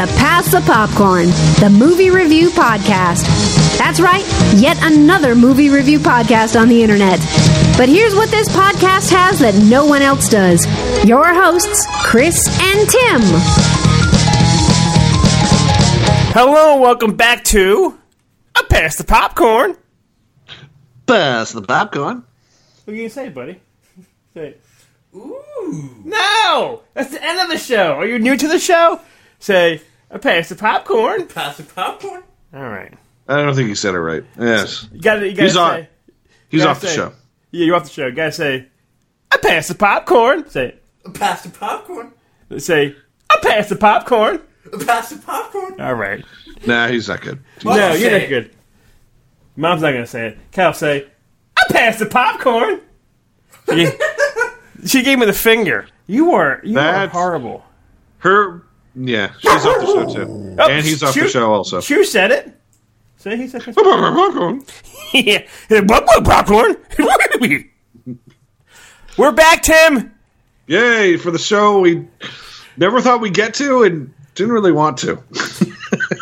[0.00, 1.26] to Pass the Popcorn,
[1.60, 3.26] the movie review podcast.
[3.76, 4.24] That's right,
[4.56, 7.18] yet another movie review podcast on the internet.
[7.76, 10.64] But here's what this podcast has that no one else does
[11.06, 13.20] your hosts, Chris and Tim.
[16.32, 17.98] Hello, welcome back to
[18.58, 19.76] a Pass the Popcorn.
[21.04, 22.24] Pass the popcorn.
[22.84, 23.60] What are you gonna say, buddy?
[24.34, 24.54] Say,
[25.14, 25.94] ooh.
[26.04, 27.96] No, that's the end of the show.
[27.96, 29.00] Are you new to the show?
[29.40, 31.26] Say, a Pass the Popcorn.
[31.28, 32.22] Pass the popcorn.
[32.52, 32.92] All right,
[33.28, 34.24] I don't think he said it right.
[34.38, 34.88] Yes.
[34.92, 35.70] you got to You got to He's on.
[35.82, 35.88] say.
[36.48, 37.12] He's gotta off the show.
[37.52, 38.06] Yeah, you're off the show.
[38.06, 38.66] You gotta say,
[39.30, 40.48] I pass the popcorn.
[40.50, 42.12] Say, A Pass the popcorn.
[42.58, 42.96] say,
[43.30, 44.40] I pass the popcorn.
[44.72, 45.80] A pass the popcorn.
[45.80, 46.24] All right.
[46.66, 47.38] Nah, he's not good.
[47.62, 47.76] What?
[47.76, 48.50] no, Say you're not good.
[49.56, 50.38] Mom's not gonna say it.
[50.50, 51.06] Cal say,
[51.56, 52.80] I pass the popcorn.
[53.68, 53.88] She,
[54.86, 55.86] she gave me the finger.
[56.08, 57.64] You are you are horrible.
[58.18, 58.62] Her,
[58.94, 61.80] yeah, she's off the show too, Oh, and he's off Chu- the show also.
[61.80, 62.52] Chu said it.
[63.18, 64.64] Say he said Popcorn.
[65.12, 65.42] yeah.
[66.24, 66.76] Popcorn?
[69.18, 70.14] We're back, Tim.
[70.66, 72.06] Yay for the show we
[72.76, 75.22] never thought we'd get to and didn't really want to.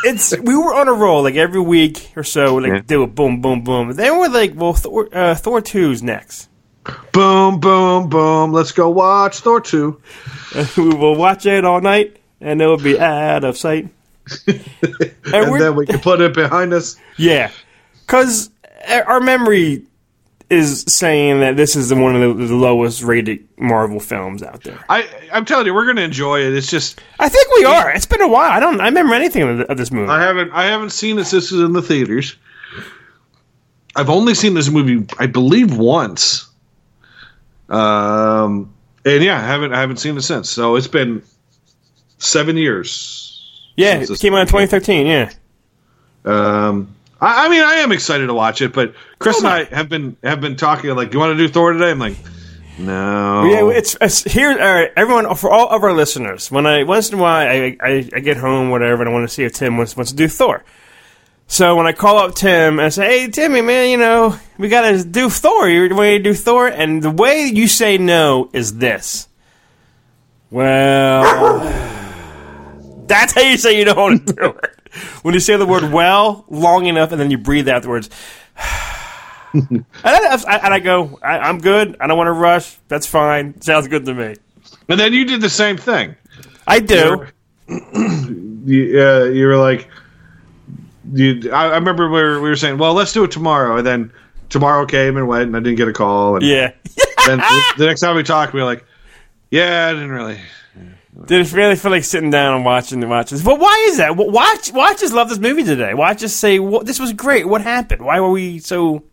[0.04, 2.54] It's we were on a roll like every week or so.
[2.56, 2.80] Like Yeah.
[2.86, 3.92] do a boom, boom, boom.
[3.92, 6.48] Then we're like, well, Thor, uh, Thor 2's next.
[7.12, 8.52] boom, boom, boom.
[8.52, 10.00] Let's go watch Thor two.
[10.76, 13.88] we will watch it all night, and it would be out of sight.
[14.46, 14.60] and
[15.32, 16.96] And then we can put it behind us.
[17.16, 17.50] yeah,
[18.06, 18.50] because
[19.06, 19.84] our memory
[20.50, 24.62] is saying that this is the, one of the, the lowest rated Marvel films out
[24.62, 24.82] there.
[24.88, 26.54] I, I'm telling you, we're gonna enjoy it.
[26.54, 27.90] It's just I think we are.
[27.90, 28.50] It's been a while.
[28.50, 28.80] I don't.
[28.80, 30.10] I remember anything of, of this movie.
[30.10, 31.30] I haven't I haven't seen this.
[31.30, 32.36] This is in the theaters.
[33.96, 36.46] I've only seen this movie, I believe, once.
[37.68, 38.72] Um,
[39.04, 40.48] and yeah, I haven't I haven't seen it since.
[40.50, 41.22] So it's been
[42.18, 43.70] seven years.
[43.76, 45.06] yeah, it came out in 2013.
[45.06, 45.32] Yeah.
[46.24, 49.74] Um, I, I mean, I am excited to watch it, but Chris So and I
[49.74, 51.90] have been have been talking like, you want to do Thor today?
[51.90, 52.16] I'm like,
[52.78, 53.44] no.
[53.44, 54.50] Yeah, it's, it's here.
[54.50, 57.76] All right, everyone, for all of our listeners, when I once in a while I,
[57.80, 60.16] I, I get home, whatever, and I want to see if Tim wants, wants to
[60.16, 60.64] do Thor.
[61.50, 64.68] So when I call up Tim and I say, "Hey, Timmy, man, you know we
[64.68, 65.68] got to do Thor.
[65.68, 69.28] You ready to do Thor?" And the way you say no is this.
[70.50, 71.24] Well,
[73.08, 74.92] that's how you say you don't want to do it.
[75.22, 78.10] When you say the word "well" long enough, and then you breathe afterwards.
[79.54, 81.96] And I, I- and I go, I, I'm good.
[82.00, 82.76] I don't want to rush.
[82.88, 83.58] That's fine.
[83.62, 84.36] Sounds good to me.
[84.90, 86.16] And then you did the same thing.
[86.66, 87.26] I do.
[88.68, 89.88] You, uh, you were like,
[91.14, 91.50] you.
[91.50, 94.12] I, I remember we were, we were saying, well, let's do it tomorrow, and then
[94.50, 96.36] tomorrow came and went, and I didn't get a call.
[96.36, 96.72] And Yeah.
[97.26, 98.84] then the, the next time we talked, we were like,
[99.50, 100.38] yeah, I didn't really.
[101.26, 103.42] Did it really feel like sitting down and watching the watches?
[103.42, 104.16] But why is that?
[104.16, 105.94] Watch, watchers love this movie today.
[105.94, 107.48] Why just say what, this was great?
[107.48, 108.02] What happened?
[108.04, 109.04] Why were we so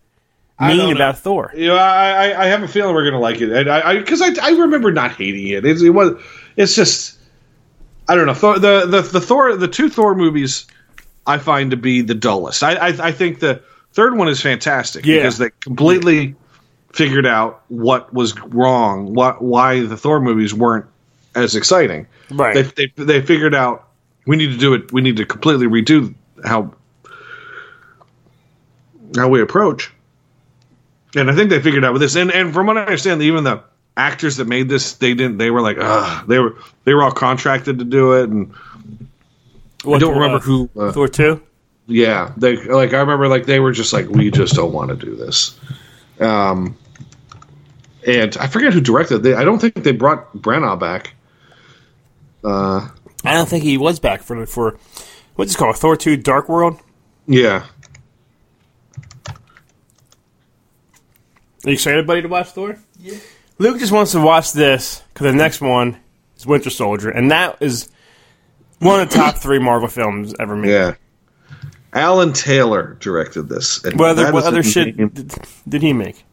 [0.60, 0.90] mean know.
[0.92, 1.52] about Thor?
[1.54, 4.20] You know, I, I, I have a feeling we're gonna like it, and I, because
[4.20, 5.64] I, I, remember not hating it.
[5.64, 6.20] It's, it was,
[6.56, 7.18] it's just,
[8.08, 8.34] I don't know.
[8.34, 10.66] Thor, the, the, the Thor, the two Thor movies,
[11.26, 12.62] I find to be the dullest.
[12.62, 13.62] I, I, I think the
[13.92, 15.16] third one is fantastic Yeah.
[15.16, 16.36] because they completely
[16.92, 20.86] figured out what was wrong, what, why the Thor movies weren't
[21.36, 22.08] as exciting.
[22.32, 22.66] Right.
[22.74, 23.88] They, they, they figured out
[24.26, 24.92] we need to do it.
[24.92, 26.12] We need to completely redo
[26.44, 26.74] how,
[29.14, 29.92] how we approach.
[31.14, 32.16] And I think they figured out with this.
[32.16, 33.62] And and from what I understand, even the
[33.96, 35.38] actors that made this, they didn't.
[35.38, 38.28] They were like, Ugh, they were they were all contracted to do it.
[38.28, 38.52] And
[39.84, 41.40] What, don't remember uh, who, uh, Thor two.
[41.86, 44.96] yeah, they like I remember like they were just like, we just don't want to
[44.96, 45.58] do this.
[46.20, 46.76] Um,
[48.06, 49.20] and I forget who directed.
[49.20, 51.14] They I don't think they brought Branagh back.
[52.46, 52.88] Uh,
[53.24, 54.78] I don't think he was back for for
[55.34, 55.76] what's it called?
[55.76, 56.78] Thor two Dark World.
[57.26, 57.66] yeah.
[61.64, 62.78] Are you excited, buddy, to watch Thor?
[63.00, 63.16] Yeah.
[63.58, 65.98] Luke just wants to watch this because the next one
[66.36, 67.88] is Winter Soldier, and that is
[68.78, 70.70] one of the top three Marvel films ever made.
[70.70, 70.94] Yeah.
[71.92, 73.82] Alan Taylor directed this.
[73.84, 75.34] And What other, that what is other shit did,
[75.66, 76.24] did he make?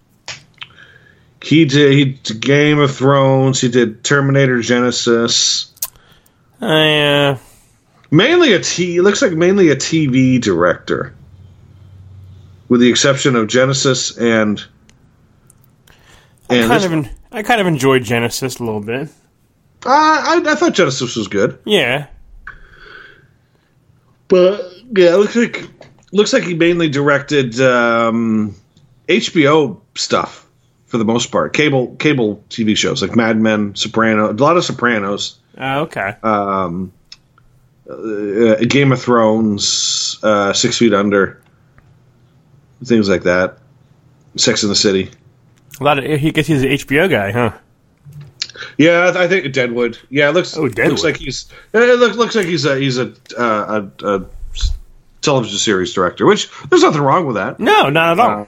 [1.42, 1.94] He did.
[1.94, 3.60] He did Game of Thrones.
[3.60, 5.70] He did Terminator Genisys.
[6.64, 7.00] I,
[7.30, 7.38] uh,
[8.12, 9.02] Mainly a T.
[9.02, 11.14] Looks like mainly a TV director,
[12.70, 14.64] with the exception of Genisys and.
[16.50, 19.08] I kind of en- I kind of enjoyed Genisys a little bit.
[19.86, 22.06] uh, I, I thought Genisys was good, Yeah,
[24.28, 24.62] but
[24.96, 25.68] yeah, it looks like
[26.12, 28.56] looks like he mainly directed um,
[29.08, 30.48] HBO stuff
[30.86, 31.54] for the most part.
[31.54, 35.40] Cable cable TV shows like Mad Men, Soprano, a lot of Sopranos.
[35.58, 36.16] Uh, okay.
[36.24, 36.92] um,
[37.90, 41.42] uh, Game of Thrones, uh, Six Feet Under,
[42.84, 43.58] things like that.
[44.36, 45.12] Sex in the City.
[45.80, 47.52] A lot of he gets he's an HBO guy, huh?
[48.78, 49.98] Yeah, I I think Deadwood.
[50.10, 50.90] Yeah, it looks Oh, Deadwood.
[50.92, 54.26] looks like he's it looks, looks like he's a he's a, uh, a, a
[55.22, 56.26] television series director.
[56.26, 57.60] Which there's nothing wrong with that.
[57.60, 58.42] No, not at all.
[58.42, 58.46] Uh,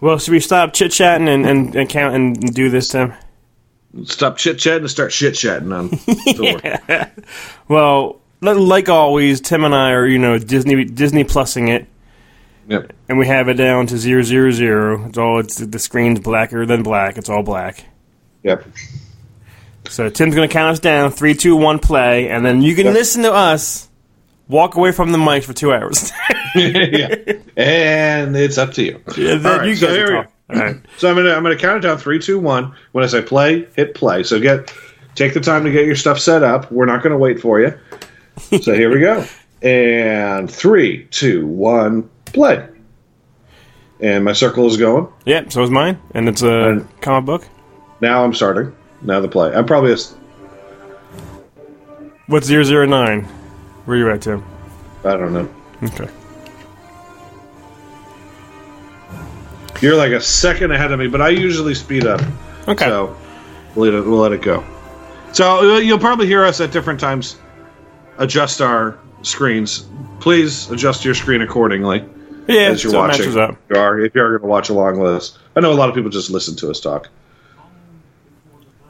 [0.00, 3.12] well, should we stop chit chatting and, and, and count and do this, Tim?
[4.04, 6.60] Stop chit chatting and start shit chatting on Thor.
[7.68, 11.86] Well, like always, Tim and I are you know Disney Disney plusing it,
[12.68, 12.92] Yep.
[13.08, 15.06] and we have it down to zero zero zero.
[15.06, 17.18] It's all it's the screen's blacker than black.
[17.18, 17.84] It's all black.
[18.44, 18.64] Yep.
[19.88, 22.86] So Tim's going to count us down three, two, one, play, and then you can
[22.86, 22.94] Yep.
[22.94, 23.88] listen to us.
[24.46, 26.10] Walk away from the mic for two hours.
[26.54, 27.14] yeah.
[27.56, 29.00] And it's up to you.
[29.16, 30.26] Yeah, then All right, you so guys here we talk.
[30.26, 30.32] go.
[30.52, 30.76] All right.
[30.98, 32.74] So I'm gonna I'm gonna count it down three, two, one.
[32.92, 34.22] When I say play, hit play.
[34.22, 34.72] So get
[35.14, 36.70] take the time to get your stuff set up.
[36.70, 37.78] We're not gonna wait for you.
[38.62, 39.24] So here we go.
[39.62, 42.66] And three, two, one, play.
[44.00, 45.06] And my circle is going.
[45.26, 47.46] Yeah, so is mine, and it's a And- comic book.
[48.00, 48.74] Now I'm starting.
[49.02, 49.52] Now the play.
[49.54, 49.96] I'm probably a,
[52.26, 53.24] What's zero zero nine?
[53.84, 54.42] Where are you at, Tim?
[55.04, 55.48] I don't know.
[55.82, 56.08] Okay.
[59.80, 62.20] You're like a second ahead of me, but I usually speed up.
[62.68, 62.86] Okay.
[62.86, 63.16] So
[63.74, 64.64] we'll let it, we'll let it go.
[65.32, 67.36] So uh, you'll probably hear us at different times
[68.18, 69.86] adjust our screens.
[70.20, 72.04] Please adjust your screen accordingly
[72.46, 73.20] yeah, as you're so watching.
[73.20, 73.56] matches up.
[73.70, 75.38] You are, if you're going to watch along with us.
[75.56, 77.08] I know a lot of people just listen to us talk.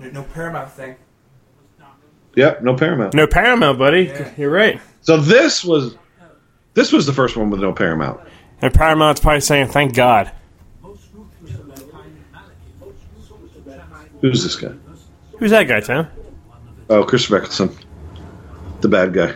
[0.00, 0.96] No Paramount thing.
[2.34, 3.14] Yep, no Paramount.
[3.14, 4.12] No Paramount, buddy.
[4.36, 4.80] You're right.
[5.02, 5.94] So this was
[6.74, 8.20] this was the first one with no Paramount.
[8.62, 10.32] And Paramount's probably saying, "Thank God."
[14.20, 14.72] Who's this guy?
[15.38, 16.06] Who's that guy, Tim?
[16.88, 17.70] Oh, Chris Eccleston,
[18.80, 19.34] the bad guy.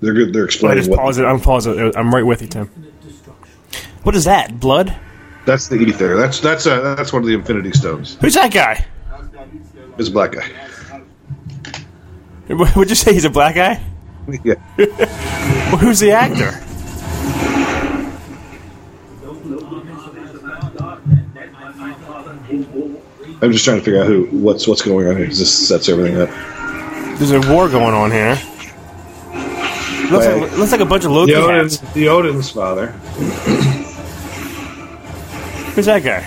[0.00, 0.32] They're good.
[0.32, 0.78] They're explaining.
[0.78, 1.24] I just pause it.
[1.24, 1.96] I'm pause it.
[1.96, 2.66] I'm right with you, Tim.
[4.02, 4.58] What is that?
[4.58, 4.96] Blood?
[5.44, 6.16] that's the ether.
[6.16, 8.16] That's that's uh, that's one of the Infinity Stones.
[8.20, 8.84] Who's that guy?
[9.98, 10.48] It's a black guy.
[12.76, 13.82] Would you say he's a black guy?
[14.44, 14.54] yeah.
[15.72, 16.52] Well, who's the actor?
[23.42, 25.26] I'm just trying to figure out who what's what's going on here.
[25.26, 26.28] This sets everything up.
[27.18, 28.38] There's a war going on here.
[30.10, 30.42] Looks Right.
[30.42, 31.50] like, looks like a bunch of Loki The hats.
[31.82, 32.88] Odin's, the Odin's father.
[35.74, 36.26] Who's that guy?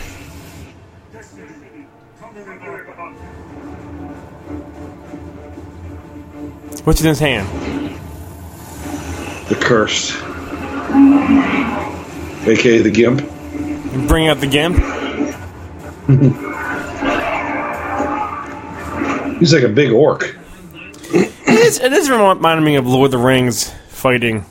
[6.84, 7.48] What's in his hand?
[9.50, 10.14] The cursed.
[12.48, 13.22] AKA the Gimp.
[14.08, 14.78] Bring out the gimp.
[19.40, 20.36] He's like a big orc.
[21.14, 24.46] It is, it is reminding me of Lord of the Rings fighting.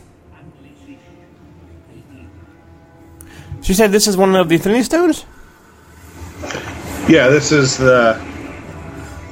[3.62, 5.24] She said this is one of the Infinity Stones?
[7.08, 8.22] Yeah, this is the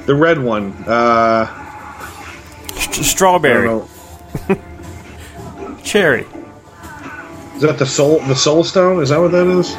[0.05, 0.73] the red one.
[0.87, 1.47] Uh
[2.73, 3.67] St- strawberry.
[3.67, 3.89] know.
[5.83, 6.25] Cherry.
[7.55, 9.01] Is that the soul the soul stone?
[9.01, 9.75] Is that what that is?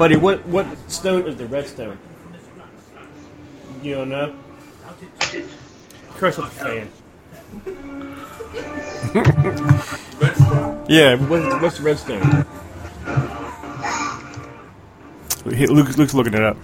[0.00, 1.98] Buddy, what, what stone is the red stone?
[3.82, 4.34] You don't know?
[6.10, 6.88] Crush with the fan.
[10.88, 12.46] yeah, what's, what's the red stone?
[15.56, 16.56] He- Luke, Luke's looking it up.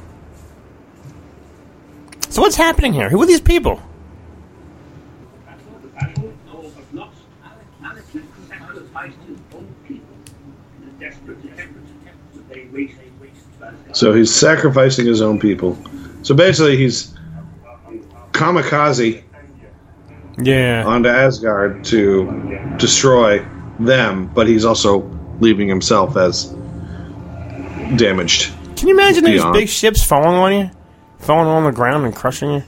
[2.29, 3.09] So what's happening here?
[3.09, 3.81] Who are these people?
[13.93, 15.79] So he's sacrificing his own people.
[16.27, 17.15] So basically he's
[18.33, 19.23] kamikaze
[20.43, 20.83] Yeah.
[20.85, 23.47] onto Asgard to destroy
[23.79, 26.53] them, but he's also leaving himself as
[27.95, 28.51] damaged.
[28.75, 29.53] Can you imagine these Beyond.
[29.55, 30.71] big ships falling on you?
[31.21, 32.63] Falling on the ground and crushing you?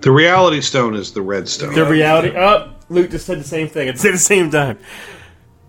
[0.00, 1.74] The reality stone is the red stone.
[1.74, 2.32] The reality.
[2.34, 4.78] Oh, Luke just said the same thing at the same time.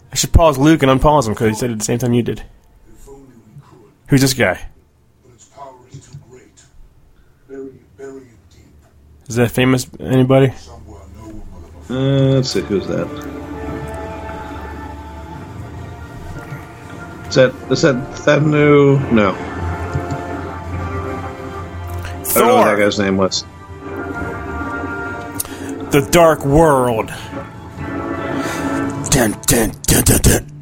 [0.10, 2.14] I should pause Luke and unpause him because he said it at the same time
[2.14, 2.44] you did.
[2.90, 4.60] If only we could, Who's this guy?
[5.24, 6.62] but its power is too great.
[7.50, 8.64] Bury, bury it deep,
[9.28, 9.88] Is that famous?
[10.00, 10.52] Anybody?
[10.52, 11.42] somewhere no one
[11.90, 13.08] will ever Uh, let's see, who's that?
[17.30, 19.12] Is that is that Thadnu?
[19.12, 19.32] No.
[22.30, 23.44] I don't know what that guy's name was.
[25.92, 27.08] the Dark World.
[29.10, 30.57] Dun, dun, dun, dun, dun.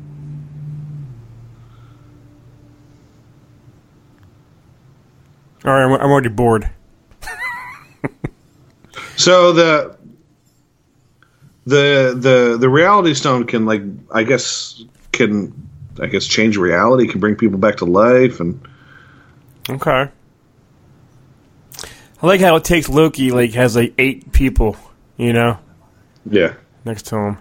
[5.65, 6.69] All right, I'm, I'm already bored.
[9.17, 9.97] So the
[11.65, 13.81] the the the reality stone can like
[14.11, 15.53] I guess can
[16.01, 18.59] I guess change reality, can bring people back to life, and
[19.69, 20.09] Okay.
[22.21, 24.75] I like how it takes Loki like has like eight people,
[25.17, 25.57] you know,
[26.29, 26.53] yeah.
[26.83, 27.37] next to him.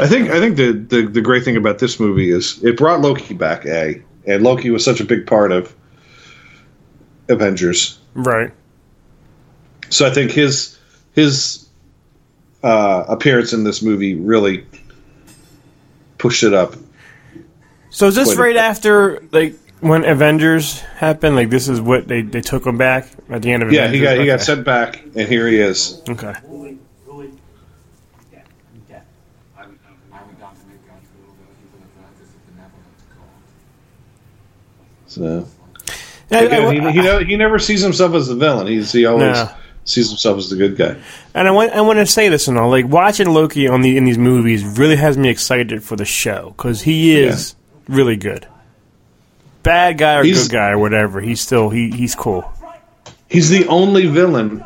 [0.00, 3.00] I think I think the, the the great thing about this movie is it brought
[3.00, 5.74] Loki back, a and Loki was such a big part of
[7.28, 7.98] Avengers.
[8.14, 8.52] Right.
[9.90, 10.78] So I think his
[11.14, 11.68] his
[12.62, 14.66] uh, appearance in this movie really
[16.18, 16.74] pushed it up.
[17.90, 21.36] So is this right after like when Avengers happened?
[21.36, 23.98] Like this is what they, they took him back at the end of Yeah, Avengers?
[23.98, 26.02] he got he got sent back, and here he is.
[26.08, 26.34] Okay.
[35.08, 35.46] So
[36.30, 38.66] Yeah, again, I- he he, ne- he never sees himself as the villain.
[38.68, 39.50] He's he always No.
[39.84, 40.96] sees himself as the good guy.
[41.34, 42.68] And I want I want to say this and all.
[42.70, 46.52] Like watching Loki on the in these movies really has me excited for the show
[46.56, 47.54] because he is
[47.88, 48.46] really good.
[49.62, 52.44] Bad guy or He's- good guy or whatever, he's still he he's cool.
[53.28, 54.64] He's the only villain.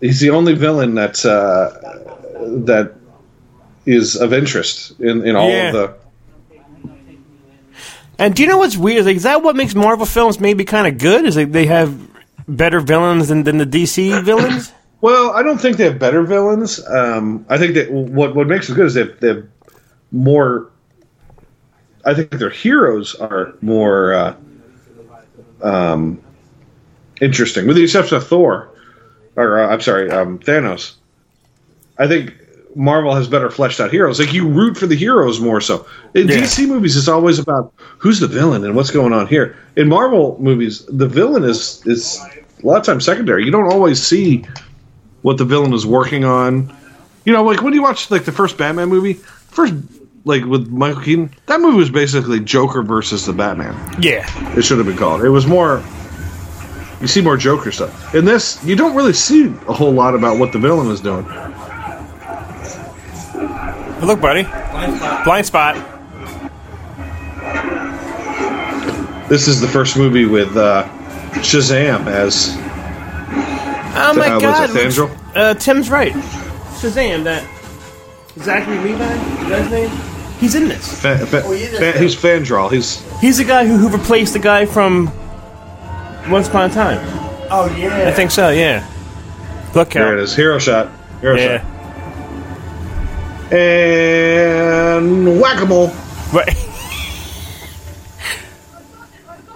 [0.00, 1.70] He's the only villain that's uh,
[2.66, 2.94] that
[3.86, 5.66] is of interest in, in all Yeah.
[5.68, 5.94] of the.
[8.18, 9.04] And do you know what's weird?
[9.04, 11.24] Like, is that what makes Marvel films maybe kind of good?
[11.24, 11.98] Is like they have
[12.46, 14.72] better villains than, than the DC villains?
[15.00, 16.84] Well, I don't think they have better villains.
[16.86, 19.48] Um, I think that what what makes them good is they have, they have
[20.12, 20.70] more.
[22.04, 24.36] I think their heroes are more uh,
[25.62, 26.22] um,
[27.20, 28.70] interesting, with the exception of Thor,
[29.36, 30.94] or uh, I'm sorry, um, Thanos.
[31.98, 32.34] I think
[32.74, 34.18] Marvel has better fleshed out heroes.
[34.20, 35.86] Like you root for the heroes more so.
[36.14, 36.36] In Yeah.
[36.38, 39.56] DC movies, it's always about who's the villain and what's going on here.
[39.76, 42.20] In Marvel movies, the villain is is
[42.62, 43.44] a lot of times secondary.
[43.44, 44.44] You don't always see
[45.22, 46.74] what the villain is working on.
[47.24, 49.74] You know, like when you watch like the first Batman movie, first
[50.24, 53.74] like with Michael Keaton, that movie was basically Joker versus the Batman.
[54.00, 54.24] Yeah.
[54.56, 55.22] It should have been called.
[55.24, 55.82] It was more.
[57.00, 58.14] You see more Joker stuff.
[58.14, 61.24] In this, you don't really see a whole lot about what the villain is doing.
[64.02, 65.24] Hey, look, buddy, Blind spot.
[65.24, 65.74] blind spot.
[69.28, 70.84] This is the first movie with uh,
[71.34, 72.48] Shazam as
[73.94, 74.70] Oh my uh, god!
[74.70, 75.18] it Thandril?
[75.36, 76.12] Uh, Tim's right.
[76.80, 77.44] Shazam, that
[78.40, 79.90] Zachary Levi, is that his name?
[80.40, 81.00] He's in this.
[81.00, 82.72] Fa- fa- Oh, he is fa- he's Fandral.
[82.72, 85.06] He's He's the guy who, who replaced the guy from
[86.28, 86.98] Once Upon a Time.
[87.52, 88.08] Oh yeah.
[88.08, 88.48] I think so.
[88.50, 88.84] Yeah.
[89.76, 90.34] Look there it is.
[90.34, 90.90] Hero shot.
[91.20, 91.58] Hero Yeah.
[91.62, 91.81] shot.
[93.52, 95.92] And whack a mole.
[96.32, 96.48] But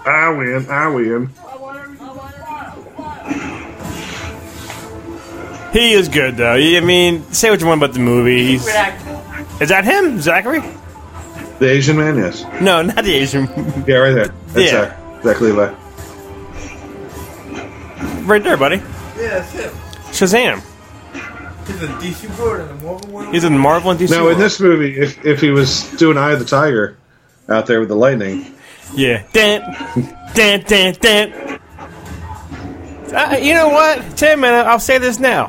[0.05, 0.69] I win.
[0.69, 1.29] I win.
[5.73, 6.53] he is good though.
[6.53, 8.45] I mean, say what you want about the movie.
[8.45, 10.61] He's, is that him, Zachary?
[11.59, 12.43] The Asian man, yes.
[12.61, 13.45] No, not the Asian.
[13.87, 14.27] Yeah, right there.
[14.49, 15.21] That's Yeah.
[15.23, 15.23] Zach.
[15.23, 15.73] Zach Levi.
[18.25, 18.75] right there, buddy.
[18.77, 19.71] Yeah, that's him.
[20.11, 20.61] Shazam.
[21.67, 23.33] He's a DC world in the Marvel world.
[23.33, 24.09] He's in Marvel and DC.
[24.11, 26.97] No, in this movie, if, if he was doing Eye of the Tiger
[27.49, 28.53] out there with the lightning,
[28.95, 29.23] Yeah.
[29.33, 29.61] Dan,
[30.33, 31.59] dan, dan, dan.
[33.13, 34.43] Uh, you know what, Tim?
[34.43, 35.47] And I'll say this now: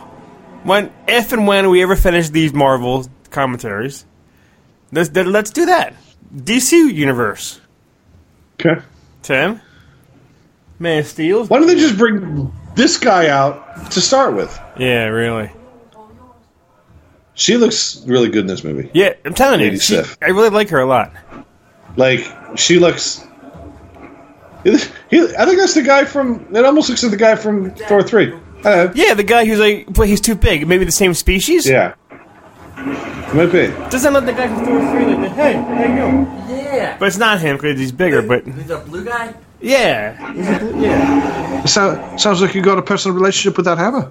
[0.65, 4.05] when, if, and when we ever finish these Marvel commentaries,
[4.93, 5.95] let's let's do that.
[6.35, 7.61] DC universe,
[8.61, 8.81] okay.
[9.23, 9.61] Tim.
[10.79, 11.47] Man of Steel.
[11.47, 14.57] Why don't they just bring this guy out to start with?
[14.79, 15.51] Yeah, really.
[17.39, 18.91] She looks really good in this movie.
[18.93, 21.13] Yeah, I'm telling you, she- I really like her a lot.
[21.97, 22.27] Like
[22.57, 23.25] she looks.
[24.65, 26.47] He, I think that's the guy from.
[26.55, 28.35] It almost looks like the guy from Thor three.
[28.65, 30.67] Uh, Yeah, the guy who's like, but he's too big.
[30.67, 31.65] Maybe the same species.
[31.67, 31.95] yeah,
[33.33, 33.69] might be.
[33.89, 36.27] Doesn't look like the guy from Thor three like, hey, how you doing?
[36.65, 36.97] Yeah.
[36.99, 38.21] But it's not him because he's bigger.
[38.21, 39.33] But He's a blue guy.
[39.61, 41.65] yeah, He's a blue- yeah.
[41.65, 44.11] So, sounds like you got a personal relationship with that hammer.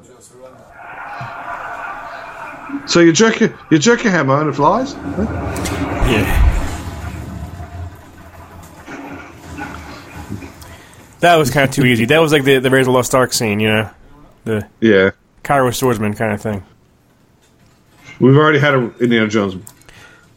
[2.87, 4.93] So you jerk your, you jerk your hammer and it flies.
[4.93, 6.43] Yeah.
[11.19, 12.05] That was kind of too easy.
[12.05, 13.89] That was like the the Raiders of Lost Ark scene, you know,
[14.45, 15.11] the Yeah,
[15.43, 16.63] Cairo swordsman kind of thing.
[18.19, 19.55] we've already had a Indiana Jones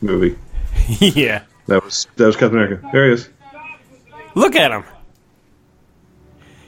[0.01, 0.39] movie.
[0.99, 1.43] yeah.
[1.67, 2.89] That was that was Captain America.
[2.93, 3.29] There he is.
[4.35, 4.85] Look at him.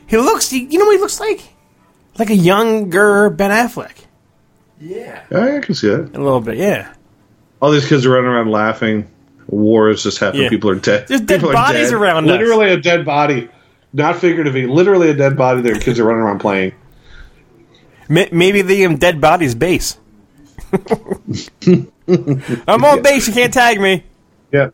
[0.07, 0.53] He looks.
[0.53, 1.41] You know what he looks like?
[2.19, 3.97] Like a younger Ben Affleck.
[4.83, 5.23] Yeah.
[5.31, 6.17] Yeah, I can see that.
[6.17, 6.93] A little bit, yeah.
[7.61, 9.09] All these kids are running around laughing.
[9.47, 10.45] War is just happening.
[10.45, 10.49] Yeah.
[10.49, 11.07] People are dead.
[11.07, 12.01] There's dead People are bodies dead.
[12.01, 12.31] around us.
[12.31, 13.49] Literally a dead body,
[13.93, 14.67] not figuratively.
[14.67, 15.61] Literally a dead body.
[15.61, 16.75] Their kids are running around playing.
[18.09, 19.99] Maybe the um, dead body's base.
[20.73, 23.29] I'm on base.
[23.29, 24.03] You can't tag me.
[24.51, 24.71] Yeah.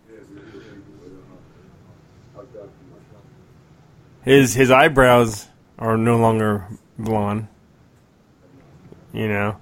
[4.22, 5.46] His his eyebrows
[5.78, 6.66] are no longer
[6.98, 7.48] blonde.
[9.12, 9.56] You know,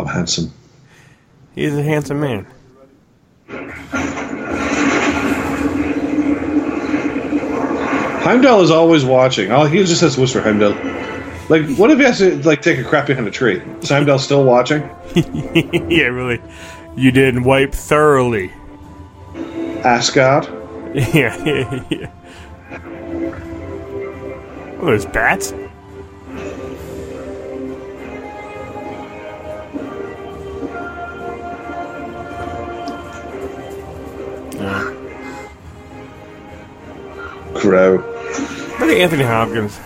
[0.00, 0.50] Oh, handsome.
[1.54, 2.46] he's a handsome man.
[8.22, 9.50] Heimdall is always watching.
[9.52, 10.72] Oh, he just has to whisper Heimdall.
[11.50, 13.60] Like, what if he has to like take a crap behind a tree?
[13.82, 14.82] Is Heimdall still watching?
[15.14, 16.40] yeah, really.
[16.96, 18.52] You didn't wipe thoroughly.
[19.84, 20.48] Asgard.
[20.92, 22.10] Yeah, yeah, yeah.
[24.80, 25.54] Oh, there's bats.
[37.54, 37.96] Crow.
[37.96, 39.78] Look at Anthony Hopkins.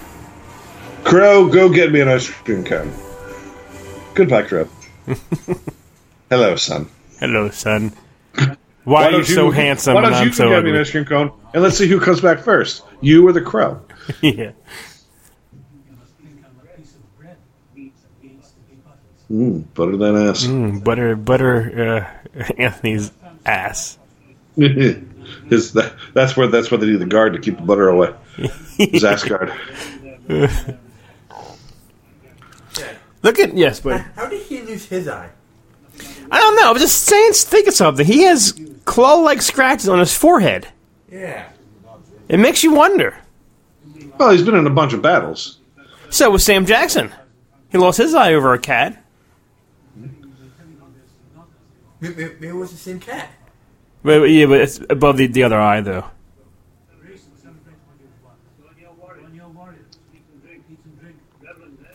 [1.05, 2.93] Crow, go get me an ice cream cone.
[4.15, 4.69] Goodbye, Crow.
[6.31, 6.89] Hello, son.
[7.21, 7.93] Hello, son.
[8.85, 10.91] Why, are you don't so handsome Why don't I'm you so get me an ice
[10.91, 11.33] cream cone?
[11.53, 12.83] And let's see who comes back first.
[13.01, 13.81] You or the crow?
[14.21, 14.53] yeah.
[19.31, 20.45] Mm, butter that ass.
[20.45, 23.11] Mm, butter, butter, uh, Anthony's
[23.47, 23.99] ass.
[25.49, 28.15] His, that, that's where that's where they need the guard to keep the butter away.
[28.77, 29.53] His ass guard.
[33.23, 35.31] Look at yes, but How did he lose his eye?
[36.31, 36.69] I don't know.
[36.69, 38.05] I was just saying, think of something.
[38.05, 40.69] He has claw-like scratches on his forehead.
[41.11, 41.49] Yeah.
[42.29, 43.17] It makes you wonder.
[44.19, 45.59] Well, he's been in a bunch of battles.
[46.11, 47.13] So was Sam Jackson.
[47.71, 49.03] He lost his eye over a cat.
[52.01, 53.31] Maybe, maybe it was the same cat.
[54.05, 56.05] But, but yeah, but it's above the, the other eye, though.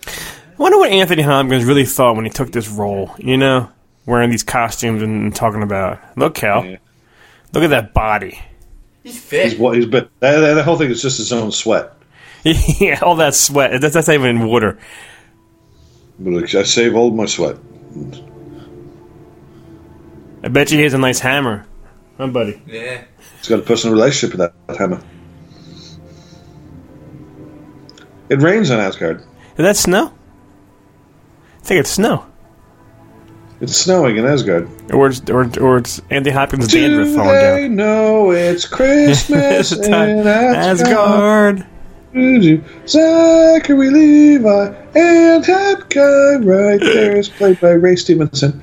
[0.07, 3.15] I wonder what Anthony Hopkins really thought when he took this role.
[3.17, 3.71] You know,
[4.05, 5.99] wearing these costumes and, and talking about.
[6.17, 6.65] Look, Cal.
[6.65, 6.77] Yeah.
[7.53, 8.41] Look at that body.
[9.03, 9.51] He's fit.
[9.51, 10.09] He's what he's been.
[10.19, 11.93] That, that, that whole thing is just his own sweat.
[12.43, 13.79] yeah, all that sweat.
[13.79, 14.79] That's, that's not even water.
[16.17, 17.55] But I save all my sweat.
[20.43, 21.65] I bet you he has a nice hammer.
[22.19, 22.61] Huh, buddy?
[22.67, 23.03] yeah.
[23.37, 25.01] He's got a personal relationship with that, that hammer.
[28.29, 29.21] It rains on Asgard.
[29.21, 29.25] Is
[29.57, 30.13] that snow?
[31.61, 32.25] I think it's snow.
[33.61, 34.69] It's snowing in Asgard.
[34.93, 37.75] Or it's, or, or it's Andy Hopkins' Do dandruff falling they down.
[37.75, 41.65] know it's Christmas It's in Asgard?
[41.65, 41.67] Asgard.
[42.87, 48.61] Zachary Levi and that guy right there is played by Ray Stevenson.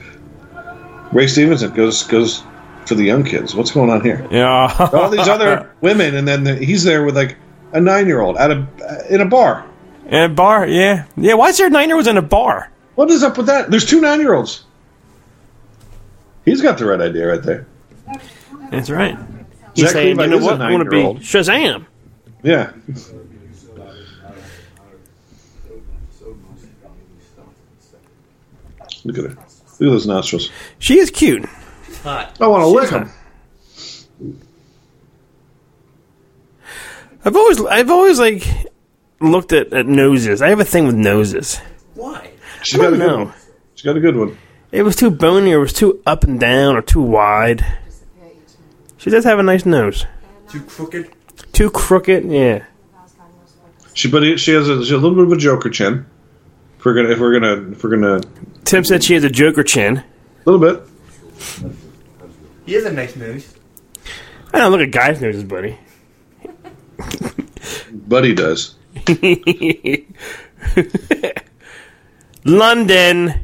[1.13, 2.43] Ray Stevenson goes goes
[2.87, 3.55] for the young kids.
[3.55, 4.27] What's going on here?
[4.31, 4.91] Yeah.
[4.93, 7.37] All these other women, and then the, he's there with like
[7.73, 8.67] a nine year old at a
[9.11, 9.67] in a bar.
[10.07, 11.07] In a bar, yeah.
[11.17, 12.71] Yeah, why is there a nine year olds in a bar?
[12.95, 13.71] What is up with that?
[13.71, 14.65] There's two nine year olds.
[16.45, 17.67] He's got the right idea right there.
[18.71, 19.19] That's right.
[19.75, 20.63] He's Zach saying, Levi you know what?
[20.63, 21.03] I want to be.
[21.25, 21.87] Shazam.
[22.43, 22.73] Yeah.
[29.05, 29.31] Look at her.
[29.31, 30.51] Look at those nostrils.
[30.79, 31.45] She is cute.
[32.07, 32.41] Hot.
[32.41, 34.39] I want to lick She's them.
[37.25, 38.47] I've always, I've always like
[39.21, 40.41] looked at, at noses.
[40.41, 41.59] I have a thing with noses.
[41.95, 42.31] Why?
[42.63, 43.25] She's got a good know.
[43.25, 43.35] one.
[43.75, 44.39] She's got a good one.
[44.71, 47.67] It was too bony, or it was too up and down, or too wide.
[48.99, 50.07] She does have a nice nose.
[50.49, 51.13] Too crooked?
[51.53, 52.67] Too crooked, yeah.
[53.95, 56.07] She but she has a, she has a little bit of a Joker chin.
[56.79, 58.21] If we're gonna if we're gonna if we're gonna
[58.65, 59.97] Tim said she has a Joker chin.
[59.97, 60.05] a
[60.49, 61.83] little bit.
[62.67, 63.55] He has a nice nose.
[64.53, 65.79] I don't look at guys' noses, buddy.
[67.93, 68.75] Buddy does.
[72.45, 73.35] London.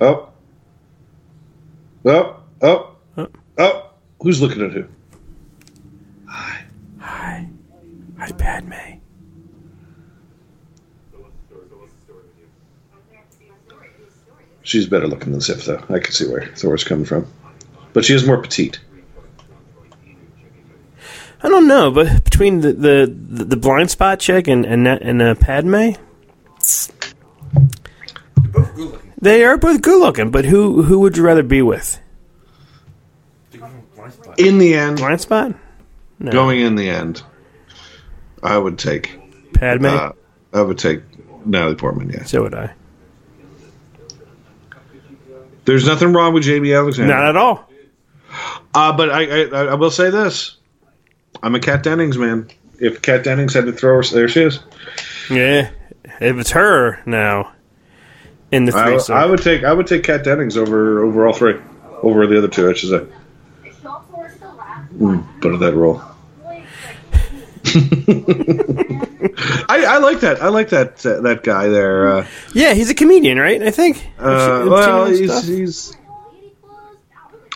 [0.00, 0.28] Oh.
[2.04, 2.36] Oh.
[2.60, 2.96] Oh.
[3.58, 3.90] Oh.
[4.20, 4.86] Who's looking at who?
[6.28, 6.64] Hi.
[6.98, 7.48] Hi.
[8.18, 8.93] Hi, Padme.
[14.64, 15.82] She's better looking than Sif, though.
[15.88, 17.26] I can see where Thor's coming from.
[17.92, 18.80] But she is more petite.
[21.42, 25.20] I don't know, but between the the, the, the blind spot chick and and, and
[25.22, 25.96] uh, Padme, They're
[28.50, 29.12] both good looking.
[29.20, 30.30] they are both good looking.
[30.30, 32.00] But who who would you rather be with?
[34.38, 35.54] In the end, Blind spot?
[36.18, 36.32] No.
[36.32, 37.22] going in the end,
[38.42, 39.20] I would take.
[39.52, 39.86] Padme.
[39.86, 40.12] Uh,
[40.52, 41.02] I would take
[41.46, 42.10] Natalie Portman.
[42.10, 42.30] Yes.
[42.30, 42.72] so would I.
[45.64, 47.14] There's nothing wrong with Jaimie Alexander.
[47.14, 47.70] Not at all.
[48.74, 50.56] Uh, but I, I I will say this:
[51.42, 52.48] I'm a Kat Dennings man.
[52.80, 54.58] If Kat Dennings had to throw her, there she is.
[55.30, 55.70] Yeah,
[56.20, 57.52] if it's her now
[58.50, 61.32] in the I, threesome, I would take I would take Kat Dennings over over all
[61.32, 61.56] three,
[62.02, 62.68] over the other two.
[62.68, 63.06] I should say.
[64.94, 66.00] Mm, better that role.
[69.68, 70.38] I, I like that.
[70.42, 72.08] I like that uh, that guy there.
[72.08, 73.62] Uh, yeah, he's a comedian, right?
[73.62, 74.06] I think.
[74.18, 75.96] uh, well, he's, he's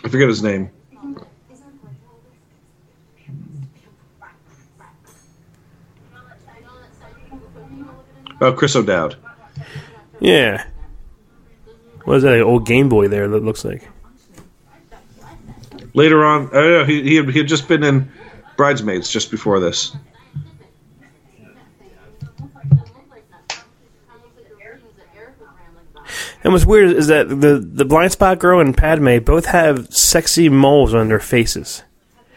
[0.04, 0.70] I forget his name.
[8.40, 9.16] Oh, Chris O'Dowd.
[10.20, 10.64] yeah.
[12.04, 12.34] What is that?
[12.34, 13.28] An old Game Boy there?
[13.28, 13.88] That looks like.
[15.92, 18.12] Later on, oh yeah, he, he had, he had just been in
[18.58, 19.96] Bridesmaids just before this.
[26.42, 30.48] And what's weird is that the the blind spot girl and Padme both have sexy
[30.48, 31.84] moles on their faces.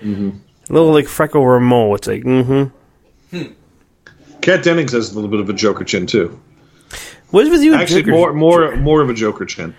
[0.01, 0.37] Mm-hmm.
[0.69, 1.95] A little like freckle or a mole.
[1.95, 3.51] It's like, mm-hmm.
[4.41, 6.39] Kat Dennings has a little bit of a Joker chin too.
[7.29, 7.73] What is with you?
[7.73, 9.75] and Actually, Joker- more more more of a Joker chin.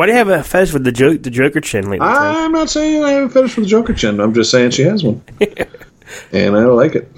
[0.00, 2.06] Why do you have a fetish with the joke, the Joker chin lately?
[2.08, 4.18] I'm not saying I have a fetish for the Joker chin.
[4.18, 5.22] I'm just saying she has one,
[6.32, 7.12] and I like it.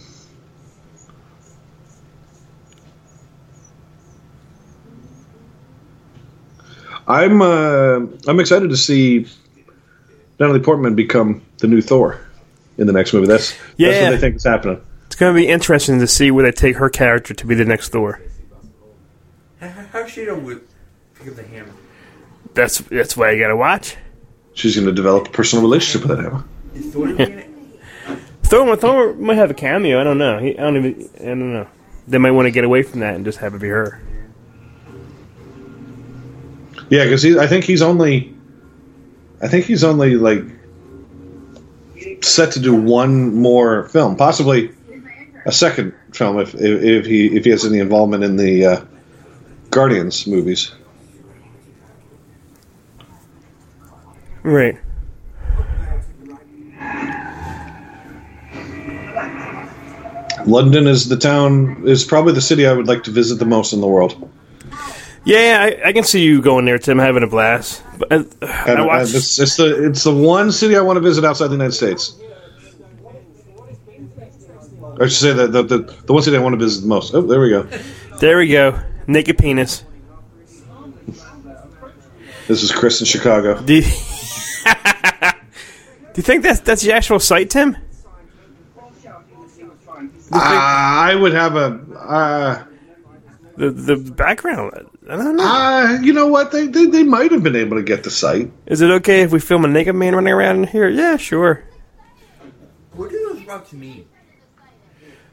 [7.06, 9.28] I'm uh, I'm excited to see
[10.40, 12.18] Natalie Portman become the new Thor
[12.78, 13.28] in the next movie.
[13.28, 14.02] That's that's Yeah.
[14.02, 14.80] what they think is happening.
[15.06, 17.64] It's going to be interesting to see where they take her character to be the
[17.64, 18.20] next Thor.
[19.60, 20.44] How, how she don't
[21.14, 21.70] pick up the hammer?
[22.54, 23.96] That's that's why you got to watch.
[24.54, 26.44] She's to develop a personal relationship with that
[26.92, 27.46] Thor?
[28.42, 30.00] Thor, Thor might have a cameo.
[30.00, 30.38] I don't know.
[30.38, 31.10] He, I don't even.
[31.20, 31.68] I don't know.
[32.06, 34.02] They might want to get away from that and just have it be her.
[36.90, 38.34] Yeah, because I think he's only,
[39.40, 40.44] I think he's only like
[42.22, 44.70] set to do one more film, possibly
[45.46, 48.84] a second film if if, if he if he has any involvement in the uh,
[49.70, 50.72] Guardians movies.
[54.42, 54.78] Right.
[60.46, 63.72] London is the town is probably the city I would like to visit the most
[63.72, 64.28] in the world.
[65.24, 67.82] Yeah, I, I can see you going there, Tim, having a blast.
[68.10, 69.14] Uh, I, I watched.
[69.14, 72.16] it's, it's the it's the one city I want to visit outside the United States.
[75.00, 77.14] I should say that the, the the one city I want to visit the most.
[77.14, 77.62] Oh, there we go.
[78.18, 78.80] there we go.
[79.06, 79.84] Naked penis.
[82.48, 83.64] This is Chris in Chicago.
[84.64, 87.76] Do you, think that's that's the actual site, Tim?
[90.34, 91.80] Uh, I would have a.
[91.96, 92.64] Uh,
[93.56, 94.72] The the background.
[95.08, 95.44] I don't know.
[95.44, 96.52] uh, you know what?
[96.52, 98.50] They, they they might have been able to get the site.
[98.66, 100.88] Is it okay if we film a naked man running around in here?
[100.88, 101.64] Yeah, sure.
[102.94, 104.06] What do those rocks mean?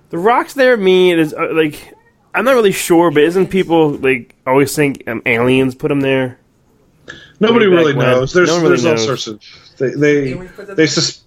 [0.09, 1.93] The rocks there mean is uh, like
[2.33, 6.38] I'm not really sure, but isn't people like always think um, aliens put them there?
[7.39, 8.05] Nobody really when.
[8.05, 8.33] knows.
[8.33, 9.05] There's No one really there's all knows.
[9.23, 9.41] sorts of
[9.77, 11.23] they they Aliens put them they sus-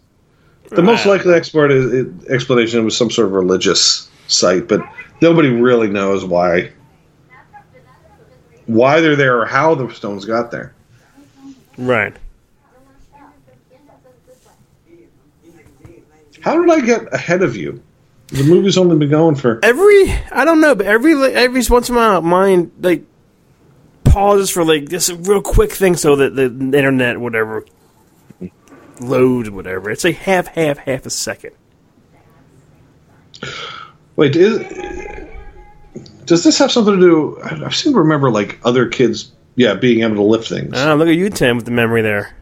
[0.70, 4.80] the most likely expert is, explanation was some sort of religious site, but
[5.20, 6.72] nobody really knows why
[8.66, 10.74] why they're there or how the stones got there.
[11.76, 12.14] Right.
[16.40, 17.82] How did I get ahead of you?
[18.28, 21.94] The movie's only been going for Every I don't know, but every every once in
[21.94, 23.02] a while, mine like
[24.12, 27.64] pauses for like this real quick thing so that the internet whatever
[29.00, 29.90] loads whatever.
[29.90, 31.52] It's like half half half a second.
[34.16, 34.36] wait.
[34.36, 34.58] Is,
[36.26, 37.40] does this have something to do?
[37.42, 40.74] I I seem to remember like other kids, yeah, being able to lift things.
[40.76, 42.36] Ah, look at you, Tim, with the memory there.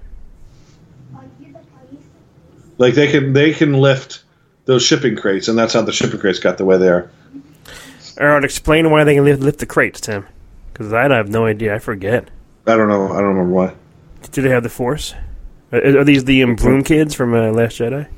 [2.78, 4.24] Like they can they can lift
[4.64, 7.11] those shipping crates, and that's how the shipping crates got the way they are.
[8.18, 10.26] Or I'd explain why they can lift, lift the crates, Tim.
[10.81, 11.75] Because I have no idea.
[11.75, 12.31] I forget.
[12.66, 13.12] I don't know.
[13.12, 13.75] I don't remember why.
[14.33, 15.12] Do they have the Force?
[15.73, 18.09] Are, are these the um, Broom kids from uh, Last Jedi?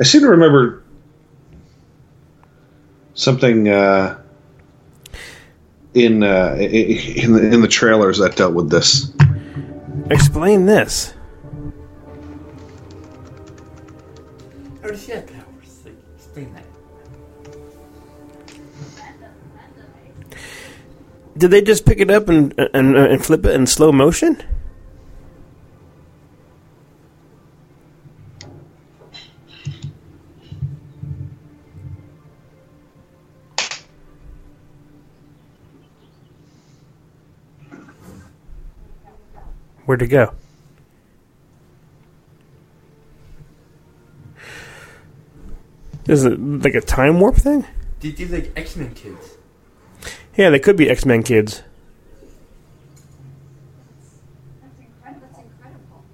[0.00, 0.82] I seem to remember
[3.14, 4.18] something uh,
[5.94, 6.64] in uh, i- i-
[7.22, 9.12] in the in the trailers that dealt with this.
[10.10, 11.14] Explain this.
[14.82, 15.06] How does
[21.36, 24.42] Did they just pick it up and and, uh, and flip it in slow motion?
[39.86, 40.34] Where'd it go?
[46.06, 47.66] Is it like a time warp thing?
[48.00, 49.33] They did like X Men kids.
[50.36, 51.62] Yeah, they could be X Men kids.
[54.60, 55.26] That's, incredible.
[55.30, 56.04] That's incredible.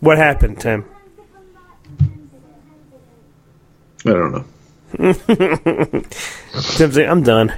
[0.00, 0.84] What happened, Tim?
[4.04, 4.44] I don't know.
[6.76, 7.54] Tim's like, I'm done.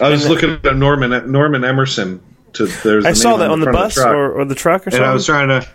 [0.00, 2.20] I was looking at Norman Norman Emerson.
[2.54, 4.08] To there's I the saw that on the front of bus truck.
[4.08, 5.08] or, or the truck or and something.
[5.08, 5.68] I was trying to.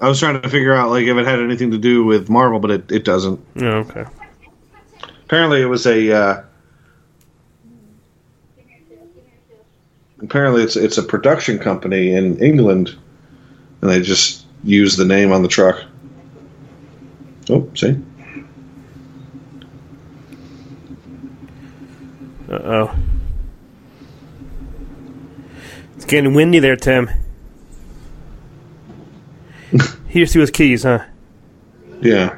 [0.00, 2.58] I was trying to figure out like if it had anything to do with Marvel,
[2.58, 3.40] but it, it doesn't.
[3.56, 4.04] oh, okay.
[5.24, 6.12] Apparently, it was a.
[6.12, 6.44] Uh,
[10.20, 12.94] apparently, it's it's a production company in England,
[13.80, 15.82] and they just use the name on the truck.
[17.48, 17.96] Oh, see,
[22.54, 22.96] Uh oh.
[25.96, 27.10] It's getting windy there, Tim.
[30.08, 31.04] Here's to his keys, huh?
[32.00, 32.36] yeah,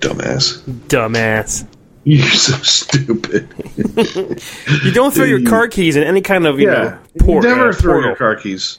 [0.00, 0.58] dumbass.
[0.88, 1.66] Dumbass.
[2.04, 3.48] You're so stupid.
[4.84, 7.48] You don't throw your car keys in any kind of you Yeah, know port, you
[7.50, 8.10] never uh, throw portal.
[8.10, 8.78] your car keys.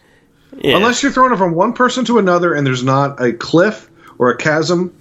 [0.58, 0.78] Yeah.
[0.78, 3.90] Unless you're throwing it from one person to another and there's not a cliff
[4.20, 4.96] or a chasm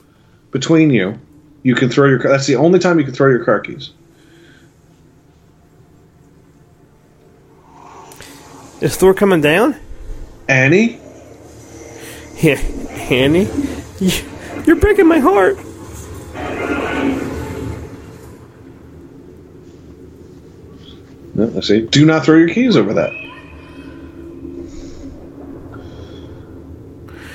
[0.50, 1.18] between you,
[1.64, 2.30] you can throw your car.
[2.30, 3.90] That's the only time you can throw your car keys.
[8.80, 9.74] is Thor coming down?
[10.48, 11.00] Annie?
[12.42, 12.56] Yeah,
[13.10, 13.48] Annie,
[14.00, 14.24] You-
[14.66, 15.56] you're breaking my heart.
[21.34, 21.80] No, I see.
[21.82, 23.10] Do not throw your keys over that.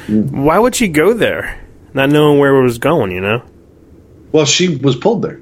[0.07, 1.59] Why would she go there,
[1.93, 3.11] not knowing where it was going?
[3.11, 3.43] You know.
[4.31, 5.39] Well, she was pulled there.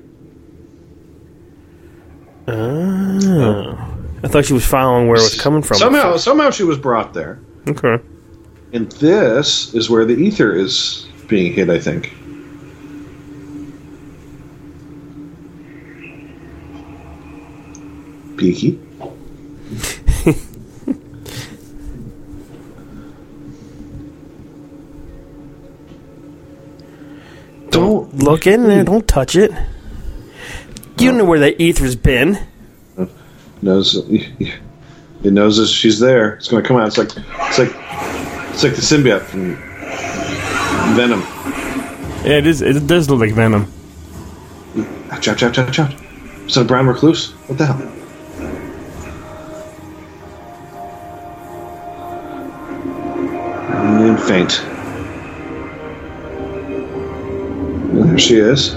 [2.48, 3.78] Oh.
[4.24, 5.78] I thought she was following where it was coming from.
[5.78, 7.40] Somehow, somehow she was brought there.
[7.68, 8.00] Okay.
[8.74, 12.14] And this is where the ether is being hit, I think.
[18.38, 18.80] Peaky.
[27.78, 28.84] Don't Look in there.
[28.84, 29.52] Don't touch it.
[31.00, 32.40] You know where that ether's been.
[33.62, 33.96] knows
[35.24, 36.36] it knows that she's there.
[36.36, 36.88] It's going to come out.
[36.88, 37.74] It's like it's like
[38.52, 39.56] it's like the symbiote from
[40.96, 41.22] Venom.
[42.26, 42.62] Yeah, it is.
[42.62, 43.72] It does look like Venom.
[45.12, 45.28] Ouch!
[45.28, 45.44] Ouch!
[45.44, 45.60] Ouch!
[45.60, 45.80] Ouch!
[45.80, 45.96] ouch.
[46.48, 47.32] Is that a brown recluse?
[47.48, 47.94] What the hell?
[54.08, 54.77] And faint.
[58.06, 58.76] There she is.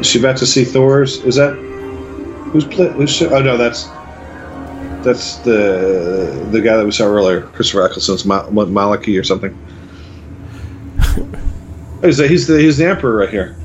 [0.00, 1.18] Is she about to see Thor's?
[1.24, 1.54] Is that
[2.52, 2.88] who's play?
[2.92, 3.84] Who's, she- oh no, that's
[5.04, 9.56] that's the the guy that we saw earlier, Christopher Eccleston's Ma- Ma- Maliki or something.
[12.02, 13.56] Oh, he's the, he's the he's the emperor right here.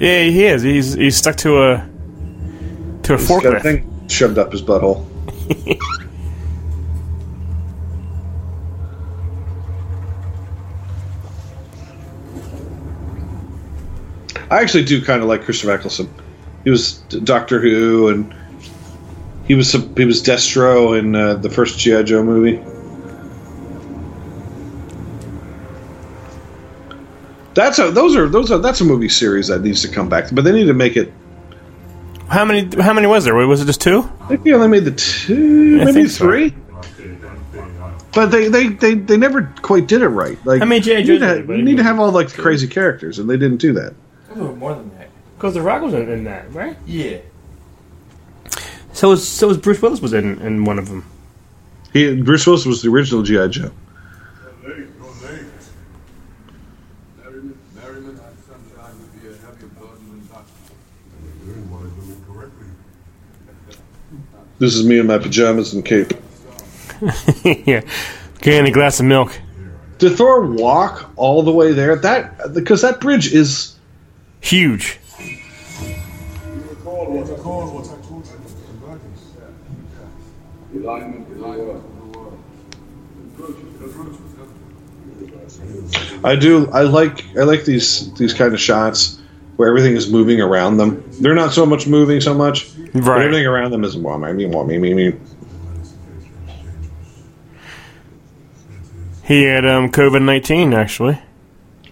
[0.00, 0.62] Yeah, he is.
[0.62, 1.86] He's he's stuck to a
[3.02, 5.04] to a He's got a thing shoved up his butthole.
[14.50, 16.08] I actually do kind of like Christopher Eccleston.
[16.64, 18.34] He was Doctor Who, and
[19.46, 22.60] he was some- he was Destro in uh, the first GI Joe movie.
[27.54, 30.26] That's a those are those are that's a movie series that needs to come back,
[30.32, 31.12] but they need to make it.
[32.28, 32.68] How many?
[32.80, 33.34] How many was there?
[33.34, 34.08] Was it just two?
[34.20, 36.24] I think they only made the two, I maybe think so.
[36.26, 36.54] three.
[38.14, 40.38] But they, they, they, they never quite did it right.
[40.44, 40.98] Like How many G.I.
[41.00, 43.58] you need, to, you need to have all like the crazy characters, and they didn't
[43.58, 43.94] do that.
[44.34, 45.08] More than that.
[45.36, 46.76] Because the Rock was in, in that, right?
[46.86, 47.18] Yeah.
[48.92, 51.08] So was so was Bruce Willis was in in one of them.
[51.92, 53.70] He Bruce Willis was the original GI Joe.
[54.62, 55.52] Your name, your name.
[57.22, 60.44] Merriman, Merriman had sunshine would be a heavier burden than that.
[61.46, 62.66] You're doing what I do incorrectly.
[64.58, 66.12] This is me in my pajamas and cape.
[67.66, 67.82] yeah,
[68.40, 69.40] getting a glass of milk.
[69.98, 71.94] Did Thor walk all the way there?
[71.94, 73.77] That because that bridge is
[74.40, 74.98] Huge.
[75.18, 75.36] You
[76.70, 79.22] recall what, recall what I told you about convergence?
[80.74, 80.80] Yeah.
[80.80, 82.38] Alignment, alignment of the world.
[83.36, 84.24] Convergence, convergence.
[86.24, 89.20] I do I like I like these these kind of shots
[89.56, 91.02] where everything is moving around them.
[91.20, 94.64] They're not so much moving so much, but everything around them is wah me wah
[94.64, 95.14] me me me.
[99.24, 101.18] He had um, COVID nineteen actually,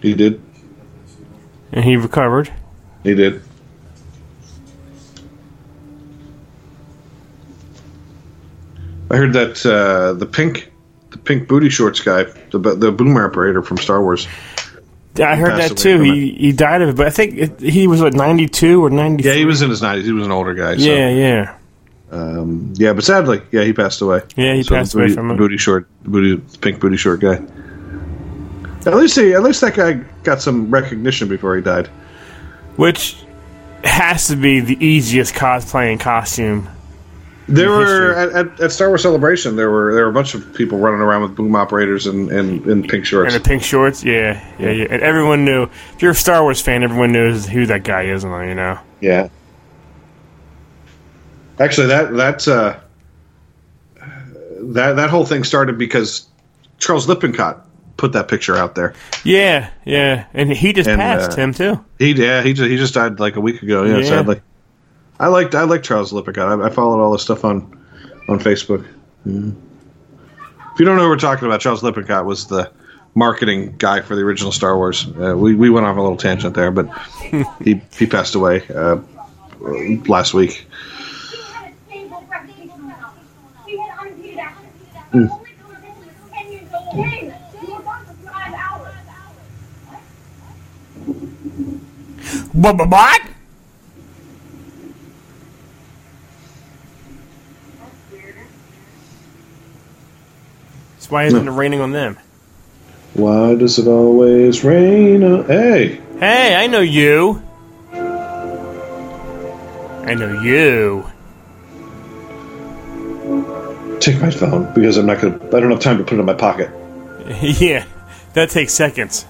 [0.01, 0.41] He did.
[1.71, 2.51] And he recovered.
[3.03, 3.41] He did.
[9.09, 10.71] I heard that uh, the pink,
[11.11, 14.27] the pink booty shorts guy, the the boomer operator from Star Wars.
[15.19, 16.01] I heard that too.
[16.01, 18.89] He he died of it, but I think it, he was what ninety two or
[18.89, 19.23] ninety.
[19.23, 20.05] Yeah, he was in his nineties.
[20.05, 20.75] He was an older guy.
[20.77, 21.55] So, Yeah, yeah,
[22.11, 24.21] um, yeah, but sadly, yeah, he passed away.
[24.35, 24.53] yeah.
[24.55, 25.37] He So passed the away from the it.
[25.37, 27.41] booty short, booty pink booty short guy.
[28.87, 31.89] At least he, at least that guy got some recognition before he died.
[32.77, 33.17] which
[33.83, 36.69] has to be the easiest cosplaying costume.
[37.49, 39.55] There were at, at, at Star Wars Celebration.
[39.55, 42.65] There were there were a bunch of people running around with boom operators and and,
[42.65, 43.33] and pink shorts.
[43.33, 44.87] And the pink shorts, yeah, yeah, yeah.
[44.89, 45.63] And everyone knew.
[45.93, 48.77] If you're a Star Wars fan, everyone knows who that guy is, and you know.
[48.99, 49.29] Yeah.
[51.59, 52.79] Actually, that that uh,
[54.73, 56.27] that that whole thing started because
[56.79, 57.65] Charles Lippincott
[57.97, 58.93] put that picture out there.
[59.23, 60.25] Yeah, yeah.
[60.33, 61.83] And he just And, passed uh, him too.
[61.99, 63.83] He yeah he just, he just died like a week ago.
[63.83, 64.03] Yeah, Yeah.
[64.05, 64.41] sadly.
[65.19, 66.61] I liked I liked Charles Lippincott.
[66.61, 67.77] I, I followed all his stuff on
[68.29, 68.85] on Facebook.
[69.27, 69.55] Mhm.
[70.73, 72.71] If you don't know what we're talking about, Charles Lippincott was the
[73.15, 75.07] marketing guy for the original Star Wars.
[75.19, 76.87] Uh, we we went off a little tangent there, but
[77.63, 78.97] he he passed away uh,
[80.05, 80.67] last week.
[81.31, 83.13] We had a stable reputation now.
[83.65, 84.69] We had unrepeated action.
[85.11, 86.91] The only conversation was 10 years old.
[86.93, 87.33] Ten!
[87.67, 88.93] You were gone for five hours.
[92.57, 93.21] What?
[100.95, 102.17] That's why isn't it raining on them?
[103.13, 105.23] Why does it always rain?
[105.23, 107.41] on- Hey, Hey, I know you.
[110.05, 111.05] I know you.
[113.99, 115.35] take my phone because I'm not gonna.
[115.47, 116.69] I don't have time to put it in my pocket.
[117.41, 117.83] yeah,
[118.33, 119.25] that takes seconds.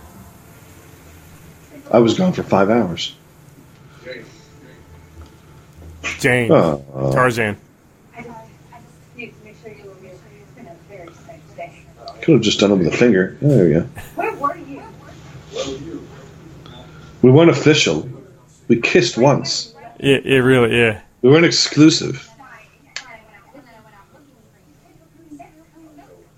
[1.91, 3.15] I was gone for five hours.
[6.19, 7.57] Jane, Oh, Tarzan.
[8.15, 8.29] I just,
[8.73, 10.13] I just need to make sure you were here.
[10.41, 11.83] It's been a very exciting day.
[12.21, 13.37] could have just done it with a finger.
[13.41, 13.81] There we go.
[14.15, 16.07] Where were you?
[17.21, 18.09] We weren't official.
[18.67, 19.73] We kissed once.
[19.99, 21.01] Yeah, it really, yeah.
[21.21, 22.27] We weren't exclusive.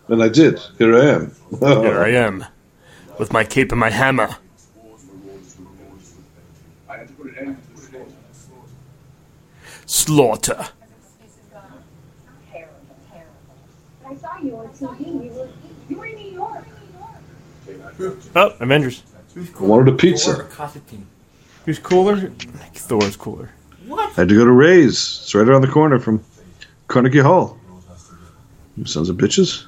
[0.09, 0.59] And I did.
[0.77, 1.31] Here I am.
[1.59, 2.43] Here I am,
[3.19, 4.29] with my cape and my hammer.
[6.89, 7.99] I had to put an end to the
[9.89, 10.53] slaughter.
[10.53, 10.71] Slaughter.
[12.51, 12.73] Terrible,
[13.11, 13.33] terrible.
[14.05, 15.25] I saw you on TV.
[15.25, 15.49] You were,
[15.89, 16.65] you were in New York.
[18.35, 19.03] Oh, Avengers.
[19.35, 20.47] I wanted a pizza.
[21.65, 22.31] Who's cooler?
[22.73, 23.49] Thor's cooler.
[23.91, 25.21] I had to go to Ray's.
[25.23, 26.23] It's right around the corner from
[26.87, 27.57] Carnegie Hall.
[28.77, 29.65] You sons of bitches.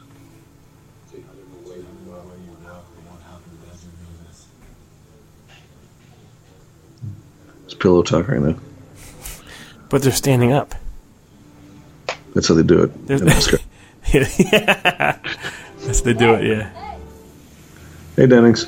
[7.65, 8.55] It's pillow talk right now.
[9.91, 10.73] But they're standing up.
[12.33, 13.07] That's how they do it.
[13.07, 13.57] There's- in Oscar.
[14.13, 15.19] yeah.
[15.81, 16.69] That's how they do it, yeah.
[18.15, 18.65] hey, Dennings.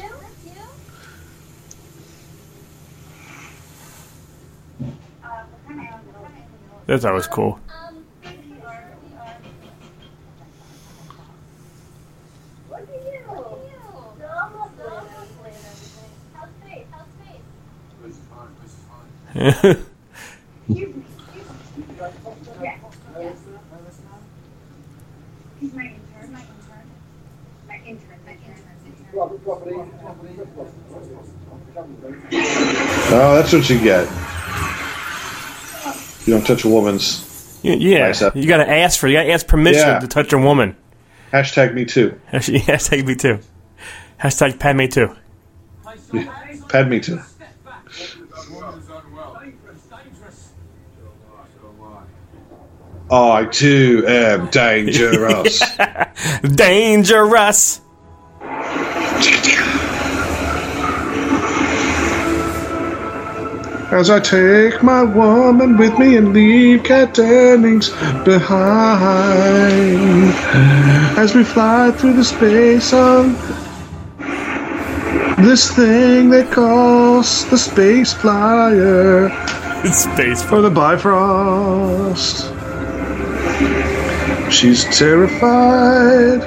[6.86, 7.59] That's always cool.
[18.03, 18.47] This is fine.
[18.62, 18.73] This
[23.93, 24.19] is fine.
[25.59, 26.31] He's my intern.
[26.33, 26.88] My intern.
[27.67, 28.19] My intern.
[28.25, 28.63] My intern.
[33.26, 34.06] Oh, that's what you get.
[36.28, 37.60] You don't touch a woman's.
[37.63, 38.36] Yeah, Bicep.
[38.36, 39.08] you gotta ask for.
[39.08, 40.00] You gotta ask permission Yeah.
[40.00, 40.76] to touch a woman.
[41.32, 42.19] Hashtag me too.
[42.34, 43.40] Hashtag me too.
[44.21, 45.15] Hashtag pad me too.
[46.67, 47.21] Pad me too.
[48.52, 49.42] Woman's unwell.
[49.90, 49.96] So
[53.10, 53.40] am I.
[53.40, 55.62] I too am dangerous.
[56.56, 57.80] Dangerous.
[63.94, 67.91] As I take my woman with me and leave Kat Dennings
[68.25, 69.13] behind.
[71.15, 73.35] As we fly through the space on
[75.46, 79.29] this thing they call the Space Flyer
[79.91, 80.44] Space.
[80.52, 82.50] or the Bifrost.
[84.52, 86.41] She's terrified.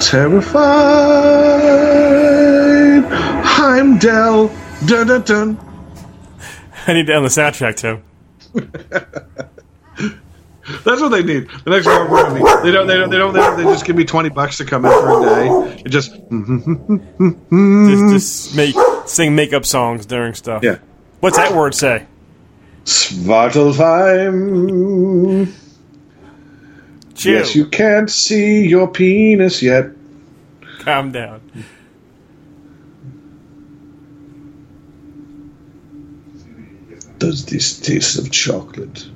[0.00, 0.62] Terrified.
[3.44, 5.56] Heimdall Dun dun dun.
[6.86, 8.00] I need to end the soundtrack too.
[10.84, 11.48] That's what they need.
[11.64, 12.40] The next movie.
[12.62, 12.86] They don't.
[12.86, 13.10] They don't.
[13.10, 13.32] They don't.
[13.34, 15.48] They, don't, they just give me twenty bucks to come in for a day.
[15.84, 16.12] It just.
[17.50, 18.74] Just, just make
[19.06, 20.62] sing makeup songs during stuff.
[20.62, 20.78] Yeah.
[21.20, 22.06] What's that word say?
[22.84, 25.52] Svartalfheim.
[27.14, 27.32] Chew.
[27.32, 29.90] Yes, you can't see your penis yet.
[30.80, 31.40] Calm down.
[37.22, 39.06] Does this taste of chocolate?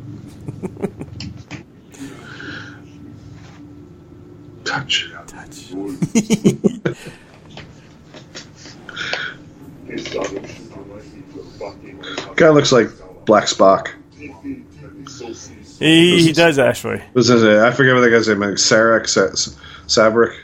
[4.64, 5.10] Touch.
[5.26, 5.72] Touch.
[12.36, 12.90] Guy looks like
[13.24, 13.88] Black Spock.
[15.80, 17.02] He, he does actually.
[17.12, 17.60] What's his name?
[17.60, 18.62] I forget what that guy's name is.
[18.62, 19.32] Sarek, Sa-
[19.88, 20.36] Sabrick.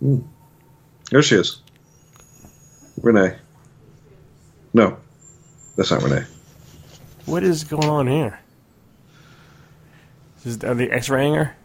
[0.00, 0.18] Hmm.
[1.10, 1.62] There she is.
[3.02, 3.36] Rene.
[4.74, 4.96] No,
[5.76, 6.24] that's not Rene.
[7.26, 8.38] What is going on here?
[10.44, 11.56] Is, are they X-raying her?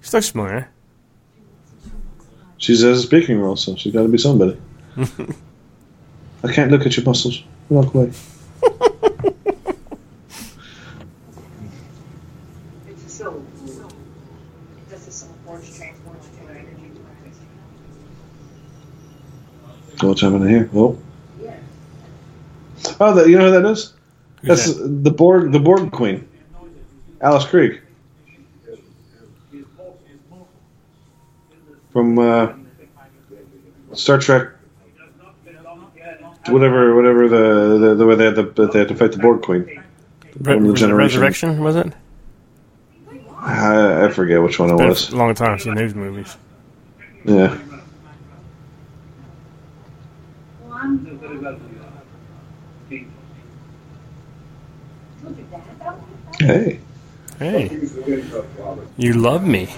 [0.00, 0.70] She looks familiar.
[2.56, 4.58] She's has a speaking role, so she's got to be somebody.
[6.44, 7.42] I can't look at your muscles.
[7.68, 8.12] Walk away.
[12.88, 13.40] It's a silver.
[14.88, 17.00] This is some forge transports to energy to
[20.00, 20.70] What's happening here?
[20.74, 20.96] Oh,
[23.00, 23.92] oh, that, you know who that is?
[24.42, 25.04] Who's That's that?
[25.04, 26.28] the Borg, the Borg Queen,
[27.20, 27.80] Alice Krige,
[31.92, 32.52] from uh,
[33.94, 34.48] Star Trek.
[36.48, 39.42] Whatever, whatever the the, the way they had, to, they had to fight the Borg
[39.42, 39.64] Queen.
[39.64, 39.82] Re-
[40.54, 41.20] From the generation.
[41.20, 41.92] Resurrection was it?
[43.36, 45.10] I, I forget which one it was.
[45.10, 46.36] a long time since those movies.
[47.24, 47.58] Yeah.
[56.38, 56.80] Hey.
[57.38, 57.70] Hey,
[58.96, 59.68] you love me.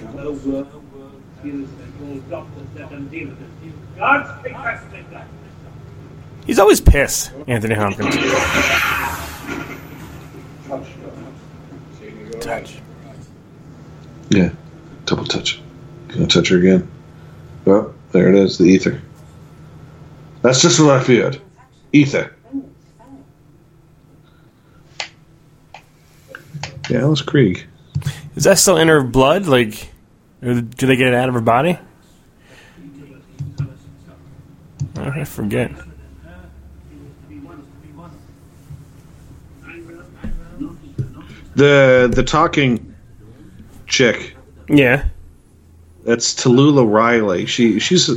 [6.47, 8.17] He's always pissed, Anthony Hopkins.
[12.41, 12.79] Touch.
[14.31, 14.51] Yeah.
[15.05, 15.61] Double touch.
[16.09, 16.91] Gonna touch her again.
[17.67, 19.03] Oh, there it is, the ether.
[20.43, 21.41] That's just what I feared.
[21.93, 22.35] Ether.
[26.89, 27.65] Yeah, Alice Krige.
[28.35, 29.47] Is that still in her blood?
[29.47, 29.93] Like,
[30.43, 31.79] or do they get it out of her body?
[34.97, 35.71] I forget.
[41.55, 42.95] The the talking
[43.87, 44.37] chick.
[44.69, 45.05] Yeah.
[46.05, 47.47] That's Talulah Riley.
[47.47, 48.09] She she's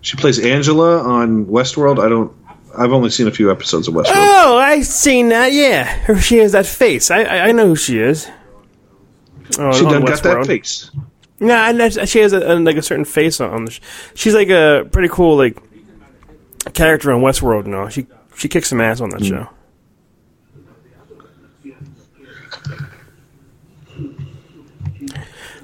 [0.00, 2.04] she plays Angela on Westworld.
[2.04, 2.32] I don't.
[2.76, 4.12] I've only seen a few episodes of Westworld.
[4.14, 5.52] Oh, I've seen that.
[5.52, 7.10] Yeah, she has that face.
[7.10, 8.28] I I, I know who she is.
[9.58, 10.90] Oh, she on done got that face.
[11.40, 13.68] No, and she has a, a, like a certain face on.
[14.14, 15.56] She's like a pretty cool like
[16.74, 17.66] character on Westworld.
[17.66, 19.26] You know, she she kicks some ass on that hmm.
[19.26, 19.48] show.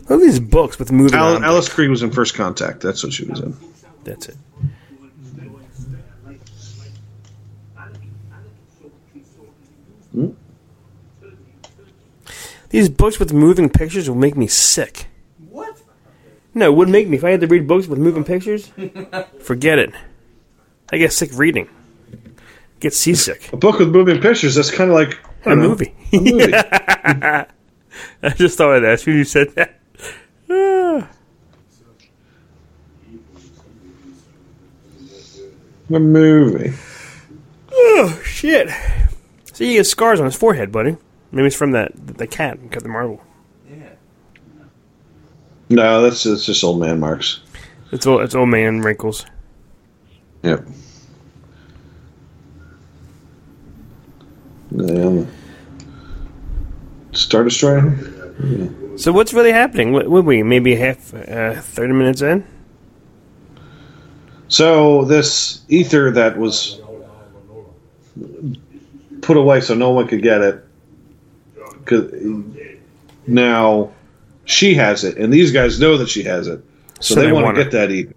[0.09, 2.83] Look at these books with moving Al- Alice Krige was in First Contact.
[2.83, 3.57] That's what she was in.
[4.05, 4.37] That's it.
[10.13, 10.29] Hmm?
[12.71, 15.07] These books with moving pictures will make me sick.
[15.49, 15.81] What?
[16.55, 18.71] No, it would make me if I had to read books with moving pictures.
[19.41, 19.93] Forget it.
[20.93, 21.69] I get sick reading.
[22.81, 23.53] Get seasick.
[23.53, 24.55] A book with moving pictures.
[24.55, 25.95] That's kind of like I A don't know, movie.
[26.13, 26.55] A movie.
[28.23, 29.81] I just thought of that as soon as you said that.
[35.91, 36.73] A movie.
[37.71, 38.71] Oh shit!
[39.53, 40.97] See, he has scars on his forehead, buddy.
[41.31, 43.21] Maybe it's from that the cat Captain Marvel.
[43.69, 43.91] Yeah.
[45.69, 47.41] No, that's it's just old man marks.
[47.93, 49.27] It's old, it's old man wrinkles.
[50.43, 50.67] Yep.
[54.71, 55.25] Yeah.
[57.13, 57.95] Star Destroyer.
[58.97, 59.93] So what's really happening?
[59.93, 62.47] What would we maybe half uh, thirty minutes in?
[64.49, 66.81] So this ether that was
[69.23, 70.65] put away so no one could get it.
[73.27, 73.93] Now
[74.45, 76.63] she has it, and these guys know that she has it,
[77.01, 78.15] so, so they, they want to get that ether.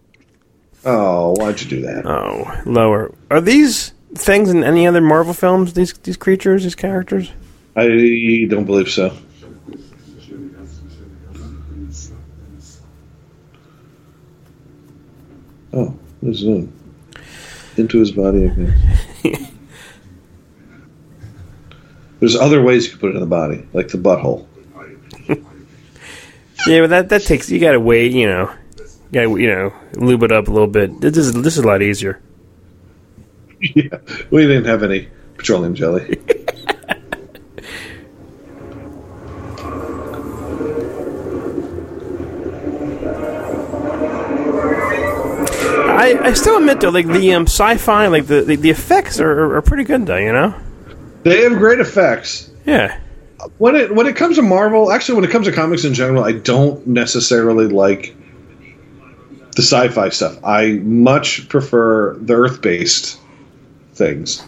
[0.85, 2.05] Oh, why'd you do that?
[2.05, 3.13] Oh, lower.
[3.31, 5.73] Are these things in any other Marvel films?
[5.73, 7.31] These these creatures, these characters?
[7.75, 9.17] I don't believe so.
[15.73, 16.71] Oh is in.
[17.77, 18.73] Into his body again.
[22.19, 24.47] There's other ways you can put it in the body, like the butthole.
[26.65, 28.11] Yeah, but that that takes you got to wait.
[28.13, 28.51] You know,
[29.11, 30.99] got you know lube it up a little bit.
[30.99, 32.19] This is this is a lot easier.
[33.61, 33.99] yeah,
[34.31, 35.07] we didn't have any
[35.37, 36.19] petroleum jelly.
[46.07, 49.55] I, I still admit though, like the um, sci-fi, like the, the, the effects are,
[49.55, 50.17] are, pretty good though.
[50.17, 50.55] You know.
[51.23, 52.49] they have great effects.
[52.65, 52.99] Yeah.
[53.57, 56.23] When it when it comes to Marvel, actually, when it comes to comics in general,
[56.23, 58.15] I don't necessarily like
[59.55, 60.37] the sci-fi stuff.
[60.43, 63.19] I much prefer the Earth-based
[63.93, 64.45] things.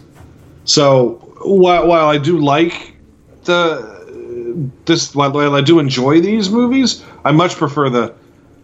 [0.64, 2.94] So while while I do like
[3.44, 8.14] the this while, while I do enjoy these movies, I much prefer the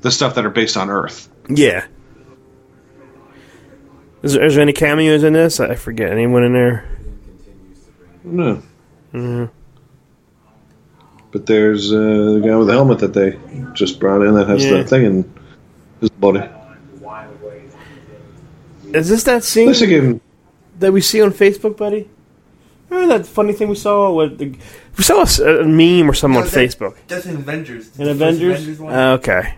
[0.01, 1.29] the stuff that are based on Earth.
[1.49, 1.87] Yeah.
[4.27, 5.61] Is there, is there any cameos in this?
[5.61, 6.89] I forget anyone in there.
[8.25, 8.61] No.
[11.31, 13.39] But there's uh, the guy with the helmet that they
[13.75, 14.79] just brought in that has Yeah.
[14.79, 15.35] the thing in
[16.01, 16.43] his body.
[18.93, 20.21] Is this that scene This again,
[20.79, 22.09] that we see on Facebook, buddy?
[22.89, 24.13] Remember that funny thing we saw?
[24.13, 24.57] With the,
[24.97, 26.97] we saw a, s- a meme or something on that- Facebook.
[27.09, 27.97] That's in Avengers.
[27.99, 28.79] In The first Avengers?
[28.81, 28.93] one.
[28.95, 29.55] Oh, okay.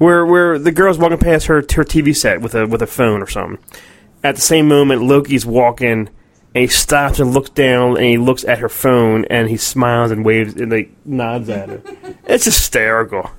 [0.00, 3.22] Where where the girl's walking past her her TV set with a with a phone
[3.22, 3.62] or something.
[4.24, 6.08] At the same moment, Loki's walking,
[6.54, 10.10] and he stops and looks down, and he looks at her phone, and he smiles
[10.10, 11.82] and waves and like nods at her.
[12.26, 13.30] it's hysterical.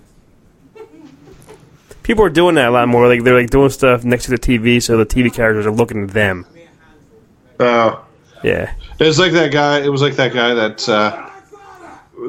[2.04, 3.08] People are doing that a lot more.
[3.08, 6.04] Like they're like doing stuff next to the TV, so the TV characters are looking
[6.04, 6.46] at them.
[7.60, 7.98] uh,
[8.44, 8.74] Yeah.
[9.00, 9.80] it was like that guy.
[9.82, 11.28] It was like that guy that uh,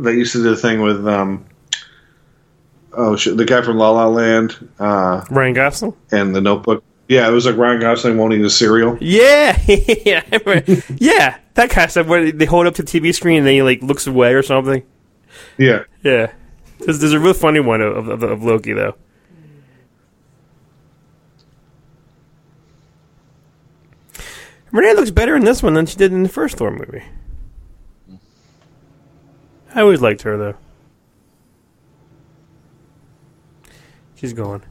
[0.00, 1.44] that used to do the thing with um,
[2.94, 5.94] oh shit, the guy from La La Land uh, Ryan Gosling.
[6.10, 6.82] and the Notebook.
[7.08, 8.96] Yeah, it was like Ryan Gosling won't eat his cereal.
[9.00, 10.22] Yeah, yeah,
[10.96, 11.38] yeah.
[11.54, 13.62] That kind of stuff where they hold up to the TV screen and then he
[13.62, 14.82] like looks away or something.
[15.58, 16.32] Yeah, Yeah,
[16.78, 18.94] there's, there's a real funny one of, of, of Loki though.
[24.70, 27.02] Rene looks better in this one than she did in the first Thor movie.
[29.74, 30.54] I always liked her though.
[34.22, 34.62] She's gone.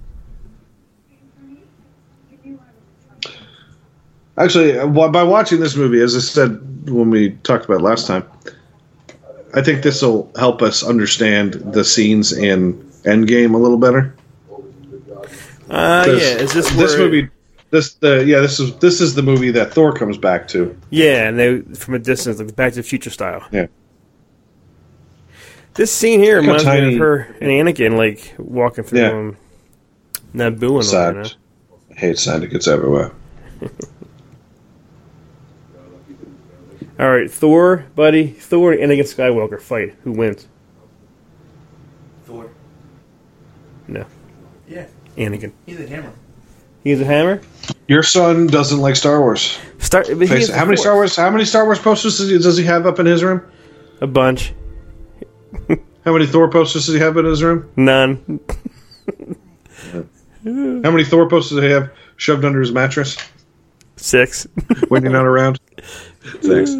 [4.37, 8.07] actually, uh, by watching this movie, as I said when we talked about it last
[8.07, 8.23] time,
[9.53, 14.15] I think this will help us understand the scenes in Endgame a little better.
[15.69, 16.13] Uh, yeah.
[16.13, 17.29] Is this this movie?
[17.71, 20.79] This the yeah this is this is the movie that Thor comes back to.
[20.91, 23.45] Yeah, and they from a distance, like Back to the Future style.
[23.51, 23.67] Yeah.
[25.73, 29.11] This scene here reminds me of her and Anakin, like walking through Yeah.
[29.11, 29.37] um,
[30.33, 30.83] Naboo and all that.
[30.83, 31.15] Sad.
[31.15, 31.29] you know?
[31.91, 33.11] I hate syndicates everywhere.
[36.99, 39.95] All right, Thor, buddy, Thor and Anakin Skywalker fight.
[40.03, 40.47] Who wins?
[42.25, 42.49] Thor.
[43.87, 44.05] No,
[44.69, 44.85] Yeah,
[45.17, 45.51] Anakin.
[45.65, 46.11] he's a hammer.
[46.83, 47.41] He's a hammer.
[47.87, 49.57] Your son doesn't like Star Wars.
[49.79, 50.03] Star.
[50.03, 50.51] but he Face has it.
[50.51, 50.81] the How many Force.
[50.83, 51.15] Star Wars?
[51.15, 53.41] How many Star Wars posters does he, does he have up in his room?
[54.01, 54.53] A bunch.
[56.05, 57.69] How many Thor posters does he have in his room?
[57.75, 58.39] None.
[60.43, 60.49] How
[60.91, 63.17] many Thor posters does he have shoved under his mattress
[63.95, 64.47] Six.
[64.87, 65.59] when you're not around?
[66.41, 66.75] Thanks.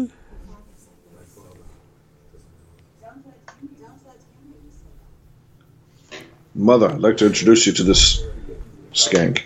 [6.54, 8.22] Mother, I'd like to introduce you to this
[8.92, 9.42] skank.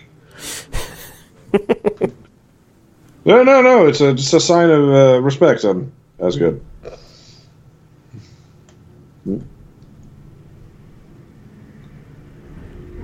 [3.25, 3.87] no, no, no.
[3.87, 5.63] It's a, just a sign of uh, respect.
[5.63, 6.35] I'm, that's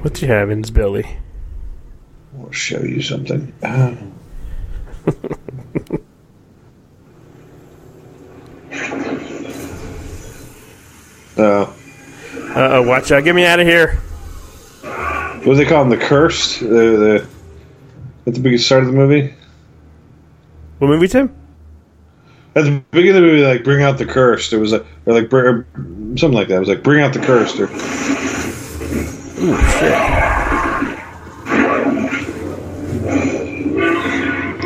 [0.04, 1.18] What's he have in his belly?
[2.38, 3.54] I'll show you something.
[3.64, 3.96] Ah.
[11.36, 11.74] Uh, Uh
[12.56, 13.24] oh, watch out!
[13.24, 13.96] Get me out of here!
[14.84, 15.98] what do they call them?
[15.98, 16.60] The cursed.
[16.60, 17.28] The, the
[18.28, 19.34] at the beginning start of the movie.
[20.78, 21.36] What movie, Tim?
[22.56, 24.54] At the beginning of the movie, like bring out the cursed.
[24.54, 25.66] It was like or like or
[26.18, 26.58] something like that.
[26.58, 27.60] It was like bring out the cursed.
[27.60, 27.68] Or,
[29.44, 31.04] Ooh, shit.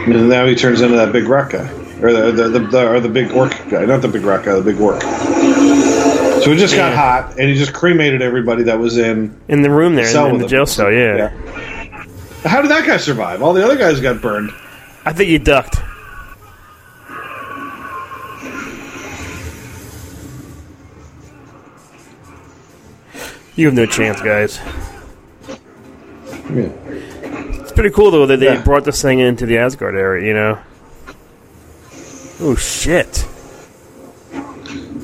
[0.08, 1.68] and now he turns into that big rock guy,
[2.02, 4.56] or the the, the, the or the big orc guy, not the big rock guy,
[4.56, 5.02] the big orc.
[5.02, 6.96] So it just got Yeah.
[6.96, 9.36] hot, and he just cremated everybody that was in.
[9.48, 10.92] In the room there, in, in the jail cell.
[10.92, 11.16] Yeah.
[11.18, 11.30] Yeah.
[12.46, 13.42] How did that guy survive?
[13.42, 14.52] All the other guys got burned.
[15.06, 15.78] I think he ducked.
[23.58, 24.60] You have no chance, guys.
[26.54, 26.70] Yeah.
[27.76, 28.64] pretty cool though that they Yeah.
[28.64, 30.26] brought this thing into the Asgard area.
[30.26, 30.58] You know.
[32.40, 33.28] Oh shit!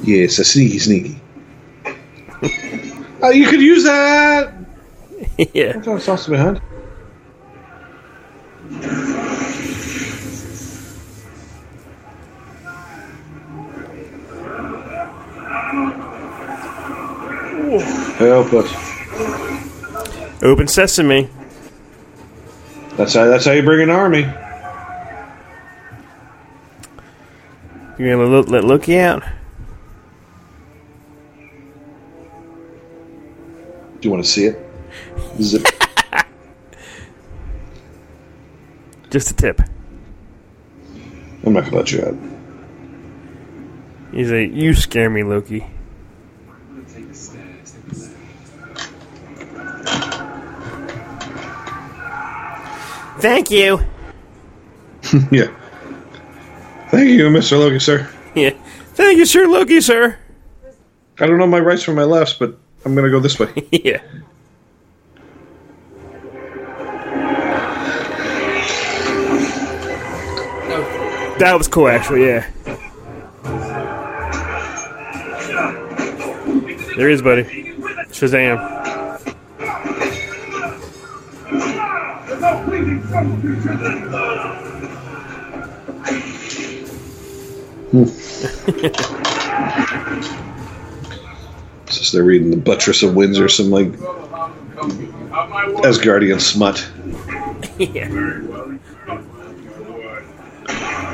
[0.03, 1.19] Yeah, it's a sneaky, sneaky.
[3.21, 4.53] uh, you could use that.
[5.53, 5.75] yeah.
[5.75, 6.61] What's that sauce behind?
[18.53, 20.43] Us.
[20.43, 21.29] Open sesame.
[22.97, 23.25] That's how.
[23.25, 24.27] That's how you bring an army.
[27.97, 29.23] You gonna look, let Loki out?
[34.01, 34.59] Do you want to see it?
[35.41, 35.65] Zip.
[39.09, 39.61] Just a tip.
[41.45, 42.15] I'm not gonna let you out.
[44.11, 45.65] He's like, you scare me, Loki.
[53.23, 53.79] Thank you.
[55.31, 55.47] yeah.
[56.89, 57.57] Thank you, Mr.
[57.57, 58.11] Loki, sir.
[58.35, 58.49] Yeah.
[58.95, 60.19] Thank you, sir, Loki, sir.
[61.21, 63.53] I don't know my rights from my lefts, but I'm gonna go this way.
[63.71, 64.01] yeah.
[71.39, 72.25] That was cool, actually.
[72.25, 72.45] Yeah.
[76.97, 77.43] There he is, buddy.
[78.11, 78.82] Shazam.
[91.85, 93.91] It's just they're reading the Buttress of Windsor, some like
[95.83, 96.89] Asgardian smut.
[97.77, 98.09] yeah.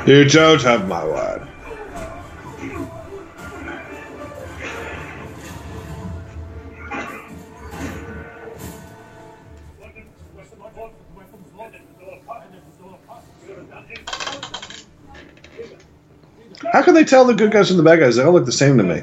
[0.06, 1.49] You don't have my word.
[16.72, 18.16] How can they tell the good guys from the bad guys?
[18.16, 19.02] They all look the same to me.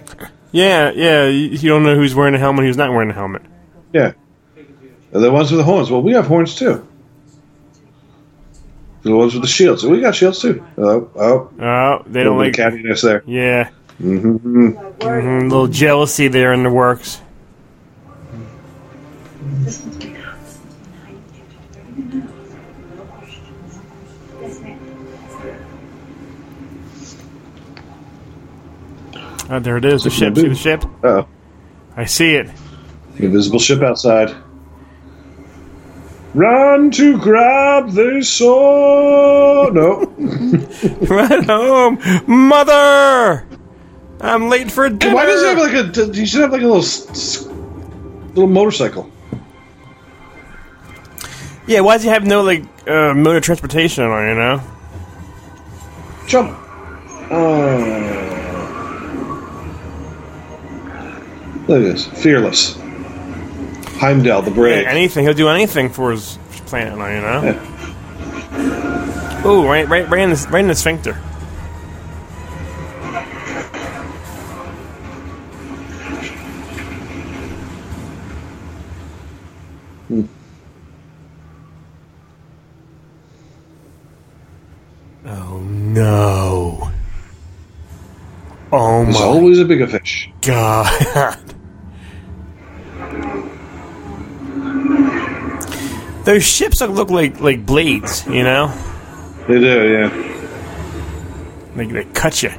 [0.52, 1.26] Yeah, yeah.
[1.26, 3.42] You you don't know who's wearing a helmet, who's not wearing a helmet.
[3.94, 4.14] Yeah.
[5.12, 5.90] The ones with the horns.
[5.92, 6.86] Well, we have horns too.
[9.04, 9.86] The ones with the shields.
[9.86, 10.64] We got shields too.
[10.78, 11.50] Oh, oh.
[11.62, 12.58] Oh, they don't like.
[12.58, 13.24] of cattiness there.
[13.26, 13.70] Yeah.
[13.98, 14.38] hmm
[15.00, 17.22] Mhm, A little jealousy there in the works.
[29.50, 30.04] Oh, there it is.
[30.04, 30.36] The ship.
[30.36, 30.84] See the ship?
[31.04, 31.28] Oh,
[31.96, 32.50] I see it.
[33.18, 34.36] invisible ship outside.
[36.34, 39.74] Run to grab the sword.
[39.74, 40.06] No.
[41.08, 43.48] Run home, mother!
[44.20, 45.16] I'm late for dinner.
[45.16, 46.14] Why does he have like a?
[46.14, 47.54] He should have like a little,
[48.30, 49.10] little motorcycle.
[51.68, 54.28] Yeah, why does he have no like uh, mode of transportation on?
[54.28, 54.62] You know?
[56.28, 56.58] Jump.
[57.30, 58.37] Oh.
[61.68, 62.06] Look at this.
[62.24, 62.78] Fearless.
[64.00, 64.84] Heimdall, the brave.
[64.84, 65.26] Yeah, anything.
[65.26, 66.38] He'll do anything for his
[66.68, 66.94] planet.
[66.94, 67.42] You know?
[67.44, 69.42] Yeah.
[69.44, 71.14] Oh, right, right, right in the right in the sphincter.
[80.08, 80.24] Hmm.
[85.26, 86.92] Oh no!
[88.72, 90.30] Oh There's my always a bigger fish.
[90.42, 91.38] god!
[96.28, 98.68] Those ships look, look like like blades, you know?
[99.48, 100.10] They do, yeah.
[101.74, 102.50] They, they cut you.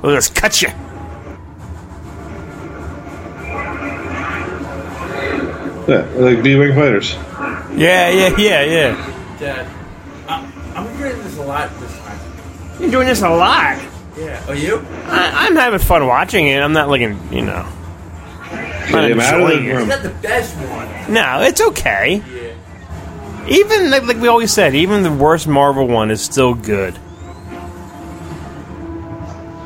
[0.00, 0.68] They'll just cut you.
[5.86, 7.12] Yeah, like B-wing fighters.
[7.76, 9.36] Yeah, yeah, yeah, yeah.
[9.38, 9.66] Dad,
[10.26, 12.18] I, I'm enjoying this a lot this time.
[12.80, 13.78] You're doing this a lot.
[14.16, 14.42] Yeah.
[14.48, 14.78] Are you?
[15.04, 16.62] I, I'm having fun watching it.
[16.62, 17.68] I'm not looking, you know.
[18.90, 19.72] Not Get him out of enjoying it.
[19.74, 19.88] room.
[19.88, 21.12] Not the best one.
[21.12, 22.22] No, it's okay.
[22.34, 22.45] Yeah.
[23.48, 26.98] Even like, like we always said, even the worst Marvel one is still good,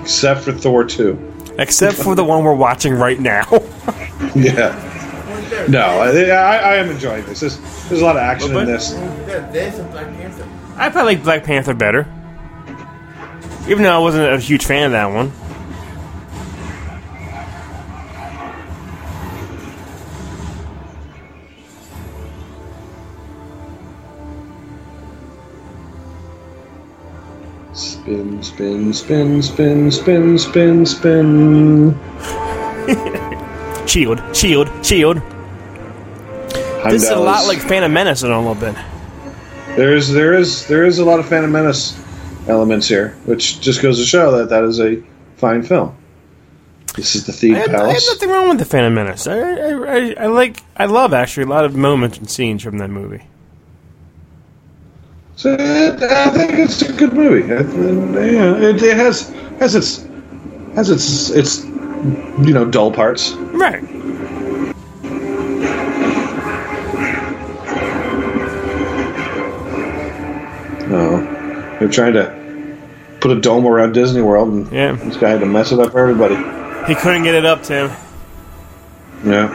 [0.02, 1.54] Except for Thor 2.
[1.58, 3.44] except for the one we're watching right now.
[4.34, 5.66] Yeah.
[5.68, 7.40] No, I, I, I am enjoying this.
[7.40, 7.58] There's,
[7.88, 8.90] there's a lot of action But- in this.
[8.92, 10.46] There's a Black Panther.
[10.76, 12.06] I probably like Black Panther better,
[13.66, 15.32] even though I wasn't a huge fan of that one.
[28.10, 31.96] Spin, spin, spin, spin, spin, spin, spin.
[33.86, 35.18] Shield, shield, shield.
[36.48, 38.74] This is a Heimdall lot like Phantom Menace in a little bit.
[39.76, 41.96] There is there is there is a lot of Phantom Menace
[42.48, 45.00] elements here, which just goes to show that that is a
[45.36, 45.96] fine film.
[46.96, 49.28] This is the Thieves I have, I have nothing wrong with the Phantom Menace.
[49.28, 52.78] I, I, I, I like, I love actually a lot of moments and scenes from
[52.78, 53.22] that movie.
[55.40, 57.50] So I think it's a good movie.
[57.50, 57.66] It,
[58.34, 60.06] yeah, it, it has has its
[60.74, 63.32] has its its you know dull parts.
[63.32, 63.82] Right.
[70.92, 72.78] Oh, they're trying to
[73.20, 74.92] put a dome around Disney World, and Yeah.
[74.92, 76.34] this guy had to mess it up for everybody.
[76.86, 77.90] He couldn't get it up, Tim.
[79.24, 79.48] Yeah,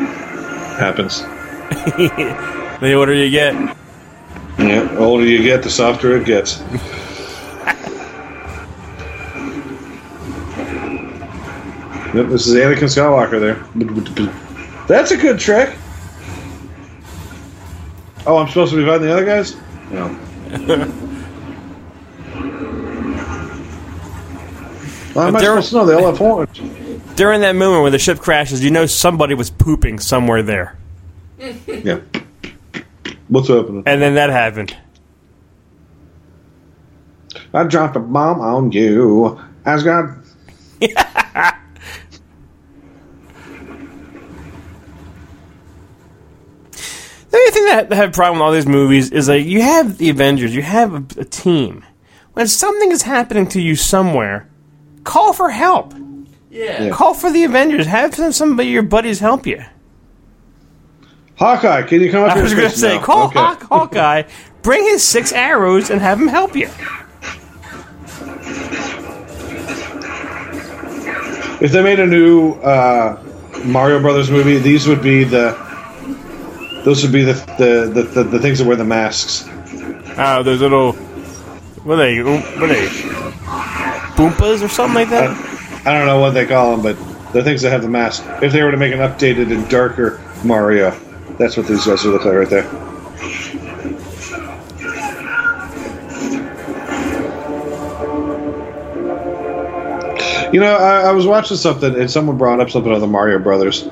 [0.77, 1.23] happens.
[2.81, 3.55] The older you get.
[4.57, 6.59] Yeah, the older you get, the softer it gets.
[12.13, 13.57] yep, this is Anakin Skywalker there.
[14.87, 15.75] That's a good trick.
[18.27, 19.55] Oh, I'm supposed to be fighting the other guys?
[19.91, 20.07] No.
[25.13, 25.85] well, am I supposed to know?
[25.85, 26.59] They all have horns.
[27.15, 30.77] During that moment when the ship crashes, you know somebody was pooping somewhere there.
[31.67, 31.99] Yeah.
[33.27, 33.83] What's happening?
[33.85, 34.75] And then that happened.
[37.53, 39.39] I dropped a bomb on you.
[39.65, 40.21] Asgard.
[47.35, 49.61] The only thing that I have a problem with all these movies is like you
[49.61, 51.83] have the Avengers, you have a, a team.
[52.31, 54.47] When something is happening to you somewhere,
[55.03, 55.93] call for help.
[56.49, 56.83] Yeah.
[56.83, 56.89] Yeah.
[56.91, 57.87] Call for the Avengers.
[57.87, 59.61] Have some somebody of your buddies help you.
[61.37, 62.43] Hawkeye, can you come up I here?
[62.43, 63.03] was going to say, No.
[63.03, 63.39] call Okay.
[63.39, 64.23] Hawk, Hawkeye,
[64.61, 66.69] bring his six arrows, and have him help you.
[71.61, 73.21] If they made a new uh,
[73.63, 75.63] Mario Brothers movie, these would be the.
[76.83, 79.45] Those would be the the, the, the, the things that wear the masks.
[80.17, 82.21] Oh, those little what are they?
[82.21, 82.87] What are they?
[84.15, 85.31] Boompas or something like that?
[85.87, 88.23] I don't know what they call them, but the things that have the mask.
[88.41, 90.91] If they were to make an updated and darker Mario,
[91.37, 92.95] that's what these guys are looking like right there.
[100.53, 103.39] You know, I, I was watching something and someone brought up something on the Mario
[103.39, 103.87] Brothers.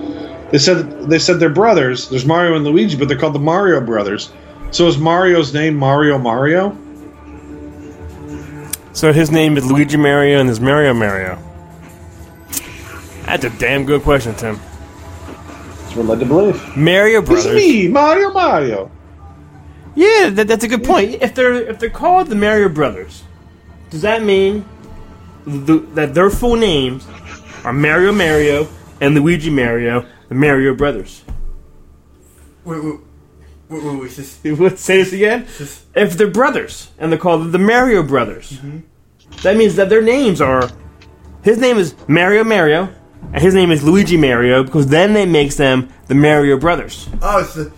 [0.52, 2.10] They said they said they're brothers.
[2.10, 4.32] There's Mario and Luigi, but they're called the Mario Brothers.
[4.72, 6.78] So is Mario's name Mario Mario?
[8.94, 11.38] So his name is Luigi Mario and there's Mario Mario.
[13.26, 14.60] That's a damn good question, Tim.
[15.94, 16.76] That's what I'm led to believe.
[16.78, 17.46] Mario Brothers.
[17.46, 17.68] It's Brothers.
[17.68, 18.92] me, Mario Mario.
[19.94, 21.22] Yeah, that, that's a good point.
[21.22, 23.22] If they're if they're called the Mario Brothers,
[23.92, 24.66] does that mean
[25.46, 27.08] the, that their full names
[27.64, 28.68] are Mario Mario
[29.02, 31.24] and Luigi Mario, the Mario Brothers?
[32.66, 33.00] Wait, wait,
[33.70, 34.80] wait, wait, wait, just, What?
[34.80, 35.46] Say this again.
[35.94, 38.80] If they're brothers and they're called the Mario Brothers, mm-hmm.
[39.44, 40.72] that means that their names are.
[41.44, 42.90] His name is Mario Mario,
[43.32, 47.08] and his name is Luigi Mario because then they makes them the Mario Brothers.
[47.22, 47.72] oh, so,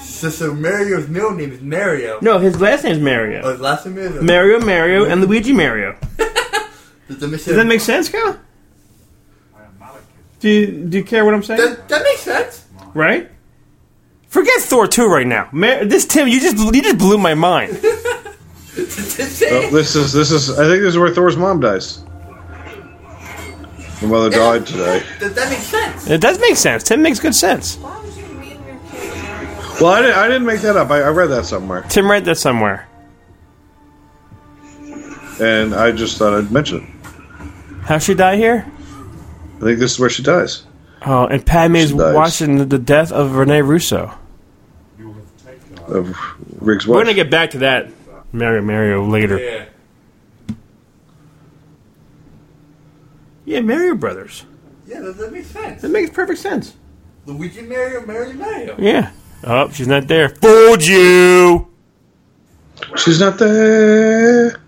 [0.00, 2.18] so, so Mario's middle name is Mario.
[2.22, 3.50] No, his last name is Oh, Mario.
[3.50, 5.96] his last name is uh, Mario Mario and Luigi Mario.
[7.08, 7.44] Does that make sense?
[7.46, 8.38] Does that make sense, Kyle?
[10.40, 11.60] Do you, do you care what I'm saying?
[11.60, 12.66] That, that makes sense.
[12.94, 13.30] right?
[14.26, 15.48] Forget Thor 2 right now.
[15.52, 17.78] Mar- this Tim, you just you just blew my mind.
[18.74, 20.50] Just say Oh, this is this is.
[20.58, 22.02] I think this is where Thor's mom dies.
[24.02, 25.02] Her mother died today.
[25.20, 26.10] that, that makes sense.
[26.10, 26.82] it does make sense.
[26.82, 27.76] Tim makes good sense.
[27.76, 30.16] Why would you name your kid Well, I didn't.
[30.18, 30.90] I didn't make that up.
[30.90, 32.88] I, I read that somewhere, Tim read that somewhere.
[35.40, 37.84] and I just thought I'd mention it.
[37.84, 38.66] How she die here?
[39.56, 40.64] I think this is where she dies.
[41.04, 42.14] Oh, and Padme's She dies.
[42.14, 44.12] watching the death of Rene Russo.
[45.88, 46.16] Of
[46.60, 47.88] Riggs' We're gonna get back to that
[48.32, 49.38] Mario Mario later.
[49.38, 49.61] Yeah.
[53.52, 54.46] Yeah, Mario Brothers.
[54.86, 55.82] Yeah, that, that makes sense.
[55.82, 56.74] That makes perfect sense.
[57.26, 58.76] Luigi Mario, Mario Mario.
[58.78, 59.10] Yeah.
[59.44, 60.30] Oh, she's not there.
[60.30, 61.68] Fooled you.
[62.96, 64.58] She's not there.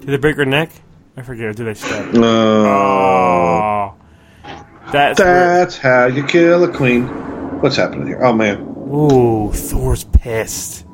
[0.00, 0.70] Did they break her neck?
[1.16, 1.46] I forget.
[1.46, 2.12] Or did they stab?
[2.14, 2.24] No.
[2.26, 3.94] Oh.
[4.92, 7.06] That's where- That's how you kill a queen.
[7.60, 8.22] What's happening here?
[8.22, 8.58] Oh man,
[8.94, 10.86] Ooh, Thor's pissed.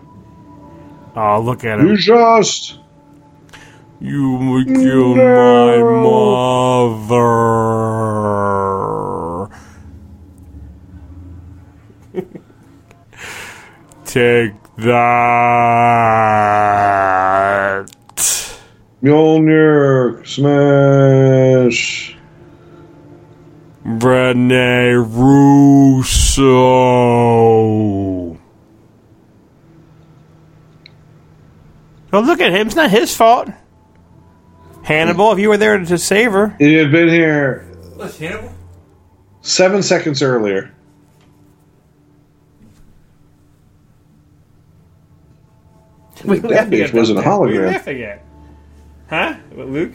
[1.14, 1.88] Oh, look at him.
[1.88, 2.78] you just.
[4.00, 7.20] You killed my mother.
[14.06, 15.20] Take that.
[19.02, 22.09] Mjolnir smash.
[23.84, 26.50] Bread Rene Russo.
[32.12, 32.66] Oh, look at him.
[32.66, 33.48] It's not his fault.
[34.82, 36.56] Hannibal, if you were there to save her.
[36.58, 38.52] He had been here What's Hannibal?
[39.42, 40.72] seven seconds earlier.
[46.24, 47.66] Wait, That bitch wasn't a What hologram.
[47.72, 48.18] laughing?
[49.08, 49.34] Huh?
[49.54, 49.92] What, Luke?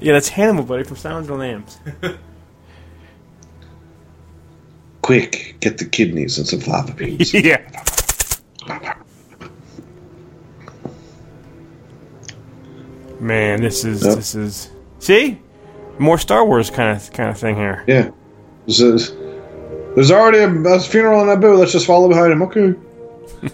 [0.00, 1.78] Yeah, that's Hannibal, buddy, from Silence of the Lambs.
[5.02, 7.32] Quick, get the kidneys and some fava beans.
[7.34, 7.58] yeah.
[13.18, 14.16] Man, this is Yep.
[14.16, 15.38] this is see
[15.98, 17.84] more Star Wars kind of kind of thing here.
[17.86, 18.10] yeah.
[18.66, 19.10] This is,
[19.94, 21.58] there's already a, a funeral in that Naboo.
[21.58, 22.42] Let's just follow behind him.
[22.42, 22.74] Okay.
[23.42, 23.50] And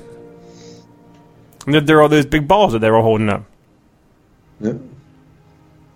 [1.75, 3.45] there- there are all those big balls that they were holding up.
[4.61, 4.75] Yeah.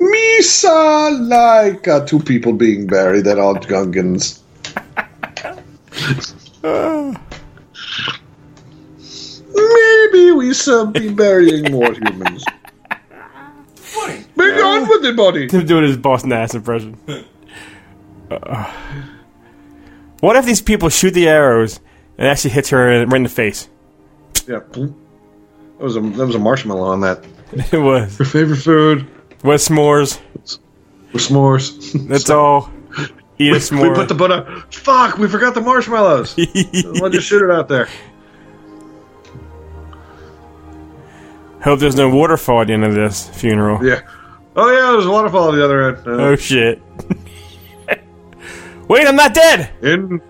[0.01, 4.40] Misa like uh, two people being buried at all Gungans.
[9.55, 12.44] Maybe we should be burying more humans.
[13.74, 14.24] Funny.
[14.36, 15.48] Be gone with it, buddy.
[15.48, 16.96] Him doing his boss Nass impression.
[18.30, 18.72] Uh,
[20.20, 21.80] what if these people shoot the arrows
[22.16, 23.68] and actually hits her right in the face?
[24.46, 24.61] Yeah.
[24.72, 24.94] That
[25.78, 27.24] was a that was a marshmallow on that.
[27.72, 28.16] It was.
[28.18, 29.11] her favorite food?
[29.43, 30.18] What s'mores?
[31.14, 32.09] Or s'mores.
[32.09, 32.70] That's all.
[33.38, 33.88] Eat a s'more.
[33.91, 34.62] we put the butter.
[34.70, 35.16] Fuck!
[35.18, 36.36] We forgot the marshmallows.
[36.38, 37.88] Let's just shoot it out there.
[41.62, 43.84] Hope there's no waterfall at the end of this funeral.
[43.84, 44.01] Yeah.
[44.57, 46.07] Oh yeah, there's a waterfall at the other end.
[46.07, 46.80] Uh, Oh shit.
[48.88, 49.70] Wait, I'm not dead!
[49.82, 50.20] In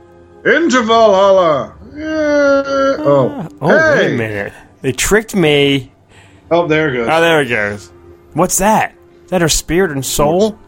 [0.44, 1.76] into Valhalla.
[1.94, 2.04] Yeah.
[2.04, 3.48] Oh.
[3.60, 4.06] Oh, hey.
[4.08, 4.52] wait a minute.
[4.82, 5.92] They tricked me.
[6.50, 7.08] Oh, there it goes.
[7.10, 7.92] Oh, there it goes.
[8.34, 8.94] What's that?
[9.30, 10.58] Is that her spirit and soul?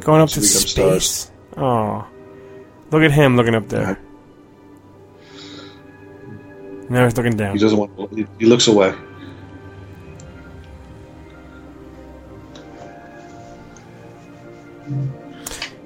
[0.00, 1.30] Going up to Should become space.
[1.58, 2.06] Oh.
[2.90, 3.98] Look at him looking up there.
[6.88, 7.52] Now he's looking down.
[7.54, 8.14] He doesn't want.
[8.16, 8.94] He, he looks away.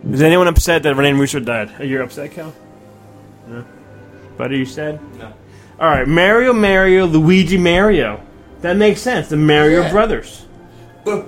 [0.09, 1.73] Is anyone upset that Rene Russo died?
[1.81, 2.55] Are you upset, Cal?
[3.49, 3.65] No.
[4.37, 5.01] But are you sad?
[5.19, 5.33] No.
[5.81, 8.21] All right, Mario, Mario, Luigi, Mario.
[8.61, 9.29] That makes sense.
[9.29, 9.91] The Mario Yeah.
[9.91, 10.47] brothers.
[11.05, 11.27] But,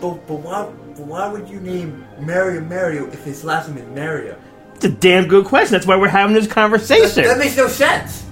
[0.00, 0.64] but, but why,
[0.96, 4.36] but why would you name Mario Mario if his last name is Mario?
[4.74, 5.72] It's a damn good question.
[5.72, 7.24] That's why we're having this conversation.
[7.24, 8.24] that makes no sense.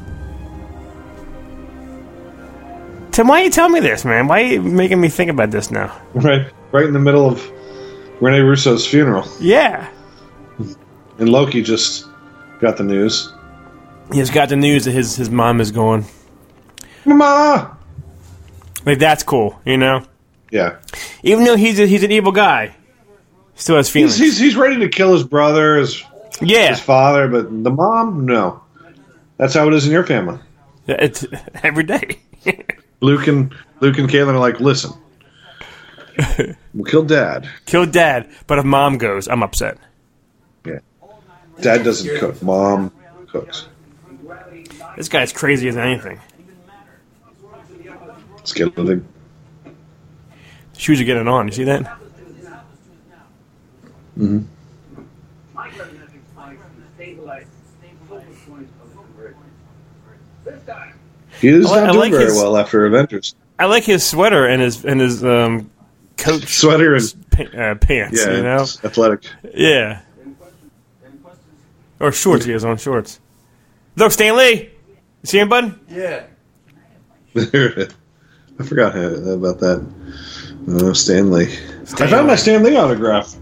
[3.12, 4.28] Tim, why are you tell me this, man?
[4.28, 5.94] Why are you making me think about this now?
[6.14, 7.50] Right, right in the middle of
[8.20, 9.86] Rene Russo's funeral, Yeah.
[10.56, 10.72] Hmm.
[11.18, 12.06] and Loki just
[12.60, 13.32] got the news.
[14.12, 16.04] He's got the news that his, his mom is gone.
[17.04, 17.76] Mama.
[18.86, 20.02] Like, that's cool, you know?
[20.50, 20.78] Yeah,
[21.22, 22.74] Even though he's, a, he's an evil guy,
[23.54, 24.16] still has feelings.
[24.16, 26.02] he's, he's he's ready to kill his brother, his
[26.40, 26.70] yeah.
[26.70, 28.62] his father, but the mom, no.
[29.36, 30.38] That's how it is in your family.
[30.86, 31.24] It's,
[31.62, 32.20] every day.
[33.00, 34.92] Luke and Luke and Caitlin are like, listen,
[36.74, 37.48] we'll kill Dad.
[37.66, 39.78] Kill dad, but if mom goes, I'm upset.
[40.64, 40.80] Yeah,
[41.60, 42.42] Dad doesn't cook.
[42.42, 42.90] Mom
[43.28, 43.68] cooks.
[44.96, 46.20] This guy's crazy as anything.
[48.34, 49.06] Let's Skeleton.
[50.78, 51.46] Shoes are getting on.
[51.48, 51.82] You see that?
[55.54, 57.46] My president explains to stabilize
[58.08, 59.34] focal points of the bridge.
[60.44, 60.94] This time,
[61.40, 63.34] He is I not I doing like very his- well after Avengers.
[63.58, 65.70] I like his sweater and his and his um
[66.16, 68.24] coach Sweater and pa- uh, pants.
[68.24, 69.24] yeah, you know, it's athletic.
[69.54, 70.00] yeah.
[72.00, 72.44] Or shorts.
[72.44, 73.18] He has on shorts.
[73.96, 74.70] Look, Stan Lee.
[75.22, 75.76] You see him, bud?
[75.88, 76.22] Yeah.
[77.36, 79.84] I forgot about that.
[80.68, 81.44] Uh, Stan Lee.
[81.98, 83.34] I found my Stan Lee autograph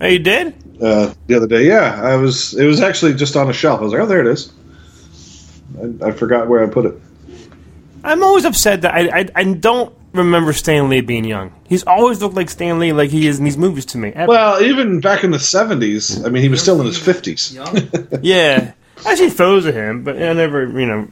[0.00, 0.54] Oh, you did?
[0.82, 1.66] uh, the other day.
[1.66, 2.54] Yeah, I was.
[2.54, 3.80] It was actually just on a shelf.
[3.80, 4.52] I was like, oh, there it is.
[6.02, 6.94] I, I forgot where I put it.
[8.02, 11.52] I'm always upset that I, I I don't remember Stan Lee being young.
[11.68, 14.12] He's always looked like Stan Lee, like he is in these movies to me.
[14.14, 17.56] Well, even back in the seventies, I mean, he was still in his fifties.
[18.22, 18.72] Yeah,
[19.06, 21.08] I see photos of him, but I never, you know,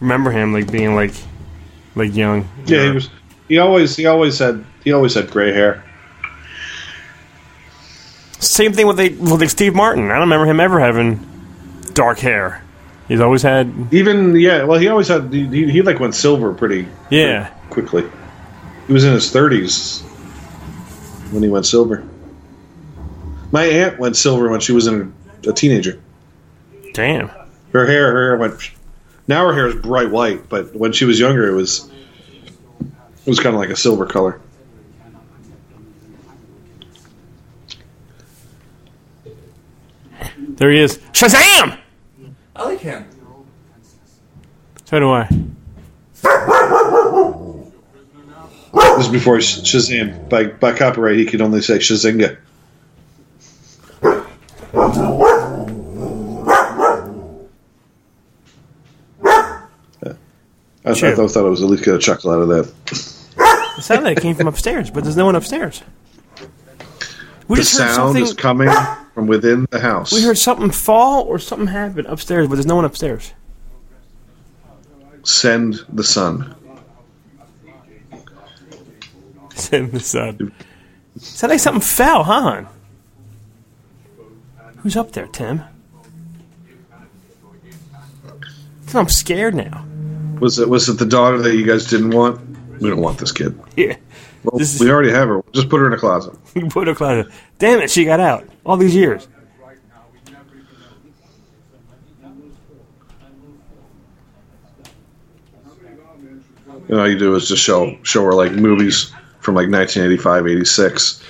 [0.00, 1.12] remember him like being like,
[1.94, 2.48] like young.
[2.66, 3.10] Yeah, he was.
[3.50, 3.96] He always.
[3.96, 4.64] He always had.
[4.84, 5.82] He always had gray hair.
[8.38, 10.04] Same thing with like, with like Steve Martin.
[10.04, 11.20] I don't remember him ever having
[11.94, 12.62] dark hair.
[13.08, 13.72] He's always had.
[13.90, 14.62] Even yeah.
[14.62, 15.32] Well, he always had.
[15.32, 18.04] He, he, he like went silver pretty Yeah, quickly.
[18.86, 20.00] He was in his thirties
[21.32, 22.04] when he went silver.
[23.50, 25.12] My aunt went silver when she was in
[25.46, 25.98] a teenager.
[26.94, 27.30] damn.
[27.72, 28.70] Her hair, her hair went.
[29.26, 31.89] Now her hair is bright white, but when she was younger, it was
[33.26, 34.40] it was kind of like a silver color.
[40.38, 40.98] There he is.
[41.12, 41.78] Shazam!
[42.56, 43.06] I like him.
[44.84, 45.28] So do I.
[48.72, 50.28] This is before Shazam.
[50.28, 52.36] By, by copyright, he could only say Shazinga.
[60.90, 62.72] I, I thought, I was at least get a chuckle out of that.
[63.78, 65.82] It sounded like it came from upstairs, but there's no one upstairs.
[67.48, 68.22] We The just heard sound something.
[68.22, 68.68] is coming
[69.14, 70.12] from within the house.
[70.12, 73.32] we heard something fall or something happen upstairs, but there's no one upstairs.
[75.24, 76.54] Send the sun.
[79.54, 80.52] Send the sun.
[81.18, 82.62] Sounded like something fell, huh?
[84.78, 85.62] Who's up there, Tim?
[88.94, 89.84] I'm scared now.
[90.40, 92.40] Was it was it the daughter that you guys didn't want?
[92.80, 93.58] We don't want this kid.
[93.76, 93.96] Yeah.
[94.42, 95.42] Well, This is- we already have her.
[95.52, 96.34] Just put her in a closet.
[96.54, 97.30] You put her closet.
[97.58, 98.48] Damn it, she got out.
[98.64, 99.28] All these years.
[106.88, 111.24] And all you do is just show show her like movies from like 1985, 86.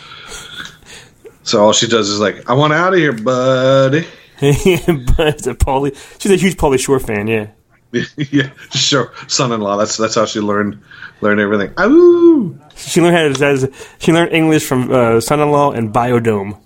[1.43, 4.07] So all she does is like, "I want out of here, buddy."
[4.41, 5.95] but it's a Pauly.
[6.19, 7.49] She's a huge Pauly Shore fan, yeah.
[8.17, 9.77] yeah, sure, son-in-law.
[9.77, 10.81] That's that's how she learned
[11.21, 11.73] learned everything.
[11.81, 13.73] Ooh, She learned how to.
[13.99, 16.59] She learned English from uh, son-in-law and Biodome.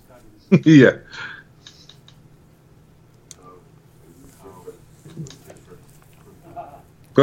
[0.63, 0.97] yeah.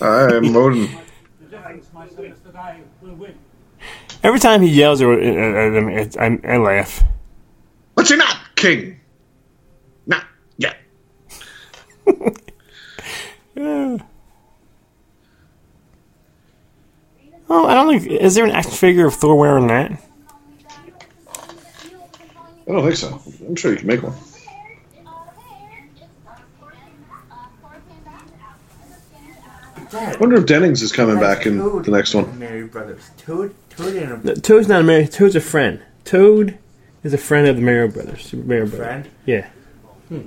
[0.00, 0.88] I'm Odin.
[4.22, 7.02] Every time he yells at I, I laugh.
[7.94, 8.98] But you're not king.
[10.06, 10.24] Not
[10.56, 10.78] yet.
[17.50, 18.20] Oh, I don't think.
[18.20, 19.92] Is there an action figure of Thor wearing that?
[21.32, 23.20] I don't think so.
[23.46, 24.12] I'm sure you can make one.
[29.90, 32.38] I wonder if Dennings is coming back in the next one.
[32.38, 33.10] Mary Brothers.
[33.16, 35.06] Toad, Toad and a Toad's not a Mario.
[35.06, 35.80] Toad's a friend.
[36.04, 36.58] Toad
[37.02, 38.22] is a friend of the Mario Brothers.
[38.26, 38.86] Super Mario Brothers.
[38.86, 39.08] friend.
[39.24, 39.48] Yeah.
[40.08, 40.22] Hmm.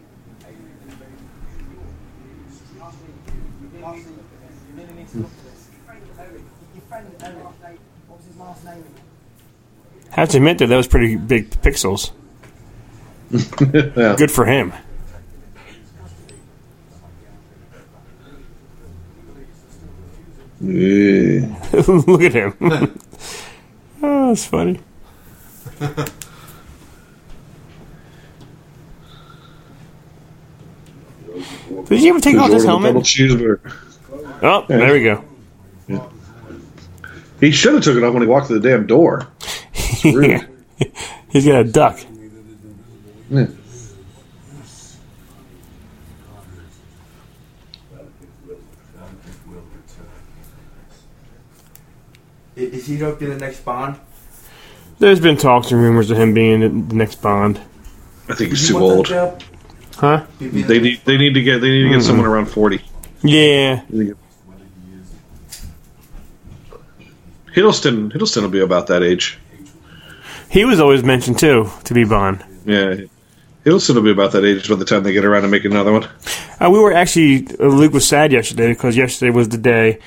[10.11, 12.11] Have to admit that that was pretty big pixels.
[13.31, 14.15] Yeah.
[14.17, 14.73] Good for him.
[20.59, 21.47] Yeah.
[21.87, 22.53] Look at him.
[24.03, 24.79] oh, that's funny.
[31.85, 33.59] Did you ever take off He's this ordered a double helmet?
[34.43, 35.23] Oh, there we go.
[37.39, 39.27] He should have took it off when he walked through the damn door.
[40.05, 40.47] Rude.
[41.29, 41.99] He's got a duck.
[43.29, 43.47] Yeah.
[52.55, 53.97] Is he going to be the next Bond?
[54.99, 57.59] There's been talks and rumors of him being the next Bond.
[58.29, 59.43] I think he's too want old.
[59.95, 60.25] Huh?
[60.37, 62.07] Be- be the They need they need to get they need to get mm-hmm.
[62.07, 62.81] someone around forty.
[63.23, 63.81] Yeah.
[63.89, 64.17] They need to get-
[67.55, 69.39] Hiddleston Hiddleston will be about that age.
[70.51, 72.43] He was always mentioned too to be Bond.
[72.65, 72.95] Yeah.
[73.65, 75.93] Hiddleston will be about that age by the time they get around to make another
[75.93, 76.09] one.
[76.59, 79.99] Uh, we were actually uh, Luke was sad yesterday because yesterday was the day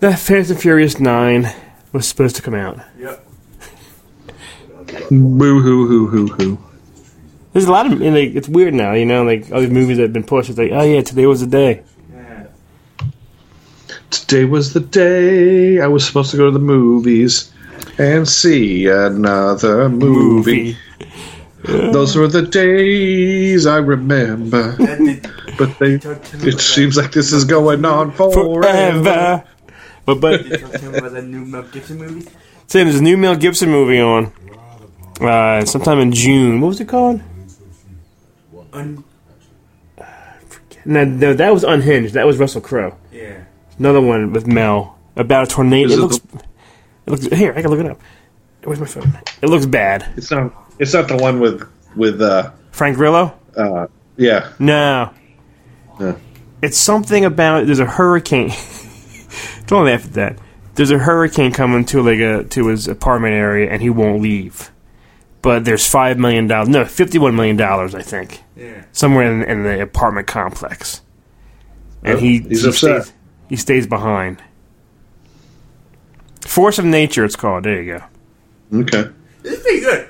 [0.00, 1.52] that Fast and Furious Nine
[1.92, 2.80] was supposed to come out.
[2.98, 3.26] Yep.
[5.10, 6.58] Boo hoo hoo hoo hoo.
[7.52, 9.98] There's a lot of and, like it's weird now, you know, like all these movies
[9.98, 10.48] that have been pushed.
[10.48, 11.82] It's like, oh yeah, today was the day.
[12.14, 12.46] Yeah.
[14.08, 17.52] Today was the day I was supposed to go to the movies
[17.98, 20.76] and see another movie.
[21.64, 24.76] Those were the days I remember.
[25.56, 28.62] But they talk to me it seems like this is going on forever.
[28.62, 29.44] Forever.
[30.04, 32.28] But but that- Talk about that new Mel Gibson movie.
[32.66, 34.32] saying there's a new Mel Gibson movie on.
[35.20, 36.60] Uh, sometime in June.
[36.60, 37.22] What was it called?
[38.72, 39.04] Un-
[40.84, 42.12] No, no, that was Unhinged.
[42.14, 42.96] That was Russell Crowe.
[43.12, 43.44] yeah.
[43.78, 45.86] Another one with Mel about a tornado.
[45.86, 46.20] Is It it looks.
[47.06, 47.52] It looks here.
[47.56, 48.00] I can look it up.
[48.64, 49.18] Where's my phone?
[49.42, 50.10] It looks bad.
[50.16, 53.38] It's not it's not the one with with uh Frank Grillo?
[53.56, 53.86] uh
[54.16, 54.52] yeah.
[54.58, 55.12] No.
[56.00, 56.16] Yeah.
[56.62, 58.50] It's something about there's a hurricane.
[59.66, 60.38] Don't laugh at that.
[60.76, 64.70] There's a hurricane coming to like a to his apartment area and he won't leave.
[65.42, 66.70] But there's five million dollars.
[66.70, 68.84] No, fifty-one million dollars, I think, Yeah.
[68.92, 71.02] somewhere in, in the apartment complex.
[72.02, 73.02] And Oh, he he's he upset.
[73.04, 73.12] Stays,
[73.50, 74.42] he stays behind.
[76.46, 77.64] Force of Nature, it's called.
[77.64, 77.98] There you
[78.72, 78.80] go.
[78.80, 79.10] Okay.
[79.44, 80.08] It's pretty good.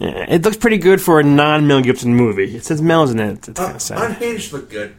[0.00, 2.56] It looks pretty good for a non-Mel Gibson movie.
[2.56, 3.48] It says Mel's in it.
[3.48, 4.10] It's kind Uh, of sad.
[4.10, 4.94] Unhinged looked good.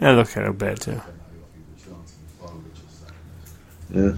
[0.00, 1.00] Yeah, it looks kind of bad too.
[3.92, 4.12] Yeah.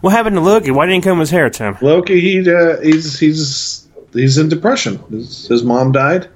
[0.00, 0.70] What happened to Loki?
[0.70, 1.76] Why didn't he comb his hair, Tim?
[1.80, 4.98] Loki, he uh, he's he's he's in depression.
[5.10, 6.28] His, his mom died,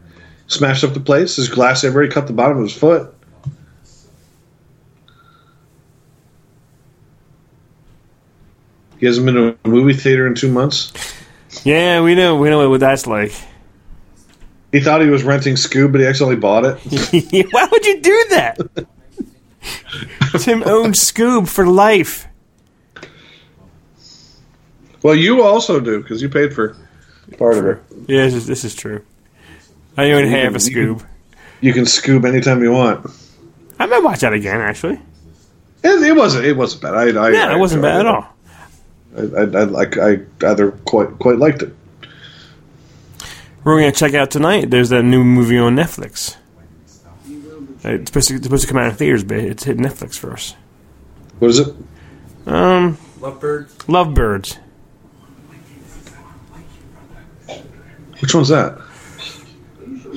[0.47, 1.37] smashed up the place.
[1.37, 2.05] His glass everywhere.
[2.05, 3.13] He cut the bottom of his foot.
[8.99, 10.93] He hasn't been to a movie theater in two months.
[11.65, 12.37] Yeah, we know.
[12.37, 13.33] We know what that's like.
[14.73, 17.49] He thought he was renting Scoob, but he accidentally bought it.
[17.53, 18.59] Why would you do that?
[20.41, 22.27] Tim owns Scoob for life.
[25.03, 26.77] Well, you also do because you paid for
[27.39, 27.83] part of it.
[28.09, 29.05] Yeah, this is, this is true.
[29.97, 31.05] I own half a Scoob.
[31.61, 33.09] You can Scoob anytime you want.
[33.79, 34.61] I might watch that again.
[34.61, 35.01] Actually,
[35.83, 36.45] It, it wasn't.
[36.45, 36.95] It wasn't bad.
[36.95, 38.27] I, I, yeah, I it wasn't bad at all.
[39.19, 39.35] It.
[39.35, 39.99] I, I, I like.
[39.99, 41.75] I either quite quite liked it.
[43.65, 44.71] We're gonna check out tonight.
[44.71, 46.37] There's that new movie on Netflix.
[47.85, 50.19] Uh, It's supposed to, it's supposed to come out in theaters, but it's hit Netflix
[50.19, 50.57] first.
[51.39, 51.75] What is it?
[52.47, 53.77] Um, Lovebirds.
[53.89, 54.59] Lovebirds.
[58.21, 58.79] Which one's that?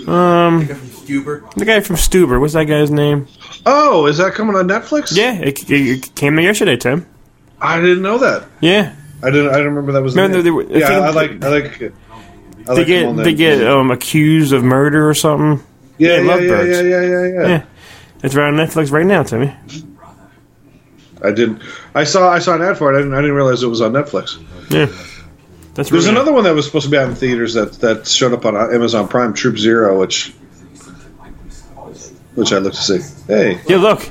[0.07, 1.53] Um, The guy from Stuber.
[1.55, 2.39] the guy from Stuber.
[2.39, 3.27] What's that guy's name?
[3.65, 5.15] Oh, is that coming on Netflix?
[5.15, 7.05] Yeah, it, it, it came out yesterday, Tim.
[7.61, 8.45] I didn't know that.
[8.59, 8.93] Yeah,
[9.23, 9.49] I didn't.
[9.49, 10.15] I didn't remember that was.
[10.15, 10.43] No, the name.
[10.43, 11.43] they were- I yeah, think- I like.
[11.43, 11.81] I like.
[11.81, 11.93] it.
[12.67, 15.63] I they like get they get um accused of murder or something.
[15.97, 17.63] yeah, yeah, yeah, yeah, yeah, yeah, yeah, yeah, Yeah,
[18.23, 19.53] it's right on Netflix right now, Timmy.
[21.23, 21.61] I didn't.
[21.93, 22.31] I saw.
[22.31, 22.95] I saw an ad for it.
[22.97, 23.13] I didn't.
[23.13, 24.37] I didn't realize it was on Netflix.
[24.71, 24.85] Yeah,
[25.75, 28.07] that's There's really- another one that was supposed to be out in theaters that that
[28.07, 30.33] showed up on Amazon Prime, Troop Zero, which
[32.35, 33.23] which I looked to see.
[33.27, 34.09] Hey, Yeah, look.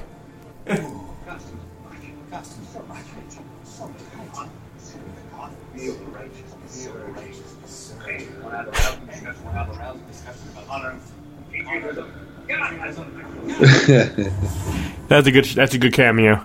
[15.09, 15.45] That's a good.
[15.45, 16.45] That's a good cameo.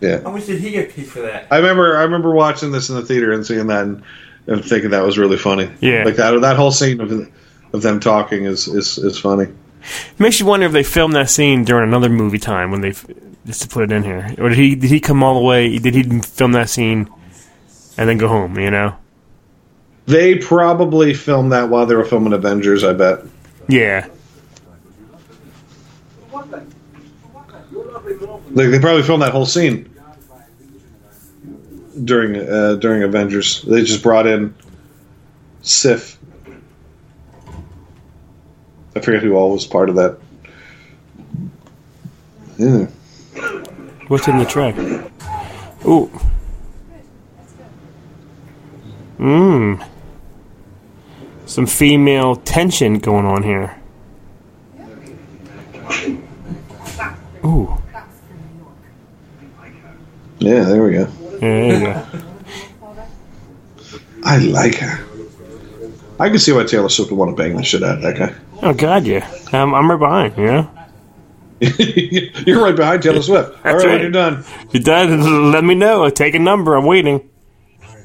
[0.00, 0.20] yeah.
[0.22, 1.46] How much did he get paid for that?
[1.50, 1.96] I remember.
[1.96, 4.02] I remember watching this in the theater and seeing that and,
[4.46, 5.70] and thinking that was really funny.
[5.80, 6.02] Yeah.
[6.04, 6.40] like that.
[6.40, 7.12] That whole scene of
[7.72, 9.46] of them talking is is is funny.
[10.18, 12.90] Makes you wonder if they filmed that scene during another movie time when they
[13.46, 15.78] just to put it in here, or did he did he come all the way?
[15.78, 17.08] Did he film that scene
[17.96, 18.58] and then go home?
[18.58, 18.96] You know?
[20.06, 22.82] They probably filmed that while they were filming Avengers.
[22.82, 23.20] I bet.
[23.68, 24.08] Yeah.
[28.58, 29.88] Like they probably filmed that whole scene
[32.04, 33.62] during uh, during Avengers.
[33.62, 34.52] They just brought in
[35.62, 36.18] Sif.
[38.96, 40.18] I forget who all was part of that.
[42.58, 42.86] Yeah.
[44.08, 44.72] What's in the tray?
[45.86, 46.10] Ooh.
[49.20, 49.86] Mmm.
[51.46, 53.80] Some female tension going on here.
[57.44, 57.77] Ooh.
[60.38, 60.98] Yeah, there we go.
[61.00, 62.06] Yeah, there you go.
[64.24, 65.04] I like her.
[66.20, 68.16] I can see why Taylor Swift would want to bang the shit out of that
[68.16, 68.34] guy.
[68.62, 69.28] Oh God, yeah.
[69.52, 70.36] I'm, I'm right behind.
[70.36, 70.70] You know.
[72.46, 73.50] You're right behind Taylor Swift.
[73.64, 74.00] All right, right.
[74.00, 74.44] you're done.
[74.66, 76.08] If you done, let me know.
[76.08, 76.76] Take a number.
[76.76, 77.28] I'm waiting.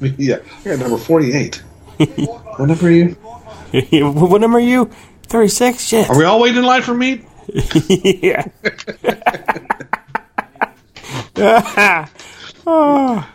[0.00, 1.62] yeah, I got number 48.
[1.98, 3.10] what number are you?
[4.12, 4.90] what number are you?
[5.24, 5.84] Thirty-six.
[5.84, 6.10] Shit.
[6.10, 7.24] Are we all waiting in line for meat?
[7.88, 8.46] yeah.
[11.36, 13.30] Oh.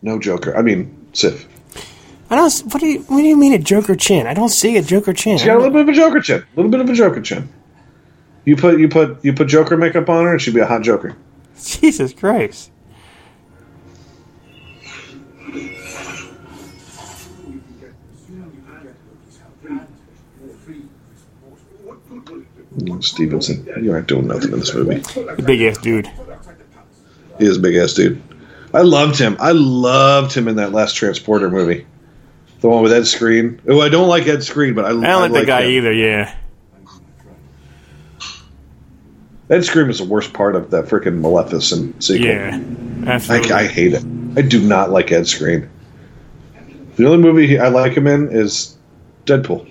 [0.00, 0.56] No Joker.
[0.56, 1.48] I mean, Sif.
[2.30, 2.52] I don't.
[2.72, 3.00] What do you?
[3.00, 4.26] What do you mean a Joker chin?
[4.26, 5.38] I don't see a Joker chin.
[5.38, 6.42] She's got a little bit of a Joker chin.
[6.42, 7.48] A little bit of a Joker chin.
[8.44, 10.82] You put you put you put Joker makeup on her, and she'd be a hot
[10.82, 11.16] Joker.
[11.62, 12.70] Jesus Christ.
[23.02, 25.02] Stevenson, you aren't doing nothing in this movie.
[25.42, 26.10] Big ass dude.
[27.38, 28.22] He is a big ass dude.
[28.74, 29.36] I loved him.
[29.40, 31.86] I loved him in that last Transporter movie,
[32.60, 33.60] the one with Ed Skrein.
[33.68, 35.70] Oh, I don't like Ed Skrein, but I, I don't like that guy him.
[35.70, 35.92] either.
[35.92, 36.34] Yeah.
[39.50, 42.26] Ed Skrein is the worst part of that freaking Maleficent sequel.
[42.26, 42.60] Yeah.
[43.06, 43.52] I, Absolutely.
[43.52, 44.04] I hate it.
[44.36, 45.68] I do not like Ed Skrein.
[46.96, 48.76] The only movie I like him in is
[49.24, 49.70] Deadpool.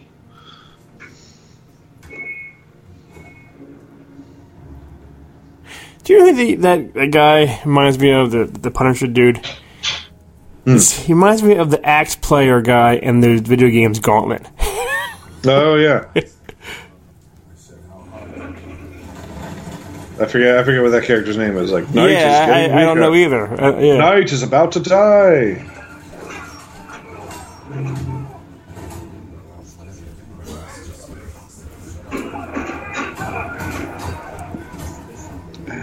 [6.07, 8.31] Do you know who the, that, that guy reminds me of?
[8.31, 9.39] The the Punisher dude.
[10.65, 14.47] It's- He reminds me of the axe player guy in the video games Gauntlet.
[15.45, 16.05] Oh yeah.
[20.19, 20.57] I forget.
[20.57, 21.71] I forget what that character's name is.
[21.71, 23.45] Like, Knight is yeah, getting I, I don't know either.
[23.45, 23.97] Uh, yeah.
[23.97, 25.63] Knight is about to die.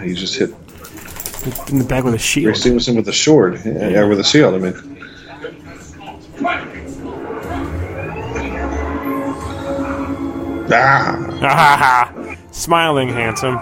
[0.05, 0.51] He just hit
[1.69, 2.47] in the back with a shield.
[2.47, 2.53] Ray.
[2.53, 3.61] Stevenson with a sword.
[3.65, 4.55] Yeah, yeah, with a shield.
[4.55, 4.95] I mean,
[10.71, 12.13] ah,
[12.51, 13.59] Smiling, handsome.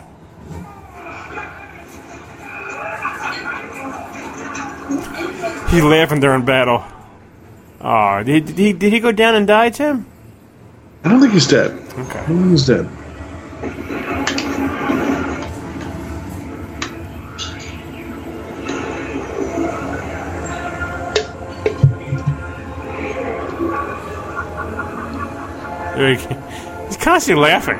[5.69, 6.83] He's laughing during battle.
[7.81, 10.05] Oh, did, did he did he go down and die, Tim?
[11.03, 11.71] I don't think he's dead.
[11.71, 12.89] I don't think he's dead.
[25.95, 27.79] He's constantly laughing.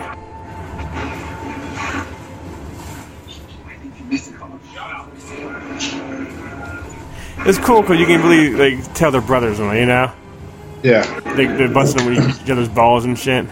[7.46, 10.12] It's cool because you can really like tell they're brothers, you know,
[10.82, 11.04] Yeah.
[11.36, 13.46] they, they're busting with each other's balls and shit.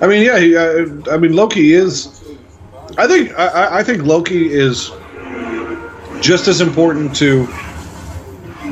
[0.00, 0.38] I mean, yeah.
[0.38, 2.22] He, uh, I mean, Loki is.
[2.96, 3.36] I think.
[3.36, 4.92] I- I, I think Loki is
[6.20, 7.48] just as important to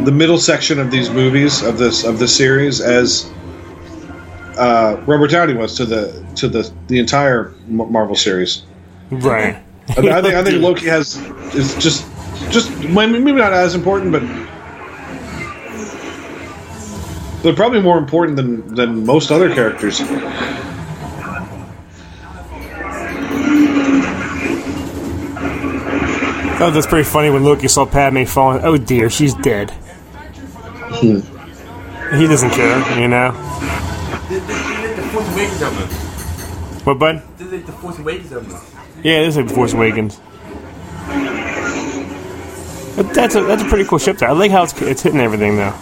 [0.05, 3.29] the middle section of these movies of this of this series as
[4.57, 8.63] uh, Robert Downey was to the to the the entire Marvel series.
[9.11, 9.63] Right.
[9.97, 11.17] I, mean, I think I think Loki has
[11.55, 12.07] is just
[12.51, 14.23] just maybe not as important, but
[17.43, 20.01] but probably more important than than most other characters.
[26.59, 28.65] Oh, that's pretty funny when Loki saw Padme falling.
[28.65, 29.71] Oh dear, she's dead.
[29.71, 31.21] Hmm.
[32.17, 33.33] He doesn't care, you know.
[35.37, 36.87] Awakens of?
[36.87, 37.23] What, bud?
[37.37, 38.49] Did they the Force Awakens of?
[39.05, 40.19] Yeah, this is like Force Awakens.
[42.97, 44.17] But that's a that's a pretty cool ship.
[44.17, 45.73] There, I like how it's it's hitting everything though.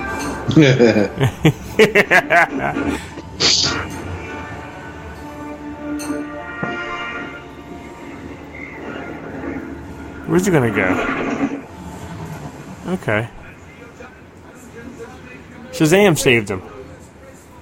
[10.26, 11.66] Where's he gonna go?
[12.92, 13.28] Okay.
[15.72, 16.62] Shazam saved him.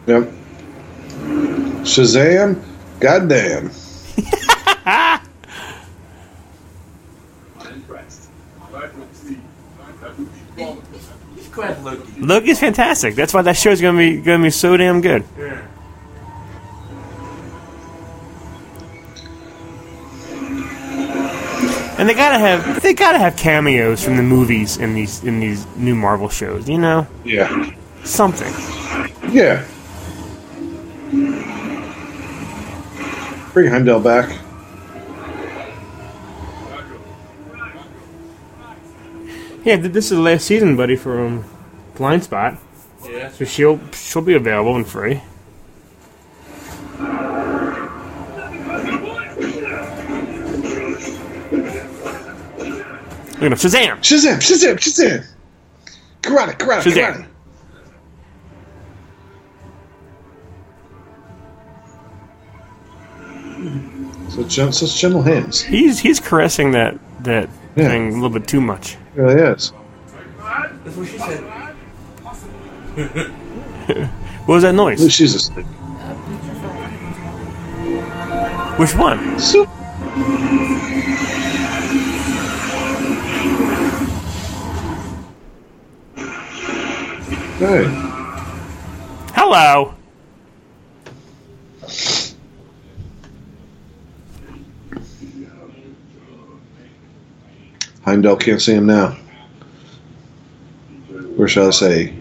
[0.06, 0.30] Yep.
[1.84, 2.62] Shazam,
[3.00, 3.70] goddamn.
[11.58, 12.20] He's quite Loki.
[12.20, 13.14] Loki's fantastic.
[13.16, 15.24] That's why that show's gonna be gonna be so damn good.
[21.98, 25.66] And they gotta have they gotta have cameos from the movies in these in these
[25.76, 26.68] new Marvel shows.
[26.68, 27.72] You know, Yeah.
[28.04, 28.52] something.
[29.32, 29.64] Yeah.
[33.52, 34.30] Bring Heimdall back.
[39.64, 41.44] Yeah, this is the last season, buddy, for um,
[41.94, 42.58] Blind Spot.
[43.04, 43.30] Yeah.
[43.32, 45.20] So she'll she'll be available and free.
[53.40, 53.98] Look at him, Shazam!
[53.98, 55.24] Shazam, Shazam, Shazam.
[56.22, 57.14] Karate, karate, Shazam.
[57.14, 57.26] karate.
[64.30, 65.60] So gen- such gentle hands.
[65.60, 67.48] He's he's caressing that that
[67.78, 67.88] Yeah.
[67.88, 68.94] thing a little bit too much.
[69.16, 69.72] It really is.
[70.84, 71.44] That's what she said.
[74.46, 75.12] What was that noise?
[75.12, 75.66] She's asleep.
[78.78, 79.38] Which one?
[79.38, 79.66] So-
[87.58, 87.84] Hey.
[89.34, 89.94] Hello.
[98.08, 99.16] Heimdall can't see him now.
[101.38, 102.14] Or shall I say,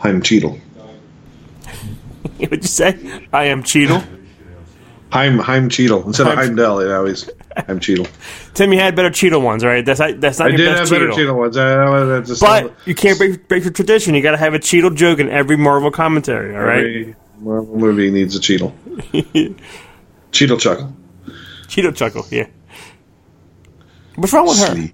[0.00, 0.52] Heim Cheadle.
[2.38, 3.26] What'd you say?
[3.32, 4.02] I am Cheadle.
[5.10, 6.82] Heim Heim Cheadle instead of Heim- Heimdall.
[6.82, 8.06] You know, he's Heim Cheadle.
[8.54, 9.82] Tim, you had better Cheadle ones, right?
[9.84, 11.16] That's not, that's not I your did best have better Cheadle.
[11.16, 11.56] Cheadle ones.
[11.56, 14.14] I, I, I just But you can't break, break the tradition.
[14.14, 16.54] You got to have a Cheadle joke in every Marvel commentary.
[16.54, 18.74] All right, every Marvel movie needs a Cheadle.
[20.32, 20.94] Cheadle chuckle.
[21.68, 22.26] Cheadle chuckle.
[22.30, 22.46] Yeah.
[24.16, 24.90] What's wrong with her?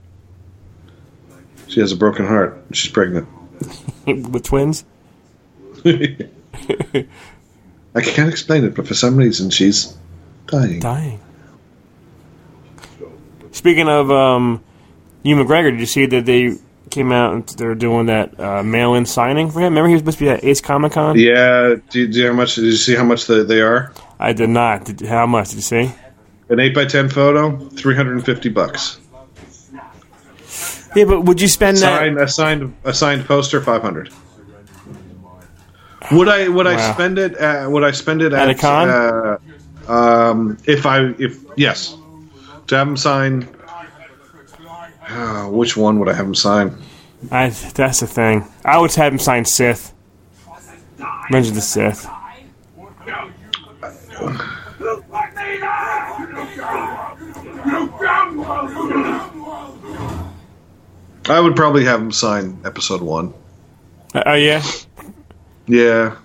[1.71, 2.61] She has a broken heart.
[2.73, 3.29] She's pregnant.
[4.07, 4.85] with twins?
[5.85, 6.27] I
[8.03, 9.97] can't explain it, but for some reason she's
[10.47, 10.81] dying.
[10.81, 11.21] Dying.
[13.53, 14.63] Speaking of um,
[15.23, 16.57] Ewan McGregor, did you see that they
[16.91, 19.73] came out and they're doing that uh, mail-in signing for him?
[19.73, 21.19] Remember he was supposed to be at Ace Comic Con?
[21.19, 21.77] Yeah.
[21.91, 22.57] Do you, do you how much?
[22.57, 23.93] Did you see how much the, they are?
[24.19, 24.87] I did not.
[24.87, 25.93] Did, how much did you see?
[26.49, 28.99] An eight by ten photo, three hundred and fifty bucks.
[30.97, 31.99] Yeah, but would you spend that?
[31.99, 34.11] Signed, a signed, a signed poster, five hundred.
[36.13, 36.49] Would I?
[36.49, 37.35] Would I spend it?
[37.35, 38.89] At, would I spend it At at, a con?
[38.89, 39.39] Uh,
[39.93, 41.97] um, if I, if yes,
[42.67, 43.49] to have him sign.
[45.09, 46.77] Uh, which one would I have him sign?
[47.33, 48.47] I, that's the thing.
[48.65, 49.93] I would have him sign Sith.
[51.31, 52.07] Revenge of the Sith.
[61.29, 63.33] I would probably have him sign episode one.
[64.15, 64.63] Uh, Oh yeah.
[65.67, 66.17] Yeah,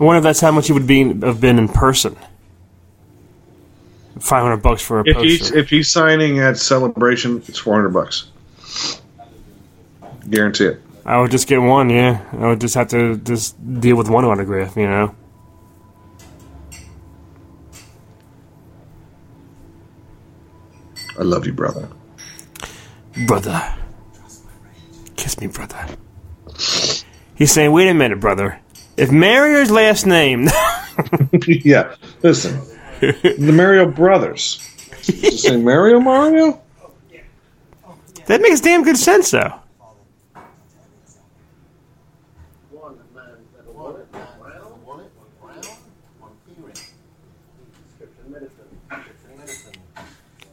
[0.00, 2.16] I wonder if that's how much he would be have been in person.
[4.20, 5.58] Five hundred bucks for a if he's poster.
[5.58, 8.30] if he's signing at Celebration, it's four hundred bucks.
[10.30, 10.82] Guarantee it.
[11.04, 11.90] I would just get one.
[11.90, 14.76] Yeah, I would just have to just deal with one autograph.
[14.76, 15.14] You know.
[21.18, 21.88] I love you, brother.
[23.26, 23.74] brother.
[25.16, 25.86] Kiss me, brother.
[27.34, 28.60] He's saying, wait a minute, brother.
[28.96, 30.48] If Mario's last name,
[31.46, 32.60] yeah, listen,
[33.00, 34.60] the Mario Brothers.
[35.02, 36.60] Just say Mario Mario.
[38.26, 39.54] that makes damn good sense, though.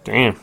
[0.03, 0.37] Damn.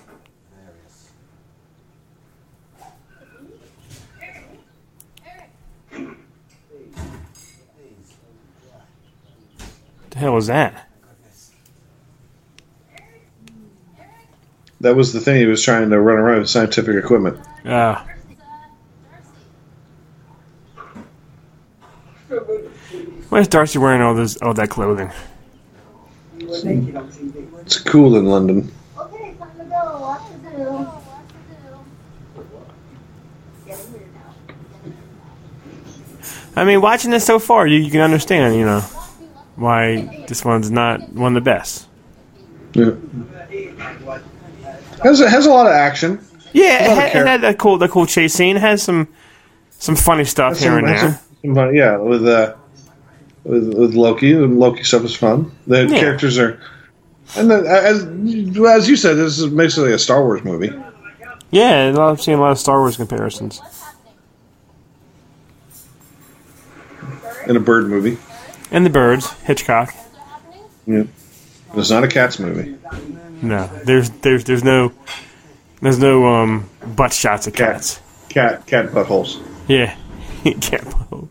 [10.21, 10.87] Hell was that?
[14.81, 15.37] That was the thing.
[15.37, 17.39] He was trying to run around with scientific equipment.
[17.67, 18.07] Ah.
[23.29, 25.11] Why is Darcy wearing all this all that clothing?
[26.39, 28.71] It's cool in London.
[28.99, 29.99] Okay, time to go.
[30.01, 30.89] Watch the zoo.
[36.57, 38.83] I mean, watching this so far, you, you can understand, you know,
[39.56, 41.86] why this one's not one of the best.
[42.74, 42.93] Yeah.
[45.02, 46.20] Has has a lot of action.
[46.52, 48.56] Yeah, it had, it had that cool, that cool chase scene.
[48.56, 49.09] It has some,
[49.70, 51.10] some funny stuff here and Has some-
[51.43, 51.55] there.
[51.66, 52.55] some yeah, with uh,
[53.44, 54.32] with with Loki.
[54.32, 55.51] The Loki stuff is fun.
[55.66, 55.98] The Yeah.
[56.01, 56.60] characters are,
[57.36, 58.05] and the, as
[58.82, 60.72] as you said, this is basically a Star Wars movie.
[61.52, 63.60] Yeah, I've seen a lot of Star Wars comparisons.
[67.47, 68.18] In a bird movie.
[68.71, 69.95] And the birds, Hitchcock.
[70.87, 71.05] Yeah.
[71.75, 72.77] It's not a cats movie.
[73.43, 74.93] No, there's there's there's no
[75.81, 77.75] there's no um butt shots of Cat.
[77.75, 78.01] cats.
[78.29, 79.41] Cat cat buttholes.
[79.69, 79.95] Yeah,
[80.61, 81.29] cat butt.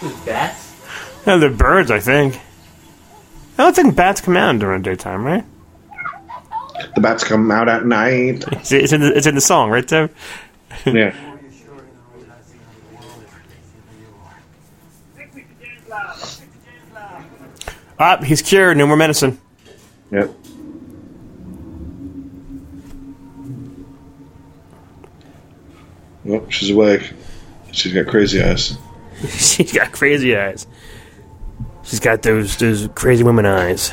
[0.00, 0.74] Who's bats?
[1.26, 2.38] No, they're birds, I think.
[3.58, 5.44] I don't think bats come out during the daytime, right?
[6.94, 8.44] The bats come out at night.
[8.52, 10.10] It's, it's in the it's in the song, right there.
[10.84, 11.14] Yeah.
[17.98, 18.76] Ah, he's cured.
[18.76, 19.38] No more medicine.
[20.10, 20.30] Yep.
[26.28, 27.12] Oh, she's awake.
[27.72, 28.76] She's got crazy eyes.
[29.28, 30.66] She's got crazy eyes.
[31.84, 33.92] She's got those those crazy woman eyes.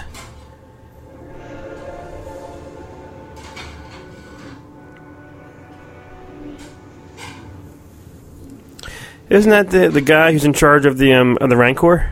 [9.34, 12.11] Isn't that the the guy who's in charge of the um of the Rancor?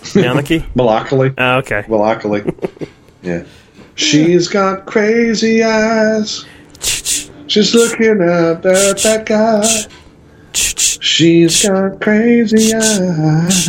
[0.00, 0.60] Maliki?
[0.74, 1.34] Malakili.
[1.36, 1.82] oh, okay.
[1.82, 2.88] Malakili.
[3.22, 3.44] yeah.
[3.96, 6.46] She's got crazy eyes.
[7.48, 9.62] She's looking at that, that guy.
[10.54, 13.68] She's got crazy eyes.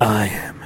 [0.00, 0.60] I am.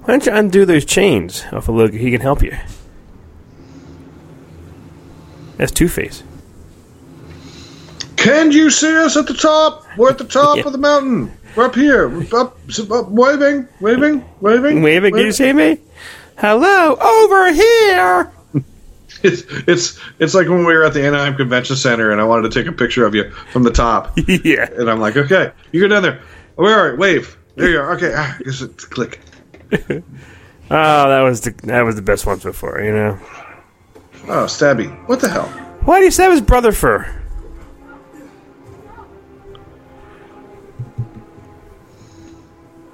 [0.00, 1.98] Why don't you undo those chains off of Loki?
[1.98, 2.56] He can help you.
[5.56, 6.22] That's Two Face.
[8.16, 9.84] Can you see us at the top?
[9.96, 10.62] We're at the top Yeah.
[10.66, 11.36] of the mountain.
[11.56, 12.08] We're up here.
[12.08, 12.58] We're up,
[12.90, 14.82] up waving, waving, waving.
[14.82, 15.78] Waving, can you see me?
[16.38, 18.30] Hello, over here.
[19.22, 22.50] It's it's it's like when we were at the Anaheim Convention Center and I wanted
[22.52, 24.68] to take a picture of you from the top, yeah.
[24.76, 26.20] and I'm like, okay, you go down there.
[26.56, 26.98] Where are you?
[26.98, 27.38] Wave.
[27.54, 27.92] There you are.
[27.96, 29.20] Okay, ah, just a click.
[29.72, 29.78] Oh,
[30.68, 32.82] that was the that was the best one so far.
[32.82, 33.18] You know.
[34.26, 34.88] Oh, Stabby.
[35.06, 35.46] What the hell?
[35.84, 37.06] Why do you stab his brother for?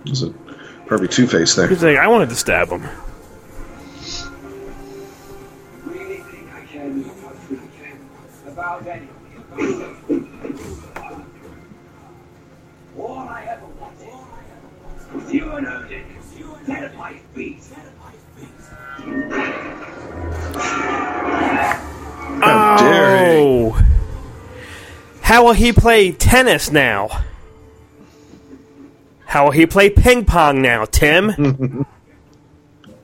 [0.07, 0.33] Is it
[0.87, 1.69] probably Two Face there?
[1.69, 2.83] He's like, I wanted to stab him.
[5.85, 6.91] really think I care
[8.49, 9.11] about anything
[9.51, 9.67] about
[10.09, 10.29] anything.
[12.99, 14.09] All I ever wanted
[15.15, 15.80] was you and Odin
[22.51, 23.73] How dare he?
[25.23, 27.25] How will he play tennis now?
[29.27, 31.31] How will he play ping pong now, Tim?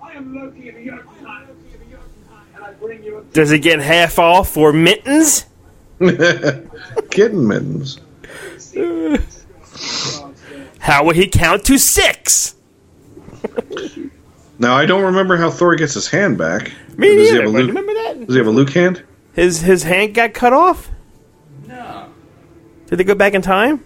[0.02, 1.48] I am Loki of the Jotunheim,
[2.56, 5.46] and I bring you a Does he get half off for mittens?
[7.10, 8.00] Kitten mittens.
[10.80, 12.54] How will he count to six?
[14.58, 16.72] Now I don't remember how Thor gets his hand back.
[16.96, 17.44] Me Does he neither.
[17.44, 17.68] have a Luke?
[17.68, 18.26] Remember that?
[18.26, 19.02] Does he have a Luke hand?
[19.36, 20.90] His his hand got cut off.
[21.66, 22.08] No.
[22.86, 23.84] Did they go back in time?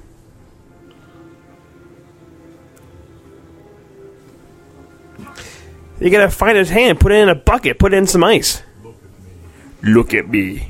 [5.99, 8.63] You gotta find his hand, put it in a bucket, put it in some ice.
[9.83, 10.69] Look at me.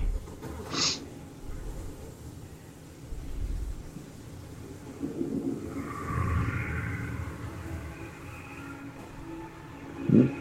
[10.08, 10.39] Hmm?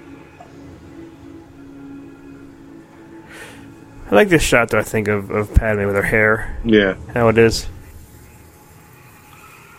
[4.11, 4.79] I like this shot, though.
[4.79, 7.67] I think of, of Padme with her hair, Yeah, how it is.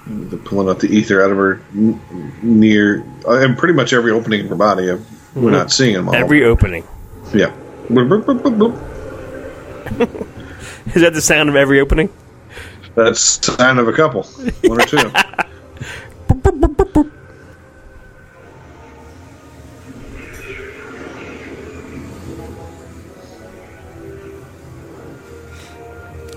[0.07, 2.01] They're pulling out the ether out of her n-
[2.43, 4.91] near, uh, and pretty much every opening of her body.
[4.91, 4.99] Uh,
[5.35, 6.15] We're not seeing them all.
[6.15, 6.85] Every opening.
[7.35, 7.55] yeah.
[10.95, 12.09] Is that the sound of every opening?
[12.95, 14.99] That's the sound of a couple, one or two.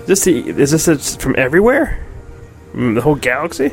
[0.06, 2.04] this the, is this it's from everywhere?
[2.72, 3.72] From the whole galaxy?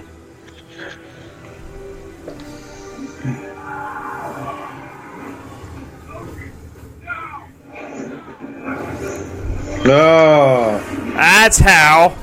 [9.84, 12.16] Oh, That's how.